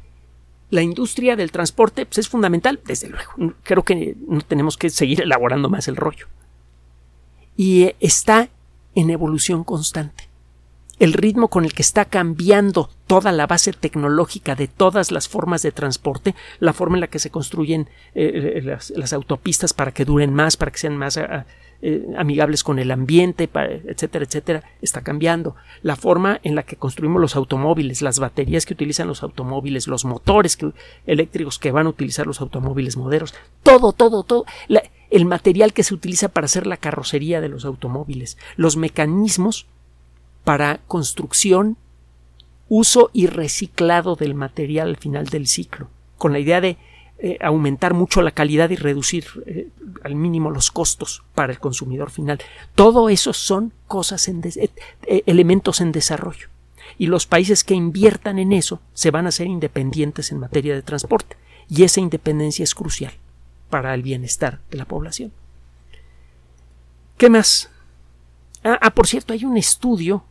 la 0.74 0.82
industria 0.82 1.36
del 1.36 1.52
transporte 1.52 2.06
pues, 2.08 2.18
es 2.18 2.30
fundamental, 2.30 2.80
desde 2.84 3.08
luego. 3.08 3.54
Creo 3.62 3.84
que 3.84 4.18
no 4.28 4.42
tenemos 4.42 4.76
que 4.76 4.90
seguir 4.90 5.22
elaborando 5.22 5.70
más 5.70 5.88
el 5.88 5.96
rollo. 5.96 6.28
Y 7.56 7.84
eh, 7.84 7.96
está 8.00 8.50
en 8.96 9.12
evolución 9.12 9.64
constante 9.64 10.30
el 11.00 11.14
ritmo 11.14 11.50
con 11.50 11.66
el 11.66 11.74
que 11.74 11.82
está 11.82 12.06
cambiando 12.06 12.90
toda 13.08 13.32
la 13.32 13.46
base 13.46 13.74
tecnológica 13.74 14.56
de 14.56 14.68
todas 14.68 15.12
las 15.12 15.28
formas 15.28 15.62
de 15.64 15.72
transporte, 15.72 16.34
la 16.60 16.72
forma 16.72 16.98
en 16.98 17.02
la 17.02 17.08
que 17.08 17.20
se 17.20 17.32
construyen 17.32 17.90
eh, 18.14 18.62
eh, 18.64 18.78
las, 18.96 19.14
autopistas 19.14 19.74
para 19.74 19.92
que 19.92 20.06
duren 20.06 20.34
más, 20.34 20.56
para 20.56 20.72
que 20.72 20.78
sean 20.78 20.96
más 20.96 21.20
eh, 21.86 22.08
amigables 22.18 22.64
con 22.64 22.80
el 22.80 22.92
ambiente, 22.92 23.50
etcétera, 23.54 24.24
etcétera, 24.24 24.64
está 24.82 25.02
cambiando. 25.02 25.58
La 25.82 25.98
forma 25.98 26.40
en 26.42 26.56
la 26.56 26.64
que 26.64 26.78
construimos 26.78 27.22
los 27.22 27.36
automóviles, 27.36 28.02
las 28.02 28.20
baterías 28.20 28.66
que 28.66 28.74
utilizan 28.74 29.10
los 29.10 29.22
automóviles, 29.22 29.90
los 29.90 30.06
motores 30.06 30.58
eléctricos 31.06 31.60
que 31.60 31.74
van 31.74 31.88
a 31.88 31.90
utilizar 31.90 32.26
los 32.26 32.40
automóviles 32.40 32.96
modernos, 32.96 33.34
todo, 33.64 33.92
todo, 33.92 34.24
todo. 34.24 34.46
el 35.10 35.26
material 35.26 35.74
que 35.74 35.84
se 35.84 35.94
utiliza 35.94 36.30
para 36.30 36.46
hacer 36.46 36.68
la 36.68 36.78
carrocería 36.78 37.42
de 37.42 37.50
los 37.50 37.66
automóviles, 37.66 38.38
los 38.56 38.78
mecanismos 38.78 39.68
para 40.46 40.80
construcción, 40.88 41.76
uso 42.70 43.10
y 43.12 43.28
reciclado 43.28 44.16
del 44.16 44.36
material 44.36 44.88
al 44.88 44.98
final 44.98 45.26
del 45.26 45.48
ciclo, 45.48 45.90
con 46.18 46.32
la 46.32 46.40
idea 46.40 46.62
de 46.62 46.78
eh, 47.26 47.38
aumentar 47.40 47.94
mucho 47.94 48.22
la 48.22 48.32
calidad 48.32 48.70
y 48.70 48.76
reducir 48.76 49.24
eh, 49.46 49.70
al 50.04 50.14
mínimo 50.14 50.52
los 50.52 50.72
costos 50.72 51.24
para 51.34 51.54
el 51.54 51.60
consumidor 51.60 52.12
final. 52.12 52.40
Todo 52.76 53.08
eso 53.08 53.32
son 53.32 53.72
cosas 53.88 54.28
en 54.28 54.42
eh, 54.44 55.24
elementos 55.26 55.80
en 55.80 55.94
desarrollo. 55.94 56.50
Y 56.98 57.08
los 57.08 57.26
países 57.26 57.64
que 57.64 57.76
inviertan 57.76 58.40
en 58.40 58.52
eso 58.52 58.82
se 58.94 59.10
van 59.10 59.26
a 59.26 59.32
ser 59.32 59.48
independientes 59.48 60.34
en 60.34 60.40
materia 60.40 60.76
de 60.76 60.82
transporte. 60.82 61.38
Y 61.70 61.84
esa 61.84 62.02
independencia 62.02 62.62
es 62.62 62.76
crucial 62.76 63.14
para 63.70 63.94
el 63.94 64.04
bienestar 64.04 64.60
de 64.70 64.80
la 64.80 64.84
población. 64.84 65.32
¿Qué 67.16 67.30
más? 67.30 67.72
Ah, 68.66 68.80
ah 68.82 68.94
por 68.94 69.08
cierto, 69.08 69.32
hay 69.32 69.46
un 69.46 69.56
estudio 69.56 70.26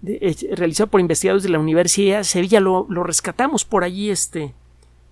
realizado 0.00 0.90
por 0.90 1.00
investigadores 1.00 1.42
de 1.42 1.48
la 1.48 1.58
Universidad 1.58 2.18
de 2.18 2.24
Sevilla, 2.24 2.60
lo, 2.60 2.86
rescatamos 3.02 3.64
por 3.64 3.82
allí, 3.82 4.10
este, 4.10 4.54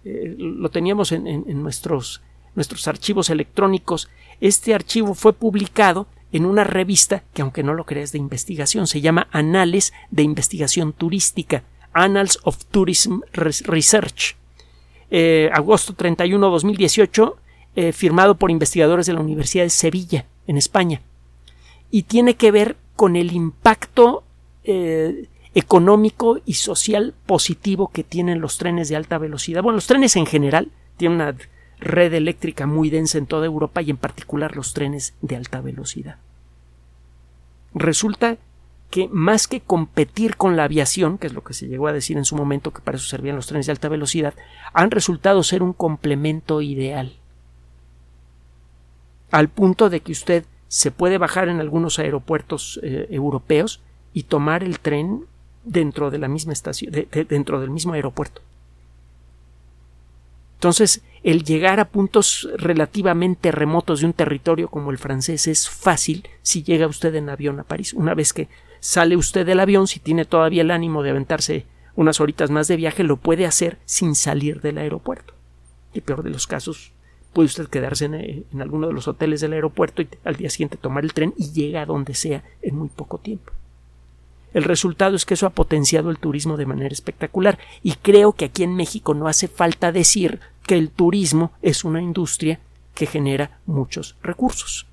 eh, 0.05 0.35
lo 0.37 0.69
teníamos 0.71 1.13
en, 1.13 1.63
nuestros, 1.63 2.21
archivos 2.87 3.31
electrónicos. 3.31 4.09
Este 4.41 4.75
archivo 4.75 5.15
fue 5.15 5.33
publicado 5.33 6.07
en 6.33 6.47
una 6.47 6.65
revista 6.65 7.23
que, 7.35 7.43
aunque 7.43 7.63
no 7.63 7.75
lo 7.75 7.85
creas, 7.85 8.13
de 8.13 8.19
investigación, 8.19 8.87
se 8.87 9.01
llama 9.01 9.29
Anales 9.31 9.93
de 10.11 10.23
Investigación 10.23 10.93
Turística, 10.93 11.63
Annals 11.93 12.39
of 12.45 12.65
Tourism 12.67 13.21
Research. 13.33 14.37
Eh, 15.11 15.51
agosto 15.53 15.95
31, 15.95 16.51
2018, 16.51 17.37
eh, 17.77 17.93
firmado 17.93 18.37
por 18.37 18.51
investigadores 18.51 19.07
de 19.07 19.13
la 19.13 19.21
Universidad 19.21 19.65
de 19.65 19.71
Sevilla, 19.71 20.27
en 20.47 20.57
España. 20.57 21.03
Y 21.91 22.05
tiene 22.05 22.35
que 22.35 22.51
ver 22.51 22.77
con 22.97 23.17
el 23.17 23.33
impacto 23.33 24.25
económico 25.55 26.41
y 26.47 26.55
social 26.55 27.15
positivo 27.27 27.89
que 27.89 28.05
tienen 28.05 28.41
los 28.41 28.59
trenes 28.59 28.89
de 28.89 28.97
alta 28.97 29.19
velocidad. 29.19 29.63
Bueno, 29.63 29.77
los 29.77 29.87
trenes 29.87 30.17
en 30.17 30.27
general 30.27 30.71
tienen 30.97 31.17
una 31.21 31.35
red 31.79 32.15
eléctrica 32.15 32.67
muy 32.67 32.91
densa 32.91 33.19
en 33.19 33.27
toda 33.27 33.47
Europa 33.47 33.83
y 33.83 33.91
en 33.91 33.97
particular 33.97 34.57
los 34.57 34.73
trenes 34.73 35.15
de 35.21 35.37
alta 35.37 35.61
velocidad. 35.61 36.17
Resulta 37.75 38.39
que 38.91 39.09
más 39.11 39.49
que 39.49 39.61
competir 39.61 40.37
con 40.37 40.57
la 40.57 40.65
aviación, 40.65 41.17
que 41.17 41.27
es 41.27 41.33
lo 41.33 41.43
que 41.43 41.55
se 41.55 41.67
llegó 41.67 41.89
a 41.89 41.93
decir 41.93 42.19
en 42.19 42.27
su 42.27 42.37
momento 42.37 42.73
que 42.73 42.83
para 42.83 42.99
eso 42.99 43.09
servían 43.09 43.37
los 43.37 43.47
trenes 43.47 43.67
de 43.67 43.73
alta 43.73 43.89
velocidad, 43.89 44.35
han 44.75 44.91
resultado 44.91 45.43
ser 45.43 45.63
un 45.63 45.73
complemento 45.73 46.61
ideal. 46.61 47.17
Al 49.31 49.49
punto 49.49 49.89
de 49.89 50.01
que 50.01 50.13
usted 50.13 50.45
se 50.69 50.91
puede 50.91 51.17
bajar 51.17 51.49
en 51.49 51.59
algunos 51.59 51.99
aeropuertos 51.99 52.81
eh, 52.83 53.07
europeos 53.11 53.81
y 54.13 54.25
tomar 54.25 54.63
el 54.63 54.79
tren 54.79 55.25
dentro 55.65 56.11
de 56.11 56.19
la 56.19 56.29
misma 56.29 56.53
estación, 56.53 56.93
dentro 57.29 57.61
del 57.61 57.71
mismo 57.71 57.93
aeropuerto. 57.93 58.43
Entonces, 60.63 61.03
el 61.25 61.43
llegar 61.43 61.81
a 61.81 61.89
puntos 61.89 62.49
relativamente 62.57 63.51
remotos 63.51 64.01
de 64.01 64.07
un 64.07 64.13
territorio 64.13 64.69
como 64.69 64.93
el 64.93 64.99
francés 64.99 65.49
es 65.49 65.69
fácil 65.69 66.29
si 66.43 66.63
llega 66.63 66.87
usted 66.87 67.15
en 67.17 67.31
avión 67.31 67.59
a 67.59 67.65
París. 67.65 67.93
Una 67.95 68.15
vez 68.15 68.33
que 68.33 68.49
sale 68.79 69.17
usted 69.17 69.45
del 69.45 69.59
avión, 69.59 69.89
si 69.89 69.99
tiene 69.99 70.25
todavía 70.25 70.63
el 70.63 70.71
ánimo 70.71 71.03
de 71.03 71.11
aventarse 71.11 71.67
unas 71.97 72.21
horitas 72.21 72.51
más 72.51 72.69
de 72.69 72.77
viaje, 72.77 73.03
lo 73.03 73.17
puede 73.17 73.45
hacer 73.45 73.79
sin 73.87 74.15
salir 74.15 74.61
del 74.61 74.79
aeropuerto. 74.79 75.35
Y 75.95 76.01
peor 76.01 76.23
de 76.23 76.31
los 76.31 76.47
casos, 76.47 76.93
puede 77.33 77.47
usted 77.47 77.67
quedarse 77.67 78.05
en, 78.05 78.15
en 78.15 78.63
alguno 78.63 78.87
de 78.87 78.93
los 78.93 79.09
hoteles 79.09 79.41
del 79.41 79.55
aeropuerto 79.55 80.01
y 80.03 80.09
al 80.23 80.37
día 80.37 80.49
siguiente 80.49 80.77
tomar 80.77 81.03
el 81.03 81.13
tren 81.13 81.35
y 81.37 81.51
llega 81.51 81.83
a 81.83 81.87
donde 81.87 82.15
sea 82.15 82.45
en 82.63 82.77
muy 82.77 82.89
poco 82.89 83.19
tiempo. 83.19 83.53
El 84.55 84.65
resultado 84.65 85.17
es 85.17 85.25
que 85.25 85.35
eso 85.35 85.47
ha 85.47 85.51
potenciado 85.51 86.11
el 86.11 86.19
turismo 86.19 86.57
de 86.57 86.67
manera 86.67 86.93
espectacular 86.93 87.59
y 87.83 87.93
creo 87.93 88.33
que 88.33 88.47
aquí 88.47 88.63
en 88.63 88.75
México 88.75 89.15
no 89.15 89.29
hace 89.29 89.49
falta 89.49 89.93
decir 89.93 90.41
que 90.67 90.77
el 90.77 90.91
turismo 90.91 91.53
es 91.63 91.85
una 91.85 92.03
industria 92.03 92.61
que 92.95 93.07
genera 93.07 93.59
muchos 93.67 94.17
recursos. 94.23 94.87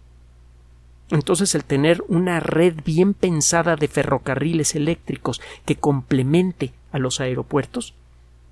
Entonces 1.12 1.56
el 1.56 1.64
tener 1.64 2.04
una 2.08 2.40
red 2.40 2.76
bien 2.86 3.14
pensada 3.14 3.76
de 3.76 3.88
ferrocarriles 3.88 4.76
eléctricos 4.76 5.42
que 5.66 5.76
complemente 5.76 6.72
a 6.92 7.00
los 7.00 7.20
aeropuertos 7.20 7.96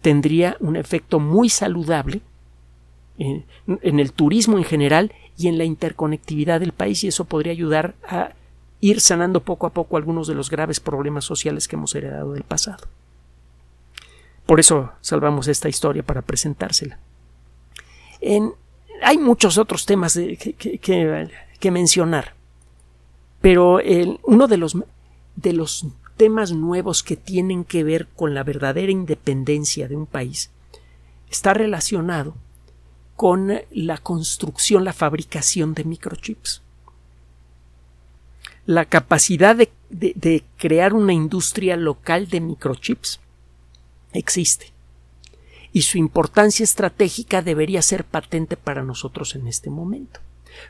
tendría 0.01 0.57
un 0.59 0.75
efecto 0.75 1.19
muy 1.19 1.49
saludable 1.49 2.21
en, 3.17 3.45
el 3.81 4.11
turismo 4.11 4.57
en 4.57 4.63
general 4.63 5.11
y 5.37 5.47
en 5.47 5.57
la 5.57 5.65
interconectividad 5.65 6.59
del 6.59 6.71
país 6.71 7.03
y 7.03 7.07
eso 7.07 7.25
podría 7.25 7.51
ayudar 7.51 7.95
a 8.07 8.31
ir 8.79 9.01
sanando 9.01 9.41
poco 9.41 9.67
a 9.67 9.71
poco 9.71 9.97
algunos 9.97 10.27
de 10.27 10.35
los 10.35 10.49
graves 10.49 10.79
problemas 10.79 11.25
sociales 11.25 11.67
que 11.67 11.75
hemos 11.75 11.95
heredado 11.95 12.33
del 12.33 12.43
pasado. 12.43 12.87
Por 14.45 14.59
eso 14.59 14.91
salvamos 15.01 15.47
esta 15.47 15.67
historia 15.69 16.03
para 16.03 16.21
presentársela. 16.21 16.99
hay 18.21 19.17
muchos 19.17 19.57
otros 19.57 19.85
temas 19.85 20.17
que, 20.17 21.71
mencionar, 21.71 22.35
pero 23.41 23.79
uno 24.23 24.47
de 24.47 24.57
los, 24.57 24.77
de 25.35 25.53
los 25.53 25.87
temas 26.15 26.51
nuevos 26.51 27.03
que 27.03 27.17
tienen 27.17 27.63
que 27.63 27.83
ver 27.83 28.07
con 28.07 28.33
la 28.33 28.43
verdadera 28.43 28.91
independencia 28.91 29.87
de 29.87 29.95
un 29.95 30.05
país 30.05 30.49
está 31.29 31.53
relacionado 31.53 32.35
con 33.15 33.51
la 33.71 33.97
construcción, 33.97 34.85
la 34.85 34.93
fabricación 34.93 35.73
de 35.73 35.83
microchips 35.83 36.61
la 38.67 38.85
capacidad 38.85 39.55
de, 39.55 40.43
crear 40.57 40.93
una 40.93 41.13
industria 41.13 41.75
local 41.75 42.27
de 42.27 42.41
microchips 42.41 43.19
existe 44.13 44.71
y 45.73 45.81
su 45.81 45.97
importancia 45.97 46.63
estratégica 46.63 47.41
debería 47.41 47.81
ser 47.81 48.03
patente 48.03 48.57
para 48.57 48.83
nosotros 48.83 49.35
en 49.35 49.47
este 49.47 49.69
momento. 49.69 50.19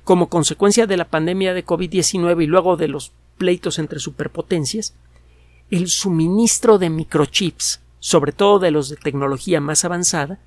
Como 0.03 0.29
consecuencia 0.29 0.85
de 0.85 0.97
la 0.97 1.05
pandemia 1.05 1.53
de 1.53 1.65
COVID-19 1.65 2.43
y 2.43 2.47
luego 2.47 2.77
de 2.77 2.87
los 2.87 3.11
pleitos 3.37 3.79
entre 3.79 3.99
superpotencias, 3.99 4.93
el 5.69 5.87
suministro 5.87 6.77
de 6.77 6.89
microchips 6.89 7.81
sobre 7.99 8.31
todo 8.31 8.59
de 8.59 8.71
los 8.71 8.89
de 8.89 8.95
tecnología 8.95 9.59
más 9.59 9.83
avanzada, 9.83 10.39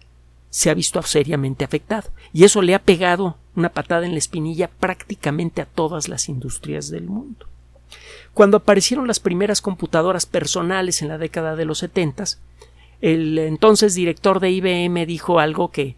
se 0.50 0.70
ha 0.70 0.74
visto 0.74 1.02
seriamente 1.02 1.64
afectado. 1.64 2.10
Y 2.32 2.44
eso 2.44 2.62
le 2.62 2.74
ha 2.74 2.82
pegado 2.82 3.36
una 3.60 3.70
patada 3.70 4.06
en 4.06 4.12
la 4.12 4.18
espinilla 4.18 4.68
prácticamente 4.68 5.62
a 5.62 5.66
todas 5.66 6.08
las 6.08 6.28
industrias 6.28 6.90
del 6.90 7.04
mundo. 7.04 7.46
Cuando 8.34 8.58
aparecieron 8.58 9.06
las 9.06 9.20
primeras 9.20 9.60
computadoras 9.60 10.26
personales 10.26 11.02
en 11.02 11.08
la 11.08 11.18
década 11.18 11.56
de 11.56 11.64
los 11.64 11.78
setentas, 11.78 12.40
el 13.00 13.38
entonces 13.38 13.94
director 13.94 14.40
de 14.40 14.50
IBM 14.50 15.06
dijo 15.06 15.40
algo 15.40 15.70
que, 15.70 15.96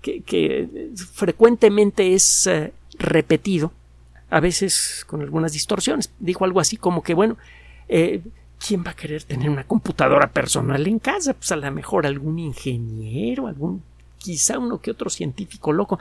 que, 0.00 0.90
frecuentemente 1.14 2.14
es 2.14 2.46
eh, 2.46 2.72
repetido, 2.98 3.72
a 4.30 4.40
veces 4.40 5.04
con 5.06 5.20
algunas 5.20 5.52
distorsiones. 5.52 6.10
Dijo 6.18 6.44
algo 6.44 6.60
así 6.60 6.76
como 6.76 7.02
que, 7.02 7.14
bueno, 7.14 7.36
eh, 7.88 8.22
¿quién 8.66 8.82
va 8.84 8.92
a 8.92 8.96
querer 8.96 9.22
tener 9.24 9.50
una 9.50 9.64
computadora 9.64 10.30
personal 10.30 10.86
en 10.86 10.98
casa? 10.98 11.34
Pues 11.34 11.52
a 11.52 11.56
lo 11.56 11.70
mejor 11.70 12.06
algún 12.06 12.38
ingeniero, 12.38 13.46
algún, 13.46 13.82
quizá 14.18 14.58
uno 14.58 14.80
que 14.80 14.90
otro 14.90 15.10
científico 15.10 15.72
loco, 15.72 15.98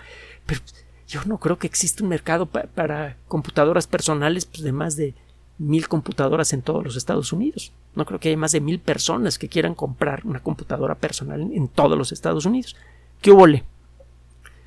pero 0.52 0.64
yo 1.08 1.22
no 1.28 1.38
creo 1.38 1.58
que 1.58 1.68
exista 1.68 2.04
un 2.04 2.10
mercado 2.10 2.46
para 2.46 3.16
computadoras 3.30 3.88
personales 3.88 4.46
pues, 4.46 4.64
de 4.64 4.74
más 4.74 4.98
de 4.98 5.14
mil 5.58 5.88
computadoras 5.88 6.52
en 6.52 6.62
todos 6.62 6.84
los 6.84 6.98
Estados 6.98 7.32
Unidos. 7.32 7.72
No 7.96 8.06
creo 8.06 8.20
que 8.20 8.28
haya 8.28 8.38
más 8.38 8.52
de 8.52 8.60
mil 8.60 8.80
personas 8.80 9.40
que 9.40 9.48
quieran 9.48 9.76
comprar 9.76 10.24
una 10.26 10.42
computadora 10.42 10.96
personal 10.96 11.40
en, 11.40 11.70
todos 11.70 11.98
los 11.98 12.12
Estados 12.12 12.46
Unidos. 12.46 12.76
¿Qué 13.22 13.32
hubo? 13.32 13.46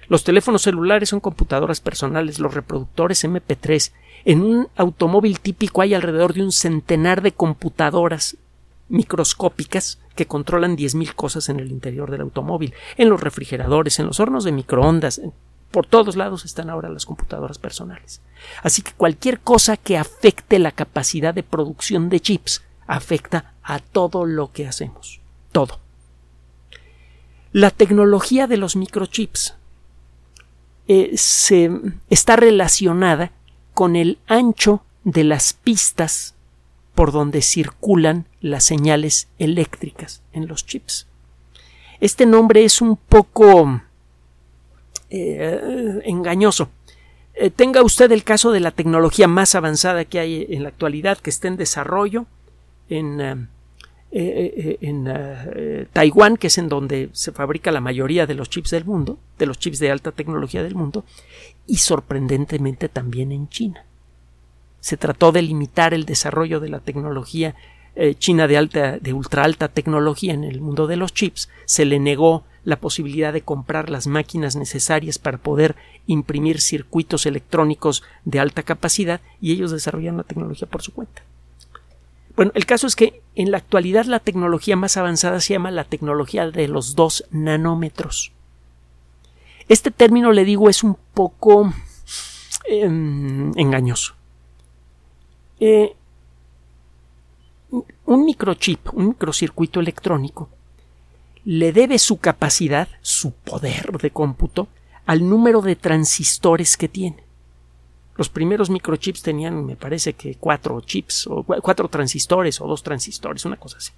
Los 0.08 0.24
teléfonos 0.24 0.62
celulares 0.62 1.10
son 1.10 1.20
computadoras 1.20 1.82
personales, 1.82 2.38
los 2.38 2.54
reproductores 2.54 3.22
MP3. 3.24 3.92
En 4.24 4.40
un 4.40 4.68
automóvil 4.76 5.40
típico 5.40 5.82
hay 5.82 5.92
alrededor 5.92 6.32
de 6.32 6.44
un 6.44 6.52
centenar 6.52 7.20
de 7.20 7.32
computadoras 7.32 8.38
microscópicas 8.88 10.00
que 10.14 10.26
controlan 10.26 10.78
10.000 10.78 11.14
cosas 11.14 11.50
en 11.50 11.60
el 11.60 11.70
interior 11.70 12.10
del 12.10 12.22
automóvil, 12.22 12.72
en 12.96 13.10
los 13.10 13.20
refrigeradores, 13.20 13.98
en 13.98 14.06
los 14.06 14.20
hornos 14.20 14.44
de 14.44 14.52
microondas, 14.52 15.20
por 15.74 15.86
todos 15.88 16.14
lados 16.14 16.44
están 16.44 16.70
ahora 16.70 16.88
las 16.88 17.04
computadoras 17.04 17.58
personales. 17.58 18.20
Así 18.62 18.80
que 18.80 18.92
cualquier 18.92 19.40
cosa 19.40 19.76
que 19.76 19.98
afecte 19.98 20.60
la 20.60 20.70
capacidad 20.70 21.34
de 21.34 21.42
producción 21.42 22.10
de 22.10 22.20
chips 22.20 22.62
afecta 22.86 23.54
a 23.60 23.80
todo 23.80 24.24
lo 24.24 24.52
que 24.52 24.68
hacemos. 24.68 25.20
Todo. 25.50 25.80
La 27.50 27.70
tecnología 27.70 28.46
de 28.46 28.56
los 28.56 28.76
microchips 28.76 29.56
eh, 30.86 31.10
se, 31.16 31.72
está 32.08 32.36
relacionada 32.36 33.32
con 33.72 33.96
el 33.96 34.18
ancho 34.28 34.84
de 35.02 35.24
las 35.24 35.54
pistas 35.54 36.36
por 36.94 37.10
donde 37.10 37.42
circulan 37.42 38.28
las 38.40 38.62
señales 38.62 39.26
eléctricas 39.40 40.22
en 40.32 40.46
los 40.46 40.66
chips. 40.66 41.08
Este 41.98 42.26
nombre 42.26 42.64
es 42.64 42.80
un 42.80 42.96
poco 42.96 43.80
eh, 45.16 46.00
engañoso. 46.06 46.70
Eh, 47.34 47.50
tenga 47.50 47.82
usted 47.82 48.10
el 48.10 48.24
caso 48.24 48.50
de 48.50 48.58
la 48.58 48.72
tecnología 48.72 49.28
más 49.28 49.54
avanzada 49.54 50.04
que 50.04 50.18
hay 50.18 50.46
en 50.50 50.64
la 50.64 50.70
actualidad, 50.70 51.18
que 51.18 51.30
está 51.30 51.46
en 51.46 51.56
desarrollo 51.56 52.26
en, 52.88 53.48
eh, 54.10 54.78
en 54.80 55.88
Taiwán, 55.92 56.36
que 56.36 56.48
es 56.48 56.58
en 56.58 56.68
donde 56.68 57.10
se 57.12 57.30
fabrica 57.30 57.70
la 57.70 57.80
mayoría 57.80 58.26
de 58.26 58.34
los 58.34 58.50
chips 58.50 58.70
del 58.70 58.84
mundo, 58.84 59.18
de 59.38 59.46
los 59.46 59.58
chips 59.58 59.78
de 59.78 59.92
alta 59.92 60.10
tecnología 60.10 60.64
del 60.64 60.74
mundo, 60.74 61.04
y 61.66 61.76
sorprendentemente 61.76 62.88
también 62.88 63.30
en 63.30 63.48
China. 63.48 63.84
Se 64.80 64.96
trató 64.96 65.30
de 65.30 65.42
limitar 65.42 65.94
el 65.94 66.06
desarrollo 66.06 66.58
de 66.58 66.70
la 66.70 66.80
tecnología 66.80 67.54
china 68.18 68.48
de 68.48 68.56
alta, 68.56 68.98
de 68.98 69.12
ultra 69.12 69.44
alta 69.44 69.68
tecnología 69.68 70.34
en 70.34 70.42
el 70.42 70.60
mundo 70.60 70.88
de 70.88 70.96
los 70.96 71.14
chips. 71.14 71.48
Se 71.64 71.84
le 71.84 72.00
negó 72.00 72.42
la 72.64 72.76
posibilidad 72.76 73.32
de 73.32 73.42
comprar 73.42 73.90
las 73.90 74.06
máquinas 74.06 74.56
necesarias 74.56 75.18
para 75.18 75.38
poder 75.38 75.76
imprimir 76.06 76.60
circuitos 76.60 77.26
electrónicos 77.26 78.02
de 78.24 78.40
alta 78.40 78.62
capacidad 78.62 79.20
y 79.40 79.52
ellos 79.52 79.70
desarrollan 79.70 80.16
la 80.16 80.24
tecnología 80.24 80.68
por 80.68 80.82
su 80.82 80.92
cuenta. 80.92 81.22
Bueno, 82.36 82.50
el 82.54 82.66
caso 82.66 82.86
es 82.86 82.96
que 82.96 83.22
en 83.36 83.50
la 83.50 83.58
actualidad 83.58 84.06
la 84.06 84.18
tecnología 84.18 84.76
más 84.76 84.96
avanzada 84.96 85.40
se 85.40 85.52
llama 85.52 85.70
la 85.70 85.84
tecnología 85.84 86.50
de 86.50 86.66
los 86.68 86.96
dos 86.96 87.24
nanómetros. 87.30 88.32
Este 89.68 89.90
término, 89.90 90.32
le 90.32 90.44
digo, 90.44 90.68
es 90.68 90.82
un 90.82 90.96
poco 91.14 91.72
em, 92.66 93.56
engañoso. 93.56 94.14
Eh, 95.60 95.94
un 98.06 98.24
microchip, 98.24 98.92
un 98.92 99.08
microcircuito 99.08 99.80
electrónico, 99.80 100.48
le 101.44 101.72
debe 101.72 101.98
su 101.98 102.18
capacidad, 102.18 102.88
su 103.02 103.32
poder 103.32 103.98
de 103.98 104.10
cómputo, 104.10 104.68
al 105.06 105.28
número 105.28 105.60
de 105.60 105.76
transistores 105.76 106.76
que 106.76 106.88
tiene. 106.88 107.22
Los 108.16 108.28
primeros 108.28 108.70
microchips 108.70 109.22
tenían, 109.22 109.66
me 109.66 109.76
parece 109.76 110.14
que 110.14 110.36
cuatro 110.36 110.80
chips, 110.80 111.26
o 111.26 111.42
cuatro 111.42 111.88
transistores, 111.88 112.60
o 112.60 112.66
dos 112.66 112.82
transistores, 112.82 113.44
una 113.44 113.56
cosa 113.56 113.78
así. 113.78 113.92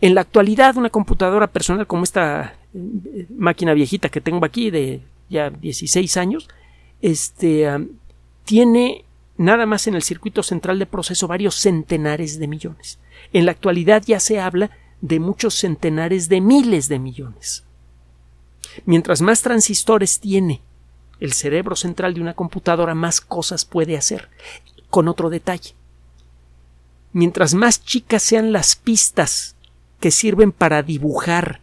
En 0.00 0.14
la 0.14 0.20
actualidad, 0.20 0.76
una 0.76 0.90
computadora 0.90 1.48
personal 1.48 1.86
como 1.86 2.04
esta 2.04 2.54
eh, 2.74 3.26
máquina 3.36 3.74
viejita 3.74 4.10
que 4.10 4.20
tengo 4.20 4.44
aquí 4.44 4.70
de 4.70 5.00
ya 5.28 5.50
16 5.50 6.16
años, 6.18 6.48
este, 7.02 7.66
tiene 8.44 9.04
nada 9.36 9.66
más 9.66 9.86
en 9.86 9.94
el 9.94 10.02
circuito 10.02 10.42
central 10.42 10.78
de 10.78 10.86
proceso 10.86 11.26
varios 11.26 11.56
centenares 11.56 12.38
de 12.38 12.46
millones. 12.46 12.98
En 13.32 13.46
la 13.46 13.52
actualidad 13.52 14.02
ya 14.06 14.20
se 14.20 14.40
habla 14.40 14.70
de 15.00 15.20
muchos 15.20 15.54
centenares 15.54 16.28
de 16.28 16.40
miles 16.40 16.88
de 16.88 16.98
millones. 16.98 17.64
Mientras 18.84 19.20
más 19.20 19.42
transistores 19.42 20.20
tiene 20.20 20.62
el 21.20 21.32
cerebro 21.32 21.76
central 21.76 22.14
de 22.14 22.20
una 22.20 22.34
computadora, 22.34 22.94
más 22.94 23.20
cosas 23.20 23.64
puede 23.64 23.96
hacer. 23.96 24.28
Con 24.90 25.08
otro 25.08 25.30
detalle. 25.30 25.74
Mientras 27.12 27.54
más 27.54 27.84
chicas 27.84 28.22
sean 28.22 28.52
las 28.52 28.76
pistas 28.76 29.56
que 30.00 30.10
sirven 30.10 30.52
para 30.52 30.82
dibujar 30.82 31.60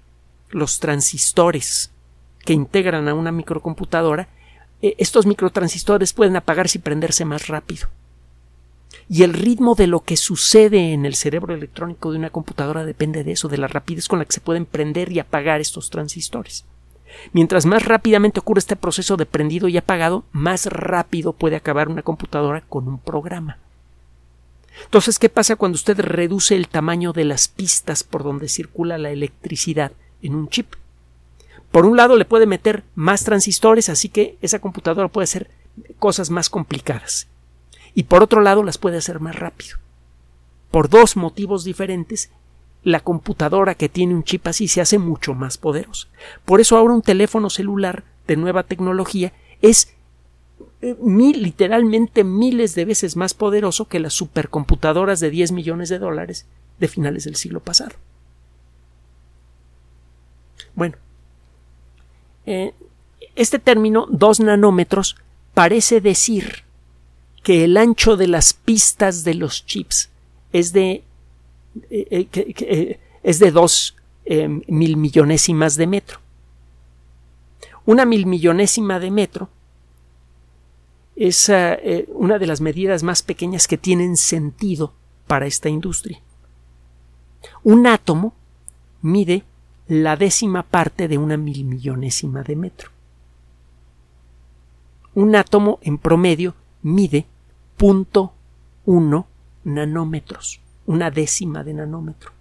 los 0.50 0.80
transistores 0.80 1.92
que 2.40 2.54
integran 2.54 3.08
a 3.08 3.14
una 3.14 3.32
microcomputadora, 3.32 4.28
eh, 4.82 4.96
estos 4.98 5.26
microtransistores 5.26 6.14
pueden 6.14 6.36
apagarse 6.36 6.78
y 6.78 6.82
prenderse 6.82 7.26
más 7.26 7.48
rápido 7.48 7.88
y 9.10 9.24
el 9.24 9.34
ritmo 9.34 9.76
de 9.76 9.88
lo 9.88 10.02
que 10.02 10.18
sucede 10.18 10.93
en 10.93 11.06
el 11.06 11.16
cerebro 11.16 11.54
electrónico 11.54 12.12
de 12.12 12.18
una 12.18 12.32
computadora 12.32 12.86
depende 12.86 13.24
de 13.24 13.34
eso, 13.34 13.48
de 13.48 13.58
la 13.58 13.68
rapidez 13.68 14.08
con 14.08 14.20
la 14.20 14.26
que 14.26 14.34
se 14.34 14.41
pueden 14.41 14.66
prender 14.66 15.12
y 15.12 15.20
apagar 15.20 15.62
estos 15.62 15.89
transistores. 15.89 16.66
Mientras 17.32 17.66
más 17.66 17.86
rápidamente 17.86 18.39
ocurre 18.39 18.60
este 18.60 18.76
proceso 18.76 19.16
de 19.16 19.26
prendido 19.26 19.68
y 19.68 19.78
apagado, 19.78 20.26
más 20.32 20.66
rápido 20.66 21.34
puede 21.34 21.56
acabar 21.56 21.88
una 21.88 22.02
computadora 22.02 22.62
con 22.62 22.88
un 22.88 23.00
programa. 23.00 23.58
Entonces, 24.84 25.20
¿qué 25.20 25.30
pasa 25.30 25.56
cuando 25.56 25.76
usted 25.76 26.00
reduce 26.00 26.56
el 26.56 26.68
tamaño 26.68 27.14
de 27.14 27.24
las 27.24 27.48
pistas 27.48 28.04
por 28.04 28.24
donde 28.24 28.50
circula 28.50 28.98
la 28.98 29.12
electricidad 29.12 29.93
en 30.22 30.36
un 30.36 30.50
chip? 30.50 30.74
Por 31.72 31.86
un 31.86 31.96
lado, 31.96 32.18
le 32.18 32.26
puede 32.26 32.46
meter 32.46 32.84
más 32.96 33.24
transistores, 33.24 33.88
así 33.88 34.10
que 34.10 34.38
esa 34.41 34.60
computadora 34.60 35.08
puede 35.08 35.26
hacer 35.26 35.50
cosas 36.00 36.30
más 36.30 36.50
complicadas 36.50 37.28
y 37.96 38.04
por 38.04 38.22
otro 38.22 38.41
lado 38.41 38.62
las 38.62 38.78
puede 38.78 38.98
hacer 38.98 39.20
más 39.20 39.36
rápido. 39.36 39.78
Por 40.70 40.89
dos 40.89 41.16
motivos 41.16 41.64
diferentes, 41.64 42.30
la 42.84 43.00
computadora 43.00 43.74
que 43.74 43.89
tiene 43.89 44.14
un 44.14 44.24
chip 44.24 44.46
así 44.46 44.68
se 44.68 44.82
hace 44.82 45.00
mucho 45.00 45.34
más 45.34 45.58
poderosa. 45.58 46.08
Por 46.43 46.60
eso 46.62 46.78
ahora 46.78 46.93
un 46.93 47.02
teléfono 47.02 47.50
celular 47.50 48.04
de 48.28 48.36
nueva 48.36 48.64
tecnología 48.64 49.32
es 49.62 49.93
eh, 50.82 50.96
literalmente 51.02 52.24
miles 52.24 52.76
de 52.76 52.86
veces 52.86 53.16
más 53.16 53.34
poderoso 53.34 53.86
que 53.86 54.00
las 54.00 54.14
supercomputadoras 54.14 55.22
de 55.22 55.30
10 55.30 55.54
millones 55.54 55.89
de 55.89 55.98
dólares 55.98 56.46
de 56.80 56.88
finales 56.89 57.24
del 57.24 57.38
siglo 57.38 57.62
pasado. 57.62 57.96
Bueno, 60.76 60.98
eh, 62.46 62.74
este 63.36 63.60
término, 63.60 64.08
dos 64.10 64.41
nanómetros, 64.41 65.16
parece 65.54 66.02
decir 66.02 66.64
que 67.46 67.64
el 67.64 67.78
ancho 67.78 68.18
de 68.18 68.28
las 68.28 68.54
pistas 68.54 69.24
de 69.24 69.36
los 69.36 69.68
chips 69.68 70.10
es 70.52 70.74
de, 70.74 71.04
eh, 71.91 72.08
eh, 72.10 72.28
eh, 72.34 73.00
es 73.22 73.38
de 73.38 73.52
dos 73.52 73.96
mil 74.68 74.98
millonésimas 74.98 75.76
de 75.76 75.86
metro. 75.86 76.20
Una 77.86 78.04
mil 78.04 78.26
millonésima 78.26 79.00
de 79.00 79.12
metro 79.12 79.50
es 81.16 81.52
una 82.08 82.39
de 82.39 82.48
las 82.48 82.62
medidas 82.62 83.04
más 83.04 83.22
pequeñas 83.22 83.68
que 83.68 83.78
tienen 83.78 84.18
sentido 84.18 84.93
para 85.28 85.46
esta 85.46 85.70
industria. 85.70 86.20
Un 87.64 87.86
átomo 87.86 88.34
mide 89.04 89.43
la 89.88 90.18
décima 90.18 90.64
parte 90.64 91.08
de 91.08 91.20
una 91.20 91.38
mil 91.38 91.64
millonésima 91.64 92.41
de 92.41 92.56
metro. 92.56 92.89
Un 95.14 95.36
átomo 95.36 95.78
en 95.84 96.00
promedio 96.00 96.56
mide 96.82 97.28
.1 97.78 99.26
nanómetros, 99.63 100.61
una 100.86 101.11
décima 101.11 101.63
de 101.63 101.73
nanómetro. 101.73 102.32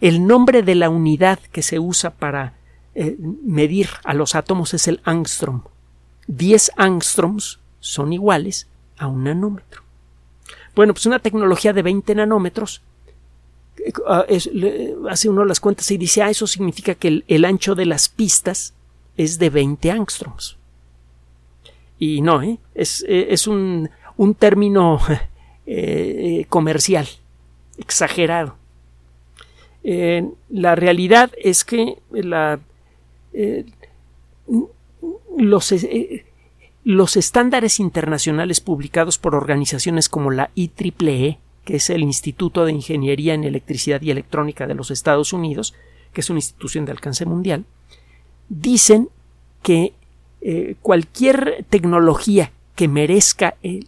El 0.00 0.26
nombre 0.26 0.62
de 0.62 0.74
la 0.74 0.90
unidad 0.90 1.38
que 1.52 1.62
se 1.62 1.78
usa 1.78 2.10
para 2.10 2.54
eh, 2.94 3.16
medir 3.18 3.88
a 4.04 4.14
los 4.14 4.34
átomos 4.34 4.74
es 4.74 4.88
el 4.88 5.00
angstrom. 5.04 5.62
10 6.26 6.72
angstroms 6.76 7.60
son 7.80 8.12
iguales 8.12 8.68
a 8.98 9.06
un 9.06 9.24
nanómetro. 9.24 9.82
Bueno, 10.74 10.92
pues 10.94 11.06
una 11.06 11.18
tecnología 11.18 11.72
de 11.72 11.82
20 11.82 12.14
nanómetros 12.14 12.82
eh, 13.84 13.92
ah, 14.06 14.26
hace 15.08 15.28
uno 15.28 15.44
las 15.44 15.60
cuentas 15.60 15.90
y 15.90 15.98
dice, 15.98 16.22
ah, 16.22 16.30
eso 16.30 16.46
significa 16.46 16.94
que 16.94 17.24
el, 17.26 17.44
ancho 17.44 17.74
de 17.74 17.86
las 17.86 18.08
pistas 18.08 18.74
es 19.16 19.38
de 19.38 19.50
20 19.50 19.90
angstroms. 19.90 20.56
Y 21.98 22.22
no, 22.22 22.42
¿eh? 22.42 22.58
es, 22.74 23.04
eh, 23.08 23.34
un, 23.46 23.90
un, 24.20 24.34
término 24.34 25.00
comercial, 26.48 27.08
exagerado. 27.78 28.56
la 29.82 30.74
realidad 30.74 31.30
es 31.38 31.64
que 31.64 31.96
la, 32.10 32.60
los, 35.38 35.74
los 36.84 37.16
estándares 37.16 37.80
internacionales 37.80 38.60
publicados 38.60 39.18
por 39.18 39.34
organizaciones 39.34 40.08
como 40.08 40.30
la 40.30 40.50
IEEE, 40.54 41.38
que 41.64 41.76
es 41.76 41.90
el 41.90 42.02
Instituto 42.02 42.64
de 42.64 42.72
Ingeniería 42.72 43.34
en 43.34 43.44
Electricidad 43.44 44.02
y 44.02 44.10
Electrónica 44.10 44.66
de 44.66 44.74
los 44.74 44.90
Estados 44.90 45.32
Unidos, 45.32 45.74
que 46.12 46.20
es 46.20 46.30
una 46.30 46.38
institución 46.38 46.84
de 46.84 46.92
alcance 46.92 47.24
mundial, 47.26 47.64
dicen 48.48 49.08
que 49.62 49.92
eh, 50.40 50.76
cualquier 50.80 51.64
tecnología 51.68 52.50
que 52.80 52.88
merezca 52.88 53.56
eh, 53.62 53.84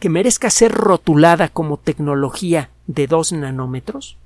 que 0.00 0.08
merezca 0.08 0.48
ser 0.48 0.72
rotulada 0.72 1.48
como 1.50 1.76
tecnología 1.76 2.70
de 2.86 3.06
2 3.06 3.32
nanómetros 3.32 4.16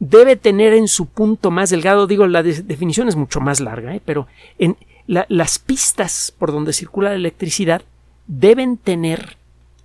debe 0.00 0.34
tener 0.34 0.72
en 0.72 0.88
su 0.88 1.06
punto 1.06 1.52
más 1.52 1.70
delgado, 1.70 2.08
digo, 2.08 2.26
la 2.26 2.42
definición 2.42 3.06
es 3.06 3.14
mucho 3.14 3.38
más 3.40 3.60
larga, 3.60 3.94
¿eh? 3.94 4.02
pero 4.04 4.26
en 4.58 4.76
las 5.06 5.60
pistas 5.60 6.34
por 6.36 6.50
donde 6.50 6.72
circula 6.72 7.10
la 7.10 7.14
electricidad 7.14 7.82
deben 8.26 8.78
tener 8.78 9.36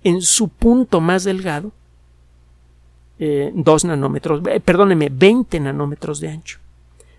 en 0.02 0.22
su 0.22 0.48
punto 0.48 1.00
más 1.00 1.22
delgado 1.22 1.70
eh, 3.20 3.52
2 3.54 3.84
nanómetros, 3.84 4.42
eh, 4.48 4.58
perdóneme, 4.58 5.08
20 5.08 5.60
nanómetros 5.60 6.18
de 6.18 6.30
ancho. 6.30 6.58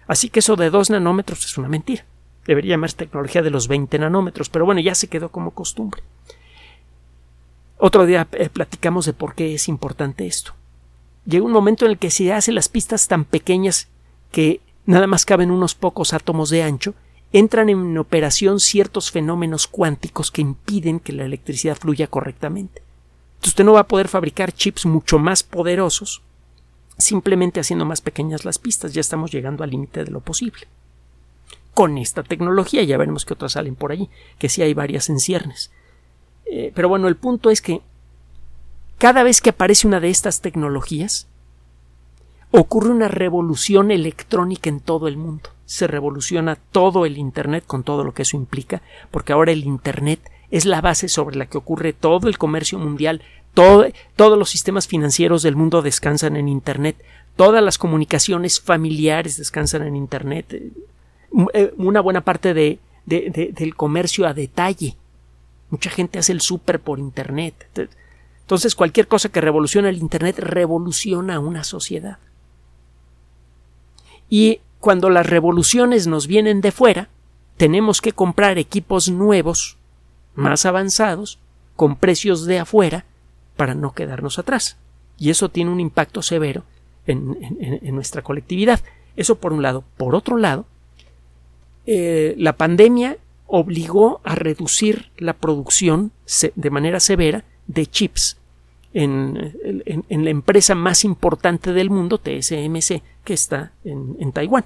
Así 0.07 0.27
que 0.27 0.39
eso 0.39 0.57
de 0.57 0.69
2 0.69 0.89
nanómetros 0.89 1.45
es 1.45 1.57
una 1.57 1.69
mentira. 1.69 2.03
Debería 2.45 2.71
llamarse 2.71 2.97
tecnología 2.97 3.41
de 3.41 3.49
los 3.49 3.67
20 3.67 3.97
nanómetros, 3.99 4.49
pero 4.49 4.65
bueno, 4.65 4.81
ya 4.81 4.95
se 4.95 5.07
quedó 5.07 5.29
como 5.29 5.51
costumbre. 5.51 6.03
Otro 7.77 8.05
día 8.05 8.27
eh, 8.33 8.49
platicamos 8.49 9.05
de 9.05 9.13
por 9.13 9.35
qué 9.35 9.53
es 9.55 9.67
importante 9.67 10.27
esto 10.27 10.53
llega 11.25 11.45
un 11.45 11.51
momento 11.51 11.85
en 11.85 11.91
el 11.91 11.97
que 11.97 12.11
se 12.11 12.31
hacen 12.31 12.55
las 12.55 12.69
pistas 12.69 13.07
tan 13.07 13.25
pequeñas 13.25 13.87
que 14.31 14.61
nada 14.85 15.07
más 15.07 15.25
caben 15.25 15.51
unos 15.51 15.75
pocos 15.75 16.13
átomos 16.13 16.49
de 16.49 16.63
ancho, 16.63 16.93
entran 17.33 17.69
en 17.69 17.97
operación 17.97 18.59
ciertos 18.59 19.11
fenómenos 19.11 19.67
cuánticos 19.67 20.31
que 20.31 20.41
impiden 20.41 20.99
que 20.99 21.13
la 21.13 21.25
electricidad 21.25 21.77
fluya 21.77 22.07
correctamente. 22.07 22.81
Entonces 23.35 23.49
usted 23.49 23.65
no 23.65 23.73
va 23.73 23.81
a 23.81 23.87
poder 23.87 24.07
fabricar 24.07 24.51
chips 24.51 24.85
mucho 24.85 25.19
más 25.19 25.43
poderosos 25.43 26.21
simplemente 26.97 27.59
haciendo 27.59 27.83
más 27.83 27.99
pequeñas 27.99 28.45
las 28.45 28.57
pistas. 28.57 28.93
Ya 28.93 29.01
estamos 29.01 29.31
llegando 29.31 29.63
al 29.63 29.71
límite 29.71 30.05
de 30.05 30.11
lo 30.11 30.21
posible. 30.21 30.65
Con 31.75 31.99
esta 31.99 32.23
tecnología 32.23 32.81
ya 32.81 32.97
veremos 32.97 33.23
que 33.25 33.35
otras 33.35 33.51
salen 33.51 33.75
por 33.75 33.91
allí, 33.91 34.09
que 34.39 34.49
sí 34.49 34.63
hay 34.63 34.73
varias 34.73 35.09
en 35.09 35.19
ciernes. 35.19 35.71
Eh, 36.47 36.71
pero 36.73 36.89
bueno, 36.89 37.07
el 37.07 37.15
punto 37.15 37.51
es 37.51 37.61
que 37.61 37.81
cada 38.97 39.21
vez 39.21 39.41
que 39.41 39.51
aparece 39.51 39.85
una 39.85 39.99
de 39.99 40.09
estas 40.09 40.41
tecnologías, 40.41 41.27
ocurre 42.51 42.89
una 42.89 43.07
revolución 43.07 43.91
electrónica 43.91 44.69
en 44.69 44.79
todo 44.79 45.07
el 45.07 45.17
mundo. 45.17 45.49
Se 45.65 45.87
revoluciona 45.87 46.55
todo 46.55 47.05
el 47.05 47.17
Internet 47.17 47.65
con 47.67 47.83
todo 47.83 48.03
lo 48.03 48.13
que 48.13 48.21
eso 48.21 48.37
implica, 48.37 48.81
porque 49.11 49.33
ahora 49.33 49.51
el 49.51 49.65
Internet 49.65 50.19
es 50.51 50.65
la 50.65 50.81
base 50.81 51.09
sobre 51.09 51.35
la 51.35 51.47
que 51.47 51.57
ocurre 51.57 51.91
todo 51.91 52.29
el 52.29 52.37
comercio 52.37 52.79
mundial, 52.79 53.21
todos 53.53 54.37
los 54.37 54.49
sistemas 54.49 54.87
financieros 54.87 55.41
del 55.41 55.55
mundo 55.55 55.81
descansan 55.81 56.35
en 56.35 56.47
Internet, 56.47 56.97
todas 57.35 57.63
las 57.63 57.77
comunicaciones 57.77 58.61
familiares 58.61 59.37
descansan 59.37 59.83
en 59.83 59.95
Internet, 59.95 60.53
eh, 60.53 60.71
una 61.77 62.01
buena 62.01 62.21
parte 62.21 62.53
de, 62.53 62.79
del 63.05 63.75
comercio 63.75 64.27
a 64.27 64.33
detalle. 64.33 64.95
Mucha 65.69 65.89
gente 65.89 66.19
hace 66.19 66.31
el 66.31 66.41
súper 66.41 66.79
por 66.79 66.99
Internet. 66.99 67.67
Entonces 68.41 68.75
cualquier 68.75 69.07
cosa 69.07 69.29
que 69.29 69.41
revoluciona 69.41 69.89
el 69.89 69.97
Internet 69.97 70.39
revoluciona 70.39 71.39
una 71.39 71.63
sociedad. 71.63 72.19
Y 74.29 74.59
cuando 74.79 75.09
las 75.09 75.25
revoluciones 75.25 76.07
nos 76.07 76.27
vienen 76.27 76.61
de 76.61 76.71
fuera, 76.71 77.09
tenemos 77.57 78.01
que 78.01 78.11
comprar 78.11 78.57
equipos 78.57 79.09
nuevos, 79.09 79.77
más 80.35 80.65
avanzados, 80.65 81.39
con 81.75 81.95
precios 81.95 82.45
de 82.45 82.59
afuera, 82.59 83.05
para 83.55 83.73
no 83.73 83.93
quedarnos 83.93 84.37
atrás. 84.37 84.77
Y 85.17 85.29
eso 85.29 85.49
tiene 85.49 85.71
un 85.71 85.79
impacto 85.79 86.21
severo 86.21 86.63
en, 87.07 87.37
nuestra 87.95 88.21
colectividad. 88.21 88.81
Eso 89.15 89.35
por 89.35 89.53
un 89.53 89.61
lado. 89.61 89.83
Por 89.97 90.15
otro 90.15 90.37
lado, 90.37 90.65
eh, 91.85 92.35
la 92.37 92.57
pandemia 92.57 93.17
obligó 93.47 94.21
a 94.23 94.35
reducir 94.35 95.11
la 95.17 95.33
producción 95.33 96.11
de 96.55 96.69
manera 96.69 96.99
severa 96.99 97.43
de 97.67 97.85
chips 97.85 98.37
en, 98.93 99.53
la 100.09 100.29
empresa 100.29 100.73
más 100.73 101.03
importante 101.03 101.73
del 101.73 101.89
mundo, 101.89 102.17
TSMC, 102.17 103.01
que 103.23 103.33
está 103.33 103.71
en, 103.83 104.31
Taiwán. 104.31 104.65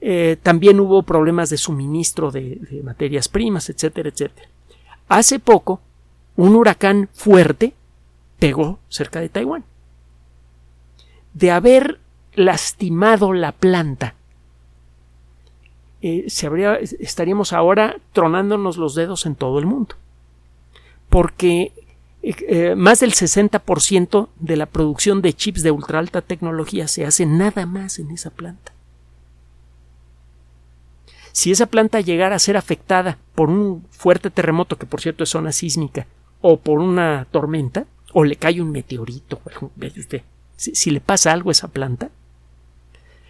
Eh, 0.00 0.36
también 0.42 0.80
hubo 0.80 1.02
problemas 1.02 1.50
de 1.50 1.58
suministro 1.58 2.30
de, 2.30 2.58
de, 2.70 2.82
materias 2.82 3.28
primas, 3.28 3.68
etcétera, 3.68 4.08
etcétera. 4.08 4.48
Hace 5.08 5.38
poco, 5.38 5.80
un 6.36 6.54
huracán 6.54 7.08
fuerte 7.12 7.74
pegó 8.38 8.78
cerca 8.88 9.20
de 9.20 9.28
Taiwán. 9.28 9.64
De 11.34 11.50
haber 11.50 12.00
lastimado 12.34 13.32
la 13.32 13.52
planta, 13.52 14.14
eh, 16.00 16.24
se 16.28 16.46
habría, 16.46 16.76
estaríamos 16.76 17.52
ahora 17.52 17.96
tronándonos 18.12 18.76
los 18.76 18.94
dedos 18.94 19.26
en 19.26 19.34
todo 19.34 19.58
el 19.58 19.66
mundo 19.66 19.96
porque 21.08 21.72
eh, 22.22 22.34
eh, 22.48 22.74
más 22.74 23.00
del 23.00 23.12
60% 23.12 24.28
de 24.38 24.56
la 24.56 24.66
producción 24.66 25.22
de 25.22 25.32
chips 25.32 25.62
de 25.62 25.70
ultra 25.70 25.98
alta 25.98 26.22
tecnología 26.22 26.88
se 26.88 27.04
hace 27.04 27.26
nada 27.26 27.66
más 27.66 27.98
en 27.98 28.10
esa 28.10 28.30
planta. 28.30 28.72
Si 31.32 31.52
esa 31.52 31.66
planta 31.66 32.00
llegara 32.00 32.36
a 32.36 32.40
ser 32.40 32.56
afectada 32.56 33.18
por 33.34 33.48
un 33.48 33.84
fuerte 33.90 34.30
terremoto, 34.30 34.76
que 34.76 34.86
por 34.86 35.00
cierto 35.00 35.22
es 35.22 35.30
zona 35.30 35.52
sísmica, 35.52 36.06
o 36.40 36.58
por 36.58 36.80
una 36.80 37.26
tormenta, 37.30 37.86
o 38.12 38.24
le 38.24 38.36
cae 38.36 38.60
un 38.60 38.72
meteorito, 38.72 39.40
si 40.56 40.90
le 40.90 41.00
pasa 41.00 41.32
algo 41.32 41.50
a 41.50 41.52
esa 41.52 41.68
planta, 41.68 42.10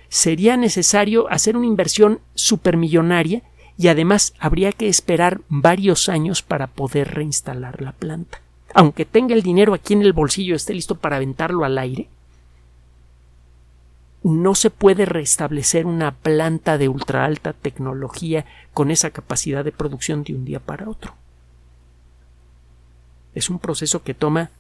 sería 0.09 0.57
necesario 0.57 1.31
hacer 1.31 1.57
una 1.57 1.67
inversión 1.67 2.21
supermillonaria 2.35 3.43
y 3.77 3.89
además 3.89 4.35
habría 4.39 4.73
que 4.73 4.89
esperar 4.89 5.41
varios 5.49 6.09
años 6.09 6.43
para 6.43 6.67
poder 6.67 7.15
reinstalar 7.15 7.81
la 7.81 7.93
planta. 7.93 8.41
Aunque 8.75 9.05
tenga 9.05 9.35
el 9.35 9.43
dinero 9.43 9.75
aquí 9.75 9.95
en 9.95 10.03
el 10.03 10.13
bolsillo, 10.13 10.55
esté 10.55 10.75
listo 10.75 10.97
para 10.97 11.17
aventarlo 11.17 11.65
al 11.65 11.79
aire, 11.79 12.09
no 14.25 14.55
se 14.55 14.71
puede 14.71 15.07
restablecer 15.07 15.87
una 15.87 16.13
planta 16.13 16.77
de 16.77 16.89
ultra 16.89 17.25
alta 17.25 17.53
tecnología 17.53 18.45
con 18.75 18.91
esa 18.91 19.11
capacidad 19.11 19.65
de 19.65 19.73
producción 19.73 20.25
de 20.25 20.35
un 20.35 20.45
día 20.45 20.59
para 20.59 20.89
otro. 20.89 21.15
Es 23.35 23.49
un 23.49 23.61
proceso 23.61 24.03
que 24.03 24.15
toma 24.15 24.51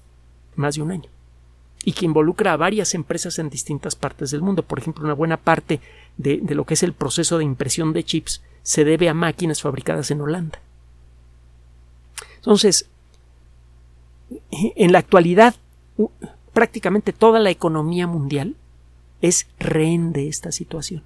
más 0.55 0.76
de 0.76 0.82
un 0.82 0.92
año 0.92 1.11
y 1.89 1.93
que 1.93 2.05
involucra 2.05 2.53
a 2.53 2.59
varias 2.59 2.95
empresas 2.95 3.39
en 3.39 3.49
distintas 3.49 3.97
partes 3.97 4.30
del 4.30 4.43
mundo. 4.43 4.62
Por 4.62 4.78
ejemplo, 4.78 5.05
una 5.07 5.14
buena 5.14 5.39
parte 5.39 5.80
de, 6.18 6.39
lo 6.51 6.66
que 6.66 6.74
es 6.74 6.82
el 6.82 6.93
proceso 6.93 7.39
de 7.39 7.45
impresión 7.45 7.95
de 7.95 8.05
chips 8.05 8.43
se 8.62 8.84
debe 8.84 9.09
a 9.09 9.14
máquinas 9.14 9.62
fabricadas 9.62 10.11
en 10.11 10.20
Holanda. 10.20 10.61
Entonces, 12.36 12.91
en 14.51 14.93
la 14.93 14.99
actualidad, 14.99 15.55
prácticamente 16.53 17.14
toda 17.14 17.41
la 17.41 17.49
economía 17.49 18.07
mundial 18.07 18.55
es 19.22 19.47
rehén 19.59 20.12
de 20.12 20.28
esta 20.28 20.53
situación. 20.53 21.03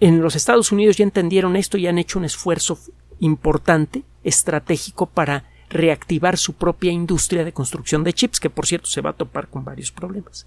En 0.00 0.20
los 0.20 0.34
Estados 0.34 0.72
Unidos 0.72 0.96
ya 0.96 1.04
entendieron 1.04 1.54
esto 1.54 1.78
y 1.78 1.86
han 1.86 1.98
hecho 1.98 2.18
un 2.18 2.24
esfuerzo 2.24 2.76
importante, 3.20 4.02
estratégico, 4.24 5.06
para 5.06 5.44
reactivar 5.70 6.36
su 6.38 6.54
propia 6.54 6.92
industria 6.92 7.44
de 7.44 7.52
construcción 7.52 8.04
de 8.04 8.12
chips, 8.12 8.40
que 8.40 8.50
por 8.50 8.66
cierto 8.66 8.86
se 8.88 9.00
va 9.00 9.10
a 9.10 9.16
topar 9.16 9.48
con 9.48 9.64
varios 9.64 9.92
problemas 9.92 10.46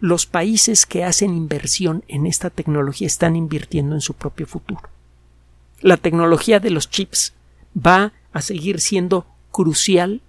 los 0.00 0.24
países 0.24 0.86
que 0.86 1.04
hacen 1.04 1.34
inversión 1.34 2.04
en 2.08 2.26
esta 2.26 2.48
tecnología 2.50 3.06
están 3.06 3.36
invirtiendo 3.36 3.94
en 3.94 4.00
su 4.00 4.14
propio 4.14 4.46
futuro. 4.46 4.88
La 5.82 5.98
tecnología 5.98 6.58
de 6.58 6.70
los 6.70 6.88
chips 6.90 7.34
va 7.76 8.12
a 8.32 8.40
seguir 8.40 8.80
siendo 8.80 9.26
crucial 9.50 10.22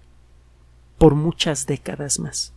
por 0.98 1.14
muchas 1.14 1.66
décadas 1.66 2.18
más. 2.18 2.52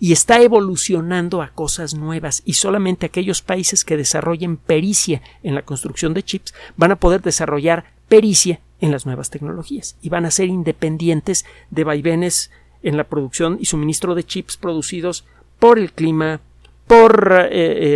Y 0.00 0.12
está 0.12 0.40
evolucionando 0.40 1.42
a 1.42 1.50
cosas 1.50 1.94
nuevas 1.94 2.42
y 2.44 2.54
solamente 2.54 3.06
aquellos 3.06 3.42
países 3.42 3.84
que 3.84 3.96
desarrollen 3.96 4.56
pericia 4.56 5.22
en 5.42 5.54
la 5.54 5.62
construcción 5.62 6.14
de 6.14 6.22
chips 6.22 6.54
van 6.76 6.92
a 6.92 6.96
poder 6.96 7.20
desarrollar 7.22 7.92
pericia 8.08 8.60
en 8.80 8.90
las 8.90 9.06
nuevas 9.06 9.30
tecnologías 9.30 9.96
y 10.02 10.08
van 10.08 10.24
a 10.24 10.30
ser 10.30 10.48
independientes 10.48 11.44
de 11.70 11.84
vaivenes 11.84 12.50
en 12.82 12.96
la 12.96 13.04
producción 13.04 13.58
y 13.60 13.66
suministro 13.66 14.14
de 14.14 14.24
chips 14.24 14.56
producidos 14.56 15.24
por 15.58 15.78
el 15.78 15.92
clima, 15.92 16.40
por 16.86 17.32
eh, 17.32 17.48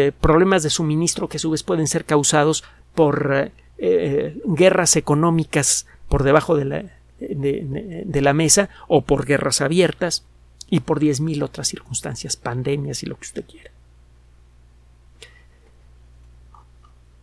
eh, 0.07 0.13
problemas 0.21 0.63
de 0.63 0.71
suministro 0.71 1.29
que 1.29 1.37
a 1.37 1.41
su 1.41 1.51
vez 1.51 1.63
pueden 1.63 1.87
ser 1.87 2.05
causados 2.05 2.65
por 2.95 3.53
eh, 3.79 4.41
guerras 4.45 4.97
económicas 4.97 5.87
por 6.09 6.25
debajo 6.25 6.57
de 6.57 6.65
la, 6.65 6.85
de, 7.19 8.21
la 8.21 8.33
mesa 8.33 8.69
o 8.89 9.03
por 9.03 9.25
guerras 9.25 9.61
abiertas 9.61 10.25
y 10.69 10.81
por 10.81 11.01
diez 11.01 11.21
mil 11.21 11.43
otras 11.43 11.69
circunstancias, 11.69 12.37
pandemias 12.37 13.03
y 13.03 13.07
lo 13.07 13.17
que 13.17 13.27
usted 13.27 13.45
quiera. 13.47 13.71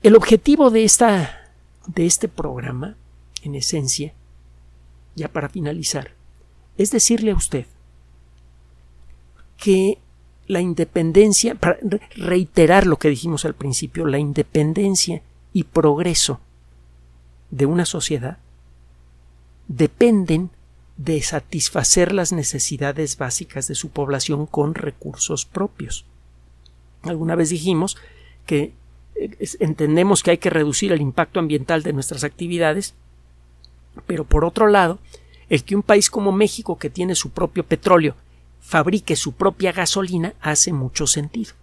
El 0.01 0.15
objetivo 0.15 0.69
de, 0.69 0.85
esta, 0.85 1.38
de 1.95 2.05
este 2.05 2.27
programa, 2.27 2.95
en 3.43 3.55
esencia, 3.55 4.13
ya 5.15 5.27
para 5.27 5.49
finalizar, 5.49 6.13
es 6.77 6.91
decirle 6.91 7.31
a 7.31 7.35
usted 7.35 7.65
que 9.57 9.97
la 10.47 10.61
independencia, 10.61 11.55
para 11.55 11.77
reiterar 12.15 12.87
lo 12.87 12.97
que 12.97 13.09
dijimos 13.09 13.45
al 13.45 13.53
principio, 13.53 14.05
la 14.05 14.19
independencia 14.19 15.21
y 15.53 15.63
progreso 15.63 16.39
de 17.51 17.65
una 17.65 17.85
sociedad 17.85 18.37
dependen 19.67 20.49
de 20.97 21.21
satisfacer 21.21 22.13
las 22.13 22.33
necesidades 22.33 23.17
básicas 23.17 23.67
de 23.67 23.75
su 23.75 23.89
población 23.89 24.45
con 24.45 24.75
recursos 24.75 25.45
propios. 25.45 26.05
Alguna 27.03 27.35
vez 27.35 27.49
dijimos 27.49 27.97
que 28.45 28.73
entendemos 29.59 30.23
que 30.23 30.31
hay 30.31 30.37
que 30.37 30.49
reducir 30.49 30.91
el 30.91 31.01
impacto 31.01 31.39
ambiental 31.39 31.83
de 31.83 31.93
nuestras 31.93 32.23
actividades, 32.23 32.93
pero 34.07 34.23
por 34.23 34.45
otro 34.45 34.67
lado, 34.67 34.99
el 35.49 35.63
que 35.63 35.75
un 35.75 35.83
país 35.83 36.09
como 36.09 36.31
México, 36.31 36.77
que 36.77 36.89
tiene 36.89 37.15
su 37.15 37.31
propio 37.31 37.63
petróleo, 37.63 38.15
fabrique 38.61 39.15
su 39.15 39.33
propia 39.33 39.71
gasolina 39.71 40.33
hace 40.41 40.73
mucho 40.73 41.07
sentido, 41.07 41.53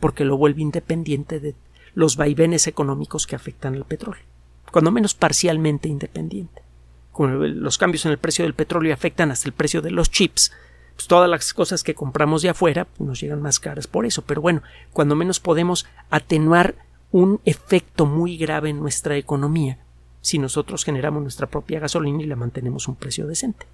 porque 0.00 0.24
lo 0.24 0.36
vuelve 0.36 0.62
independiente 0.62 1.40
de 1.40 1.54
los 1.94 2.16
vaivenes 2.16 2.66
económicos 2.66 3.26
que 3.26 3.36
afectan 3.36 3.74
al 3.74 3.84
petróleo, 3.84 4.22
cuando 4.70 4.90
menos 4.90 5.14
parcialmente 5.14 5.88
independiente. 5.88 6.62
Como 7.10 7.28
los 7.28 7.76
cambios 7.76 8.06
en 8.06 8.12
el 8.12 8.18
precio 8.18 8.44
del 8.44 8.54
petróleo 8.54 8.94
afectan 8.94 9.30
hasta 9.30 9.48
el 9.48 9.52
precio 9.52 9.82
de 9.82 9.90
los 9.90 10.10
chips, 10.10 10.52
pues 10.94 11.06
todas 11.06 11.28
las 11.28 11.52
cosas 11.52 11.82
que 11.82 11.94
compramos 11.94 12.42
de 12.42 12.50
afuera 12.50 12.84
pues, 12.84 13.06
nos 13.06 13.20
llegan 13.20 13.42
más 13.42 13.60
caras 13.60 13.86
por 13.86 14.06
eso, 14.06 14.22
pero 14.22 14.40
bueno, 14.40 14.62
cuando 14.92 15.16
menos 15.16 15.40
podemos 15.40 15.86
atenuar 16.10 16.74
un 17.12 17.40
efecto 17.44 18.06
muy 18.06 18.36
grave 18.36 18.70
en 18.70 18.80
nuestra 18.80 19.16
economía 19.16 19.78
si 20.22 20.38
nosotros 20.38 20.84
generamos 20.84 21.22
nuestra 21.22 21.48
propia 21.48 21.80
gasolina 21.80 22.22
y 22.22 22.26
la 22.26 22.36
mantenemos 22.36 22.88
un 22.88 22.94
precio 22.94 23.26
decente. 23.26 23.66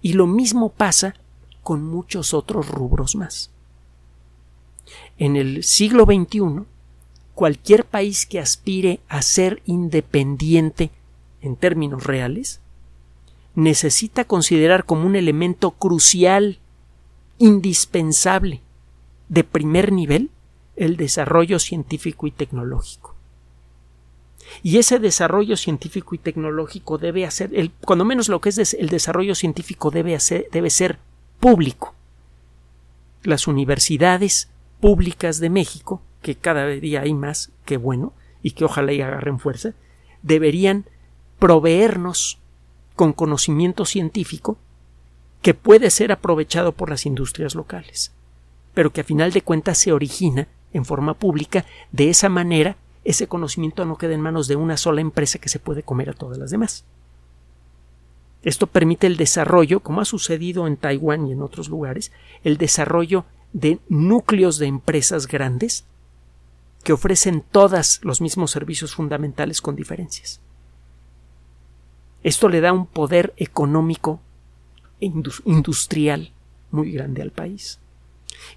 Y 0.00 0.14
lo 0.14 0.26
mismo 0.26 0.70
pasa 0.70 1.14
con 1.62 1.84
muchos 1.84 2.34
otros 2.34 2.68
rubros 2.68 3.14
más. 3.14 3.50
En 5.18 5.36
el 5.36 5.62
siglo 5.62 6.06
XXI, 6.06 6.64
cualquier 7.34 7.84
país 7.84 8.26
que 8.26 8.40
aspire 8.40 9.00
a 9.08 9.22
ser 9.22 9.62
independiente 9.66 10.90
en 11.42 11.54
términos 11.56 12.04
reales, 12.04 12.60
necesita 13.54 14.24
considerar 14.24 14.84
como 14.84 15.06
un 15.06 15.14
elemento 15.16 15.72
crucial, 15.72 16.58
indispensable, 17.38 18.60
de 19.28 19.44
primer 19.44 19.92
nivel, 19.92 20.30
el 20.76 20.96
desarrollo 20.96 21.58
científico 21.58 22.26
y 22.26 22.30
tecnológico. 22.30 23.14
Y 24.62 24.78
ese 24.78 24.98
desarrollo 24.98 25.56
científico 25.56 26.14
y 26.14 26.18
tecnológico 26.18 26.98
debe 26.98 27.24
hacer, 27.24 27.50
el, 27.54 27.70
cuando 27.84 28.04
menos 28.04 28.28
lo 28.28 28.40
que 28.40 28.50
es 28.50 28.74
el 28.74 28.88
desarrollo 28.88 29.34
científico 29.34 29.90
debe, 29.90 30.14
hacer, 30.14 30.46
debe 30.52 30.70
ser 30.70 30.98
público. 31.40 31.94
Las 33.22 33.46
universidades 33.46 34.48
públicas 34.80 35.38
de 35.38 35.50
México, 35.50 36.02
que 36.20 36.34
cada 36.34 36.66
día 36.66 37.02
hay 37.02 37.14
más, 37.14 37.50
que 37.64 37.76
bueno, 37.76 38.12
y 38.42 38.52
que 38.52 38.64
ojalá 38.64 38.92
y 38.92 39.00
agarren 39.00 39.38
fuerza, 39.38 39.74
deberían 40.22 40.84
proveernos 41.38 42.38
con 42.94 43.12
conocimiento 43.12 43.84
científico 43.84 44.58
que 45.40 45.54
puede 45.54 45.90
ser 45.90 46.12
aprovechado 46.12 46.72
por 46.72 46.90
las 46.90 47.06
industrias 47.06 47.54
locales, 47.54 48.12
pero 48.74 48.92
que 48.92 49.00
a 49.00 49.04
final 49.04 49.32
de 49.32 49.42
cuentas 49.42 49.78
se 49.78 49.92
origina 49.92 50.48
en 50.72 50.84
forma 50.84 51.14
pública, 51.14 51.64
de 51.90 52.10
esa 52.10 52.28
manera 52.28 52.76
ese 53.04 53.26
conocimiento 53.26 53.84
no 53.84 53.98
queda 53.98 54.14
en 54.14 54.20
manos 54.20 54.46
de 54.46 54.56
una 54.56 54.76
sola 54.76 55.00
empresa 55.00 55.38
que 55.38 55.48
se 55.48 55.58
puede 55.58 55.82
comer 55.82 56.10
a 56.10 56.14
todas 56.14 56.38
las 56.38 56.50
demás. 56.50 56.84
Esto 58.42 58.66
permite 58.66 59.06
el 59.06 59.16
desarrollo, 59.16 59.80
como 59.80 60.00
ha 60.00 60.04
sucedido 60.04 60.66
en 60.66 60.76
Taiwán 60.76 61.26
y 61.26 61.32
en 61.32 61.42
otros 61.42 61.68
lugares, 61.68 62.12
el 62.42 62.58
desarrollo 62.58 63.24
de 63.52 63.78
núcleos 63.88 64.58
de 64.58 64.66
empresas 64.66 65.26
grandes 65.26 65.84
que 66.82 66.92
ofrecen 66.92 67.44
todas 67.50 68.00
los 68.02 68.20
mismos 68.20 68.50
servicios 68.50 68.94
fundamentales 68.94 69.60
con 69.60 69.76
diferencias. 69.76 70.40
Esto 72.22 72.48
le 72.48 72.60
da 72.60 72.72
un 72.72 72.86
poder 72.86 73.32
económico 73.36 74.20
e 75.00 75.12
industrial 75.44 76.32
muy 76.70 76.92
grande 76.92 77.22
al 77.22 77.30
país 77.30 77.78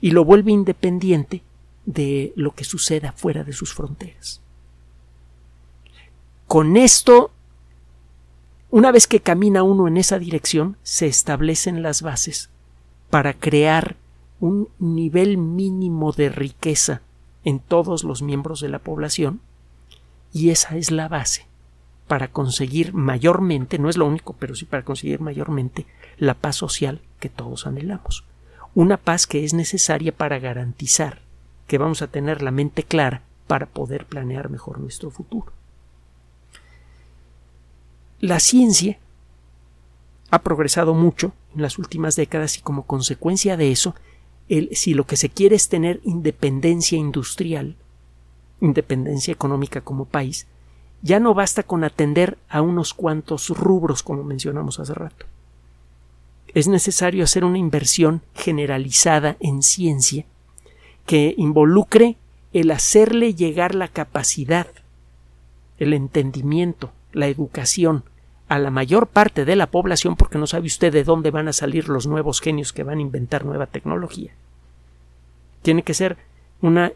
y 0.02 0.12
lo 0.12 0.24
vuelve 0.24 0.52
independiente 0.52 1.44
de 1.86 2.34
lo 2.36 2.52
que 2.52 2.64
suceda 2.64 3.12
fuera 3.12 3.44
de 3.44 3.54
sus 3.54 3.74
fronteras. 3.74 4.42
Con 6.48 6.78
esto, 6.78 7.32
una 8.70 8.92
vez 8.92 9.08
que 9.08 9.20
camina 9.20 9.64
uno 9.64 9.88
en 9.88 9.98
esa 9.98 10.20
dirección, 10.20 10.78
se 10.84 11.08
establecen 11.08 11.82
las 11.82 12.02
bases 12.02 12.50
para 13.10 13.34
crear 13.34 13.96
un 14.40 14.70
nivel 14.80 15.38
mínimo 15.38 16.12
de 16.12 16.30
riqueza 16.30 17.02
en 17.44 17.60
todos 17.60 18.04
los 18.04 18.22
miembros 18.22 18.60
de 18.60 18.70
la 18.70 18.80
población 18.80 19.40
y 20.34 20.50
esa 20.50 20.76
es 20.76 20.92
la 20.92 21.08
base 21.08 21.46
para 22.08 22.28
conseguir 22.28 22.94
mayormente, 22.94 23.80
no 23.80 23.90
es 23.90 23.98
lo 23.98 24.06
único, 24.06 24.36
pero 24.38 24.56
sí 24.56 24.66
para 24.66 24.84
conseguir 24.84 25.22
mayormente 25.22 25.86
la 26.18 26.34
paz 26.36 26.58
social 26.58 27.02
que 27.20 27.30
todos 27.30 27.66
anhelamos. 27.66 28.24
Una 28.76 28.98
paz 28.98 29.26
que 29.26 29.44
es 29.44 29.54
necesaria 29.54 30.12
para 30.12 30.40
garantizar 30.40 31.22
que 31.68 31.78
vamos 31.78 32.02
a 32.02 32.08
tener 32.08 32.42
la 32.42 32.52
mente 32.52 32.84
clara 32.84 33.24
para 33.48 33.66
poder 33.66 34.06
planear 34.06 34.50
mejor 34.50 34.80
nuestro 34.80 35.12
futuro. 35.12 35.52
La 38.20 38.40
ciencia 38.40 38.98
ha 40.32 40.42
progresado 40.42 40.94
mucho 40.94 41.34
en 41.56 41.62
las 41.62 41.78
últimas 41.78 42.16
décadas 42.16 42.58
y 42.58 42.62
como 42.62 42.86
consecuencia 42.86 43.58
de 43.58 43.72
eso, 43.72 43.96
si 44.72 44.94
lo 44.94 45.06
que 45.06 45.18
se 45.18 45.30
quiere 45.30 45.56
es 45.56 45.70
tener 45.70 46.02
independencia 46.04 46.98
industrial, 46.98 47.76
independencia 48.62 49.32
económica 49.32 49.82
como 49.82 50.06
país, 50.06 50.48
ya 51.02 51.20
no 51.20 51.34
basta 51.34 51.64
con 51.64 51.84
atender 51.84 52.38
a 52.50 52.62
unos 52.62 52.94
cuantos 52.94 53.50
rubros 53.50 54.02
como 54.02 54.24
mencionamos 54.24 54.80
hace 54.80 54.94
rato. 54.94 55.26
Es 56.48 56.68
necesario 56.68 57.24
hacer 57.24 57.44
una 57.44 57.58
inversión 57.58 58.22
generalizada 58.34 59.36
en 59.40 59.62
ciencia 59.62 60.26
que 61.06 61.36
involucre 61.38 62.18
el 62.54 62.72
hacerle 62.72 63.36
llegar 63.36 63.76
la 63.76 63.88
capacidad, 63.88 64.68
el 65.78 65.94
entendimiento, 65.94 66.92
la 67.12 67.28
educación 67.28 68.04
a 68.48 68.60
la 68.60 68.70
mayor 68.70 69.08
parte 69.08 69.46
de 69.46 69.56
la 69.56 69.68
población 69.68 70.16
porque 70.16 70.38
no 70.38 70.48
sabe 70.48 70.68
usted 70.68 70.94
de 70.94 71.04
dónde 71.04 71.32
van 71.32 71.48
a 71.48 71.54
salir 71.54 71.90
los 71.90 72.08
nuevos 72.08 72.42
genios 72.42 72.74
que 72.74 72.84
van 72.84 73.00
a 73.00 73.02
inventar 73.02 73.46
nueva 73.46 73.66
tecnología. 73.66 74.32
Tiene 75.64 75.84
que 75.84 75.94
ser 75.94 76.18
una 76.62 76.92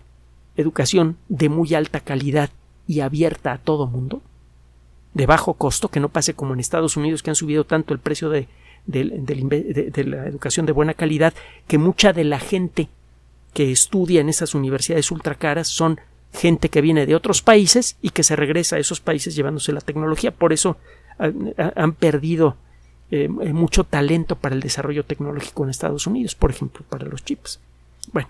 educación 0.55 1.17
de 1.27 1.49
muy 1.49 1.73
alta 1.73 1.99
calidad 1.99 2.49
y 2.87 2.99
abierta 2.99 3.51
a 3.51 3.57
todo 3.57 3.87
mundo, 3.87 4.21
de 5.13 5.25
bajo 5.25 5.55
costo, 5.55 5.89
que 5.89 5.99
no 5.99 6.09
pase 6.09 6.35
como 6.35 6.53
en 6.53 6.59
Estados 6.59 6.97
Unidos 6.97 7.23
que 7.23 7.31
han 7.31 7.35
subido 7.35 7.63
tanto 7.63 7.93
el 7.93 7.99
precio 7.99 8.29
de, 8.29 8.47
de 8.85 10.03
la 10.05 10.27
educación 10.27 10.65
de 10.65 10.71
buena 10.71 10.93
calidad 10.93 11.33
que 11.67 11.77
mucha 11.77 12.13
de 12.13 12.23
la 12.23 12.39
gente 12.39 12.89
que 13.53 13.71
estudia 13.71 14.21
en 14.21 14.29
esas 14.29 14.55
universidades 14.55 15.11
ultracaras 15.11 15.67
son 15.67 15.99
gente 16.33 16.69
que 16.69 16.81
viene 16.81 17.05
de 17.05 17.15
otros 17.15 17.41
países 17.41 17.97
y 18.01 18.09
que 18.09 18.23
se 18.23 18.35
regresa 18.35 18.75
a 18.75 18.79
esos 18.79 18.99
países 18.99 19.35
llevándose 19.35 19.73
la 19.73 19.81
tecnología. 19.81 20.31
Por 20.31 20.53
eso 20.53 20.77
han 21.17 21.93
perdido 21.93 22.55
eh, 23.11 23.27
mucho 23.27 23.83
talento 23.83 24.35
para 24.35 24.55
el 24.55 24.61
desarrollo 24.61 25.03
tecnológico 25.03 25.63
en 25.63 25.69
Estados 25.69 26.07
Unidos, 26.07 26.35
por 26.35 26.51
ejemplo, 26.51 26.85
para 26.87 27.05
los 27.05 27.25
chips. 27.25 27.59
Bueno, 28.13 28.29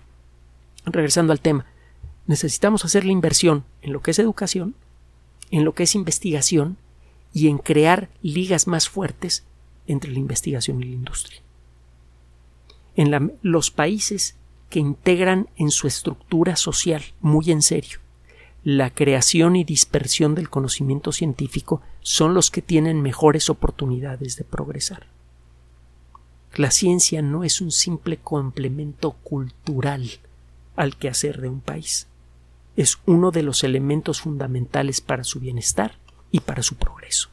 regresando 0.86 1.32
al 1.32 1.40
tema, 1.40 1.66
necesitamos 2.26 2.84
hacer 2.84 3.04
la 3.04 3.12
inversión 3.12 3.64
en 3.82 3.92
lo 3.92 4.00
que 4.00 4.12
es 4.12 4.18
educación, 4.18 4.74
en 5.50 5.64
lo 5.64 5.74
que 5.74 5.82
es 5.82 5.94
investigación 5.94 6.78
y 7.32 7.48
en 7.48 7.58
crear 7.58 8.08
ligas 8.22 8.66
más 8.66 8.88
fuertes 8.88 9.44
entre 9.86 10.10
la 10.10 10.18
investigación 10.18 10.80
y 10.80 10.86
la 10.86 10.94
industria. 10.94 11.40
En 12.96 13.32
los 13.42 13.70
países 13.70 14.36
que 14.70 14.78
integran 14.78 15.48
en 15.56 15.70
su 15.70 15.86
estructura 15.86 16.56
social, 16.56 17.02
muy 17.20 17.50
en 17.50 17.60
serio, 17.60 17.98
la 18.62 18.90
creación 18.90 19.56
y 19.56 19.64
dispersión 19.64 20.34
del 20.34 20.50
conocimiento 20.50 21.12
científico 21.12 21.80
son 22.00 22.34
los 22.34 22.50
que 22.50 22.62
tienen 22.62 23.00
mejores 23.00 23.48
oportunidades 23.48 24.36
de 24.36 24.44
progresar. 24.44 25.06
La 26.54 26.70
ciencia 26.70 27.22
no 27.22 27.44
es 27.44 27.60
un 27.60 27.70
simple 27.70 28.18
complemento 28.18 29.12
cultural 29.12 30.10
al 30.76 30.96
quehacer 30.96 31.40
de 31.40 31.48
un 31.48 31.60
país. 31.60 32.06
Es 32.76 32.98
uno 33.06 33.30
de 33.30 33.42
los 33.42 33.64
elementos 33.64 34.20
fundamentales 34.20 35.00
para 35.00 35.24
su 35.24 35.40
bienestar 35.40 35.96
y 36.30 36.40
para 36.40 36.62
su 36.62 36.76
progreso. 36.76 37.28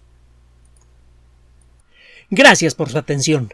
Gracias 2.30 2.76
por 2.76 2.90
su 2.90 2.98
atención. 2.98 3.54